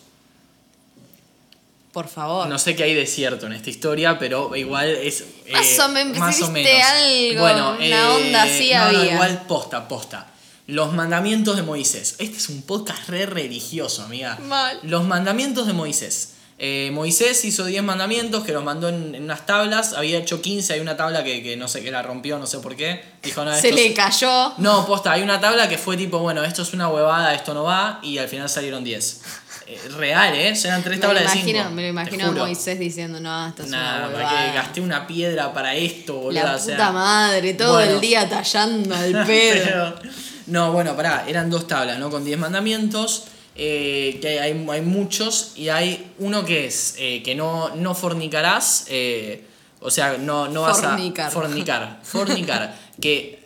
Por 1.91 2.07
favor. 2.07 2.47
No 2.47 2.57
sé 2.57 2.75
qué 2.75 2.85
hay 2.85 2.95
desierto 2.95 3.45
en 3.45 3.53
esta 3.53 3.69
historia, 3.69 4.17
pero 4.17 4.55
igual 4.55 4.89
es. 4.89 5.21
eh, 5.45 5.51
Más 5.53 5.79
o 5.79 5.89
men- 5.89 6.17
más 6.17 6.41
o 6.41 6.49
menos. 6.49 6.71
algo, 6.83 7.41
Bueno, 7.41 7.75
una 7.75 7.85
eh, 7.85 8.07
onda 8.15 8.41
así 8.41 8.71
no, 8.73 8.79
no, 8.93 8.97
había. 8.99 9.13
igual 9.13 9.43
posta, 9.47 9.87
posta. 9.87 10.31
Los 10.65 10.91
mandamientos 10.91 11.55
de 11.55 11.61
Moisés. 11.61 12.15
Este 12.17 12.37
es 12.37 12.49
un 12.49 12.63
podcast 12.63 13.07
re 13.07 13.27
religioso, 13.27 14.01
amiga. 14.01 14.39
Mal. 14.41 14.79
Los 14.81 15.03
mandamientos 15.03 15.67
de 15.67 15.73
Moisés. 15.73 16.30
Eh, 16.63 16.91
Moisés 16.93 17.43
hizo 17.43 17.65
10 17.65 17.81
mandamientos 17.81 18.43
que 18.43 18.51
los 18.51 18.63
mandó 18.63 18.87
en, 18.87 19.15
en 19.15 19.23
unas 19.23 19.47
tablas. 19.47 19.93
Había 19.93 20.19
hecho 20.19 20.43
15, 20.43 20.73
hay 20.73 20.79
una 20.79 20.95
tabla 20.95 21.23
que, 21.23 21.41
que 21.41 21.57
no 21.57 21.67
sé, 21.67 21.81
que 21.81 21.89
la 21.89 22.03
rompió, 22.03 22.37
no 22.37 22.45
sé 22.45 22.59
por 22.59 22.75
qué. 22.75 23.03
Dijo, 23.23 23.43
no, 23.43 23.55
Se 23.55 23.71
le 23.71 23.93
cayó. 23.95 24.53
no, 24.59 24.85
posta, 24.85 25.11
hay 25.11 25.23
una 25.23 25.41
tabla 25.41 25.67
que 25.67 25.79
fue 25.79 25.97
tipo, 25.97 26.19
bueno, 26.19 26.43
esto 26.43 26.61
es 26.61 26.71
una 26.73 26.87
huevada, 26.87 27.33
esto 27.33 27.55
no 27.55 27.63
va, 27.63 27.99
y 28.03 28.19
al 28.19 28.27
final 28.27 28.47
salieron 28.47 28.83
10. 28.83 29.21
Eh, 29.65 29.79
real, 29.97 30.35
¿eh? 30.35 30.53
Eran 30.63 30.83
tres 30.83 30.97
Me 30.97 31.01
tablas 31.01 31.23
de 31.23 31.39
imagino, 31.39 31.59
5. 31.63 31.71
me 31.71 31.81
lo 31.81 31.87
imagino 31.87 32.27
a 32.27 32.31
Moisés 32.31 32.77
diciendo, 32.77 33.19
no, 33.19 33.47
esto 33.47 33.63
es 33.63 33.69
Nada, 33.69 33.99
una 33.99 34.07
que 34.09 34.15
huevada. 34.17 34.53
gasté 34.53 34.81
una 34.81 35.07
piedra 35.07 35.53
para 35.53 35.73
esto, 35.75 36.13
boludo. 36.15 36.43
La 36.43 36.55
o 36.55 36.59
sea, 36.59 36.75
puta 36.75 36.91
madre, 36.91 37.53
todo 37.55 37.73
bueno. 37.73 37.93
el 37.93 38.01
día 38.01 38.29
tallando 38.29 38.93
al 38.95 39.11
pedo. 39.25 39.95
Pero- 39.99 40.11
no, 40.47 40.71
bueno, 40.73 40.95
pará, 40.95 41.23
eran 41.27 41.49
dos 41.49 41.65
tablas, 41.67 41.97
¿no? 41.97 42.09
Con 42.11 42.25
10 42.25 42.37
mandamientos, 42.37 43.23
eh, 43.55 44.17
que 44.21 44.39
hay, 44.39 44.65
hay 44.69 44.81
muchos, 44.81 45.53
y 45.55 45.69
hay 45.69 46.13
uno 46.19 46.45
que 46.45 46.65
es 46.65 46.95
eh, 46.97 47.21
que 47.23 47.35
no, 47.35 47.75
no 47.75 47.93
fornicarás, 47.95 48.85
eh, 48.89 49.45
o 49.79 49.91
sea, 49.91 50.17
no, 50.17 50.47
no 50.47 50.61
vas 50.61 50.79
Fornicar. 50.79 51.27
a 51.27 51.31
fornicar, 51.31 51.99
fornicar, 52.03 52.79
que 53.01 53.39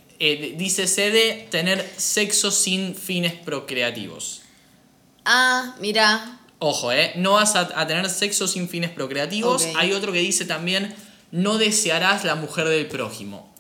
dice 0.58 0.86
de 1.12 1.48
tener 1.50 1.90
sexo 1.98 2.52
sin 2.52 2.96
fines 2.96 3.34
procreativos. 3.34 4.42
Ah, 5.26 5.76
mira. 5.80 6.40
Ojo, 6.60 6.92
¿eh? 6.92 7.12
No 7.16 7.34
vas 7.34 7.56
a, 7.56 7.70
a 7.80 7.86
tener 7.88 8.10
sexo 8.10 8.48
sin 8.48 8.70
fines 8.70 8.92
procreativos. 8.92 9.68
Hay 9.76 9.92
otro 9.92 10.12
que 10.14 10.20
dice 10.20 10.46
también, 10.46 10.96
no 11.32 11.58
desearás 11.58 12.24
la 12.24 12.36
mujer 12.36 12.70
del 12.70 12.88
prójimo. 12.88 13.54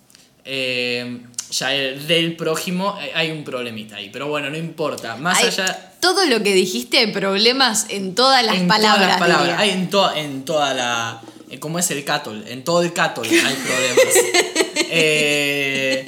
Eh, 0.46 1.22
ya 1.52 1.74
el 1.74 2.08
del 2.08 2.36
prójimo 2.36 2.98
eh, 3.02 3.12
hay 3.16 3.32
un 3.32 3.44
problemita 3.44 3.98
ahí, 3.98 4.10
pero 4.12 4.28
bueno, 4.28 4.50
no 4.50 4.58
importa. 4.58 5.16
Más 5.18 5.38
Hay- 5.40 5.48
allá... 5.48 5.92
Todo 6.00 6.26
lo 6.28 6.44
que 6.44 6.54
dijiste 6.54 7.00
hay 7.00 7.12
problemas 7.12 7.88
en 7.90 8.14
todas 8.14 8.46
las 8.46 8.56
en 8.58 8.68
palabras. 8.68 8.96
todas 8.98 9.10
las 9.10 9.20
palabras, 9.20 9.60
hay 9.60 9.70
en, 9.72 9.90
to- 9.90 10.14
en 10.16 10.46
toda 10.46 10.74
la... 10.76 11.22
eh, 11.50 11.58
¿Cómo 11.60 11.80
es 11.80 11.90
el 11.92 12.04
catol? 12.04 12.44
En 12.48 12.64
todo 12.64 12.84
el 12.84 12.94
catol 12.94 13.26
hay 13.28 13.56
problemas. 13.66 14.16
Eh, 14.90 16.06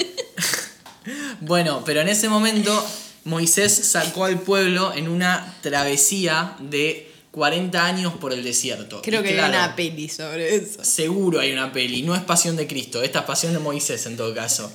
bueno, 1.41 1.83
pero 1.85 2.01
en 2.01 2.09
ese 2.09 2.29
momento 2.29 2.85
Moisés 3.25 3.73
sacó 3.73 4.25
al 4.25 4.39
pueblo 4.39 4.93
en 4.93 5.07
una 5.07 5.55
travesía 5.61 6.55
de 6.59 7.11
40 7.31 7.85
años 7.85 8.13
por 8.15 8.33
el 8.33 8.43
desierto. 8.43 9.01
Creo 9.01 9.21
Y 9.21 9.23
que 9.23 9.33
claro, 9.33 9.53
hay 9.53 9.59
una 9.65 9.75
peli 9.75 10.09
sobre 10.09 10.55
eso. 10.55 10.83
Seguro 10.83 11.39
hay 11.39 11.51
una 11.53 11.71
peli, 11.71 12.01
no 12.03 12.15
es 12.15 12.21
Pasión 12.21 12.55
de 12.55 12.67
Cristo, 12.67 13.01
esta 13.01 13.19
es 13.19 13.25
Pasión 13.25 13.53
de 13.53 13.59
Moisés 13.59 14.05
en 14.05 14.15
todo 14.17 14.33
caso. 14.33 14.71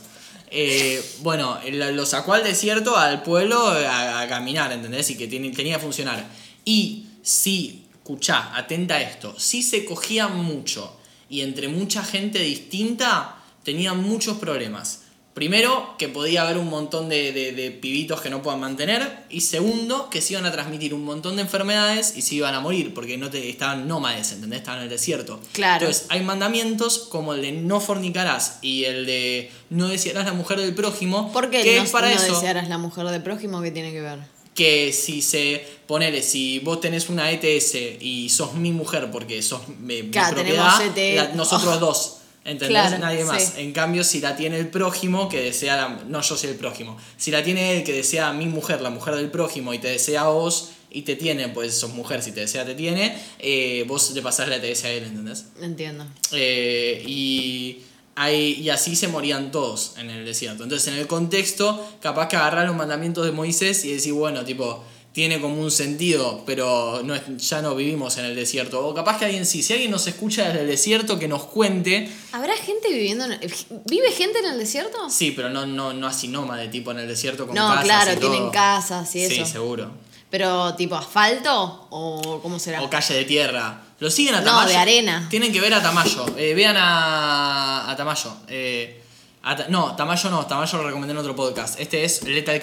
Eh, 0.55 1.03
bueno, 1.21 1.59
lo 1.71 2.05
sacó 2.05 2.35
al 2.35 2.45
desierto, 2.45 2.95
al 2.97 3.23
pueblo, 3.23 3.59
a, 3.67 4.27
caminar, 4.29 4.71
¿entendés? 4.71 5.09
Y 5.11 5.17
que 5.17 5.27
tenía 5.27 5.77
que 5.77 5.83
funcionar. 5.83 6.27
Y 6.65 7.07
si, 7.23 7.87
escuchá, 7.95 8.55
atenta 8.55 8.97
a 8.97 9.03
esto, 9.03 9.35
si 9.39 9.63
se 9.63 9.87
cogían 9.87 10.37
mucho 10.37 10.95
y 11.31 11.41
entre 11.41 11.69
mucha 11.69 12.05
gente 12.05 12.41
distinta, 12.41 13.43
tenían 13.65 14.03
muchos 14.03 14.37
problemas. 14.37 15.02
Primero, 15.35 15.95
que 15.99 16.09
podía 16.09 16.43
haber 16.43 16.59
un 16.59 16.69
montón 16.69 17.09
de, 17.09 17.33
de- 17.33 17.53
de 17.53 17.71
pibitos 17.71 18.21
que 18.21 18.29
no 18.29 18.43
puedan 18.43 18.61
mantener. 18.61 19.25
Y 19.31 19.41
segundo, 19.41 20.11
que 20.11 20.21
se 20.21 20.35
iban 20.35 20.45
a 20.45 20.53
transmitir 20.53 20.93
un 20.93 21.05
montón 21.05 21.37
de 21.37 21.43
enfermedades 21.43 22.15
y 22.17 22.23
se 22.23 22.35
iban 22.35 22.55
a 22.55 22.61
morir 22.61 22.93
porque 22.93 23.17
no 23.17 23.31
te, 23.31 23.49
estaban 23.49 23.89
nómades, 23.89 24.33
¿entendés? 24.33 24.59
Estaban 24.59 24.81
en 24.81 24.85
el 24.85 24.91
desierto. 24.91 25.41
Claro. 25.53 25.87
Entonces, 25.87 26.07
hay 26.11 26.21
mandamientos 26.23 26.99
como 26.99 27.33
el 27.33 27.41
de 27.41 27.53
no 27.53 27.81
fornicarás 27.81 28.59
y 28.61 28.85
el 28.85 29.07
de 29.07 29.51
no 29.71 29.89
desearás 29.89 30.27
la 30.27 30.35
mujer 30.35 30.61
del 30.61 30.75
prójimo. 30.75 31.33
¿Por 31.33 31.49
qué 31.51 31.63
que 31.63 31.77
no, 31.79 31.85
es 31.85 31.91
para 31.91 32.11
no 32.11 32.15
eso 32.17 32.35
desearás 32.35 32.69
la 32.69 32.77
mujer 32.79 33.07
de 33.07 33.21
prójimo? 33.21 33.63
¿Qué 33.63 33.71
tiene 33.71 33.91
que 33.93 34.01
ver? 34.03 34.19
que 34.55 34.93
si 34.93 35.23
se 35.23 35.65
ponele, 35.87 36.21
si 36.23 36.59
vos 36.59 36.79
tenés 36.79 37.09
una 37.09 37.31
ETS 37.31 37.75
y 38.03 38.29
sos 38.29 38.53
mi 38.53 38.71
mujer 38.71 39.11
porque 39.11 39.41
sos 39.41 39.67
mi, 39.81 40.03
mi 40.03 40.11
propiedad, 40.11 40.79
la- 41.17 41.29
nosotros 41.35 41.77
Oh. 41.79 41.81
dos. 41.81 42.17
¿Entendés? 42.45 42.69
Claro, 42.71 42.99
Nadie 42.99 43.25
más. 43.25 43.43
sí. 43.55 43.61
En 43.61 43.73
cambio, 43.73 44.03
si 44.03 44.21
la 44.21 44.35
tiene 44.35 44.59
el 44.59 44.69
prójimo 44.69 45.29
que 45.29 45.41
desea 45.41 45.77
la- 45.77 46.03
No, 46.09 46.21
yo 46.23 46.37
soy 46.37 46.51
el 46.51 46.57
prójimo. 46.57 46.97
Si 47.17 47.31
la 47.31 47.43
tiene 47.45 47.77
él 47.77 47.85
que 47.85 47.93
desea 47.93 48.29
a 48.29 48.33
mi 48.33 48.47
mujer, 48.47 48.81
la 48.81 48.91
mujer 48.91 49.15
del 49.15 49.31
prójimo, 49.31 49.73
y 49.75 49.79
te 49.79 49.89
desea 49.89 50.23
a 50.23 50.29
vos, 50.29 50.71
y 50.91 51.03
te 51.03 51.17
tiene, 51.17 51.49
pues 51.49 51.75
sos 51.79 51.93
mujer, 51.95 52.21
si 52.23 52.33
te 52.33 52.41
desea, 52.41 52.65
te 52.67 52.75
tiene, 52.75 53.17
eh, 53.39 53.85
vos 53.87 54.11
le 54.11 54.21
pasás 54.23 54.49
la 54.49 54.57
ETS 54.57 54.85
a 54.85 54.91
él, 54.91 55.05
¿entendés? 55.05 55.47
Entiendo. 55.61 56.05
Eh, 56.33 57.03
y, 57.07 57.79
hay, 58.15 58.55
y 58.61 58.69
así 58.69 58.95
se 58.97 59.09
morían 59.09 59.51
todos 59.53 59.95
en 59.97 60.11
el 60.11 60.25
desierto. 60.27 60.65
Entonces, 60.65 60.89
en 60.93 60.99
el 60.99 61.07
contexto, 61.07 61.89
capaz 62.01 62.29
que 62.29 62.37
agarrar 62.37 62.67
los 62.67 62.77
mandamientos 62.77 63.25
de 63.25 63.33
Moisés 63.33 63.85
y 63.87 63.93
decir, 63.95 64.13
bueno, 64.13 64.45
tipo, 64.45 64.85
tiene 65.13 65.41
como 65.41 65.61
un 65.61 65.71
sentido, 65.71 66.43
pero 66.47 67.03
no 67.05 67.15
es- 67.15 67.23
ya 67.49 67.61
no 67.61 67.75
vivimos 67.75 68.17
en 68.17 68.25
el 68.25 68.35
desierto. 68.35 68.87
O 68.87 68.95
capaz 68.95 69.19
que 69.19 69.27
alguien 69.27 69.45
sí, 69.45 69.63
si 69.63 69.73
alguien 69.75 69.91
nos 69.91 70.07
escucha 70.07 70.45
desde 70.49 70.61
el 70.63 70.67
desierto, 70.69 71.19
que 71.19 71.29
nos 71.29 71.45
cuente. 71.45 72.11
¿Habrá 72.33 72.57
gente 72.57 72.89
viviendo 72.91 73.25
en 73.27 73.39
¿Vive 73.87 74.11
gente 74.13 74.39
en 74.39 74.47
el 74.47 74.59
desierto? 74.59 75.11
Sí, 75.11 75.33
pero 75.33 75.51
no, 75.51 75.67
no, 75.67 75.93
no 75.93 76.07
así 76.07 76.29
nómade, 76.29 76.69
tipo 76.69 76.93
en 76.93 77.01
el 77.01 77.09
desierto 77.09 77.47
con 77.47 77.55
No, 77.55 77.69
casas 77.69 77.85
claro, 77.85 78.13
y 78.13 78.17
todo. 78.17 78.31
tienen 78.31 78.51
casas 78.51 79.15
y 79.15 79.29
Sí, 79.29 79.35
eso. 79.35 79.47
seguro. 79.47 79.91
Pero 80.31 80.75
tipo 80.77 80.95
asfalto 80.97 81.89
o 81.91 82.41
cómo 82.41 82.59
será? 82.59 82.81
O 82.83 82.89
calle 82.89 83.15
de 83.15 83.25
tierra. 83.27 83.83
Lo 83.99 84.11
siguen 84.11 84.35
a 84.37 84.41
No, 84.41 84.47
Tamayo. 84.47 84.69
de 84.71 84.77
arena. 84.77 85.27
Tienen 85.29 85.53
que 85.53 85.61
ver 85.61 85.75
a 85.75 85.83
Tamayo. 85.83 86.25
Eh, 86.39 86.55
vean 86.55 86.77
a, 86.79 87.91
a 87.91 87.95
Tamayo. 87.97 88.33
Eh, 88.49 89.03
a 89.43 89.55
no, 89.69 89.95
Tamayo 89.95 90.31
no. 90.31 90.47
Tamayo 90.47 90.79
lo 90.79 90.85
recomendé 90.85 91.13
en 91.13 91.19
otro 91.19 91.37
podcast. 91.37 91.79
Este 91.79 92.03
es 92.05 92.23
Lethal, 92.23 92.63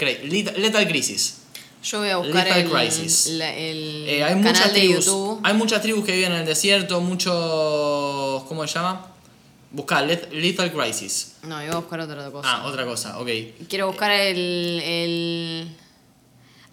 Lethal 0.57 0.87
Crisis. 0.87 1.35
Yo 1.83 1.99
voy 1.99 2.09
a 2.09 2.17
buscar 2.17 2.43
Lethal 2.45 2.59
el, 2.61 2.69
Crisis. 2.69 3.27
la- 3.27 3.53
el 3.55 4.05
Eh, 4.07 4.23
hay 4.23 4.35
muchas 4.35 4.73
de 4.73 4.79
tribus. 4.79 5.05
YouTube. 5.05 5.39
Hay 5.43 5.53
muchas 5.53 5.81
tribus 5.81 6.05
que 6.05 6.11
viven 6.13 6.33
en 6.33 6.39
el 6.39 6.45
desierto. 6.45 6.99
Muchos. 7.01 8.43
¿Cómo 8.43 8.67
se 8.67 8.73
llama? 8.73 9.07
Buscar 9.71 10.05
Leth- 10.05 10.29
Lethal 10.31 10.71
Crisis. 10.73 11.33
No, 11.43 11.63
iba 11.63 11.73
a 11.73 11.77
buscar 11.79 11.99
otra 12.01 12.29
cosa. 12.31 12.49
Ah, 12.51 12.65
otra 12.65 12.85
cosa. 12.85 13.19
Ok. 13.19 13.29
Quiero 13.69 13.87
buscar 13.87 14.11
el, 14.11 14.81
el 14.83 15.75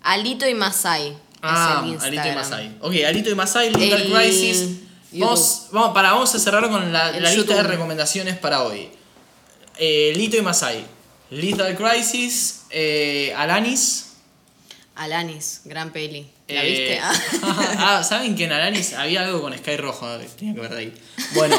Alito 0.02 0.48
y 0.48 0.54
Masai. 0.54 1.16
Ah, 1.42 1.78
Alito 2.00 2.28
y. 2.28 2.32
Masai. 2.34 2.76
Ok, 2.80 2.94
Alito 3.07 3.30
y 3.30 3.34
Masai, 3.34 3.70
Lethal 3.72 4.02
El 4.02 4.12
Crisis. 4.12 4.68
Vamos, 5.12 5.68
vamos, 5.70 5.94
para, 5.94 6.12
vamos 6.12 6.34
a 6.34 6.38
cerrar 6.38 6.68
con 6.68 6.92
la, 6.92 7.12
la 7.12 7.30
lista 7.32 7.54
de 7.54 7.62
recomendaciones 7.62 8.36
para 8.38 8.64
hoy. 8.64 8.88
Eh, 9.78 10.12
Lito 10.16 10.36
y 10.36 10.42
Masai. 10.42 10.84
Lethal 11.30 11.76
Crisis. 11.76 12.62
eh, 12.70 13.32
Alanis. 13.36 14.05
Alanis, 14.97 15.62
gran 15.64 15.92
peli. 15.92 16.26
¿La 16.49 16.64
eh, 16.64 16.70
viste? 16.70 17.01
Ah. 17.42 17.99
ah, 17.99 18.03
¿saben 18.05 18.34
que 18.34 18.44
en 18.44 18.53
Alanis 18.53 18.94
había 18.94 19.22
algo 19.22 19.40
con 19.42 19.57
Sky 19.57 19.76
Rojo? 19.76 20.07
Tenía 20.38 20.55
que 20.55 20.61
ver 20.61 20.70
de 20.72 20.78
ahí. 20.78 20.94
Bueno, 21.34 21.57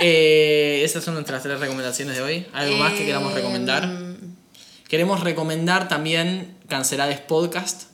eh, 0.00 0.80
esas 0.84 1.04
son 1.04 1.14
nuestras 1.14 1.42
tres 1.42 1.60
recomendaciones 1.60 2.16
de 2.16 2.22
hoy. 2.22 2.46
¿Algo 2.52 2.76
más 2.76 2.92
que 2.94 3.04
queramos 3.06 3.32
recomendar? 3.32 3.84
Em, 3.84 4.16
Queremos 4.88 5.20
recomendar 5.20 5.88
también 5.88 6.56
Cancelades 6.68 7.18
Podcast. 7.20 7.84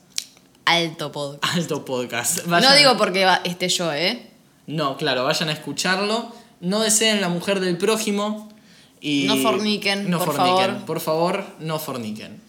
Alto 0.65 1.13
podcast. 1.13 1.55
Alto 1.55 1.85
podcast. 1.85 2.45
No 2.47 2.75
digo 2.75 2.97
porque 2.97 3.27
esté 3.45 3.69
yo, 3.69 3.93
¿eh? 3.93 4.27
No, 4.67 4.97
claro, 4.97 5.25
vayan 5.25 5.49
a 5.49 5.53
escucharlo. 5.53 6.35
No 6.61 6.81
deseen 6.81 7.21
la 7.21 7.29
mujer 7.29 7.61
del 7.61 7.79
prójimo. 7.79 8.53
Y 9.01 9.25
No 9.29 9.37
forniquen, 9.37 10.11
no 10.11 10.19
por 10.19 10.35
forniquen. 10.35 10.71
favor. 10.71 10.85
Por 10.87 11.01
favor, 11.01 11.45
no 11.61 11.79
forniquen. 11.79 12.41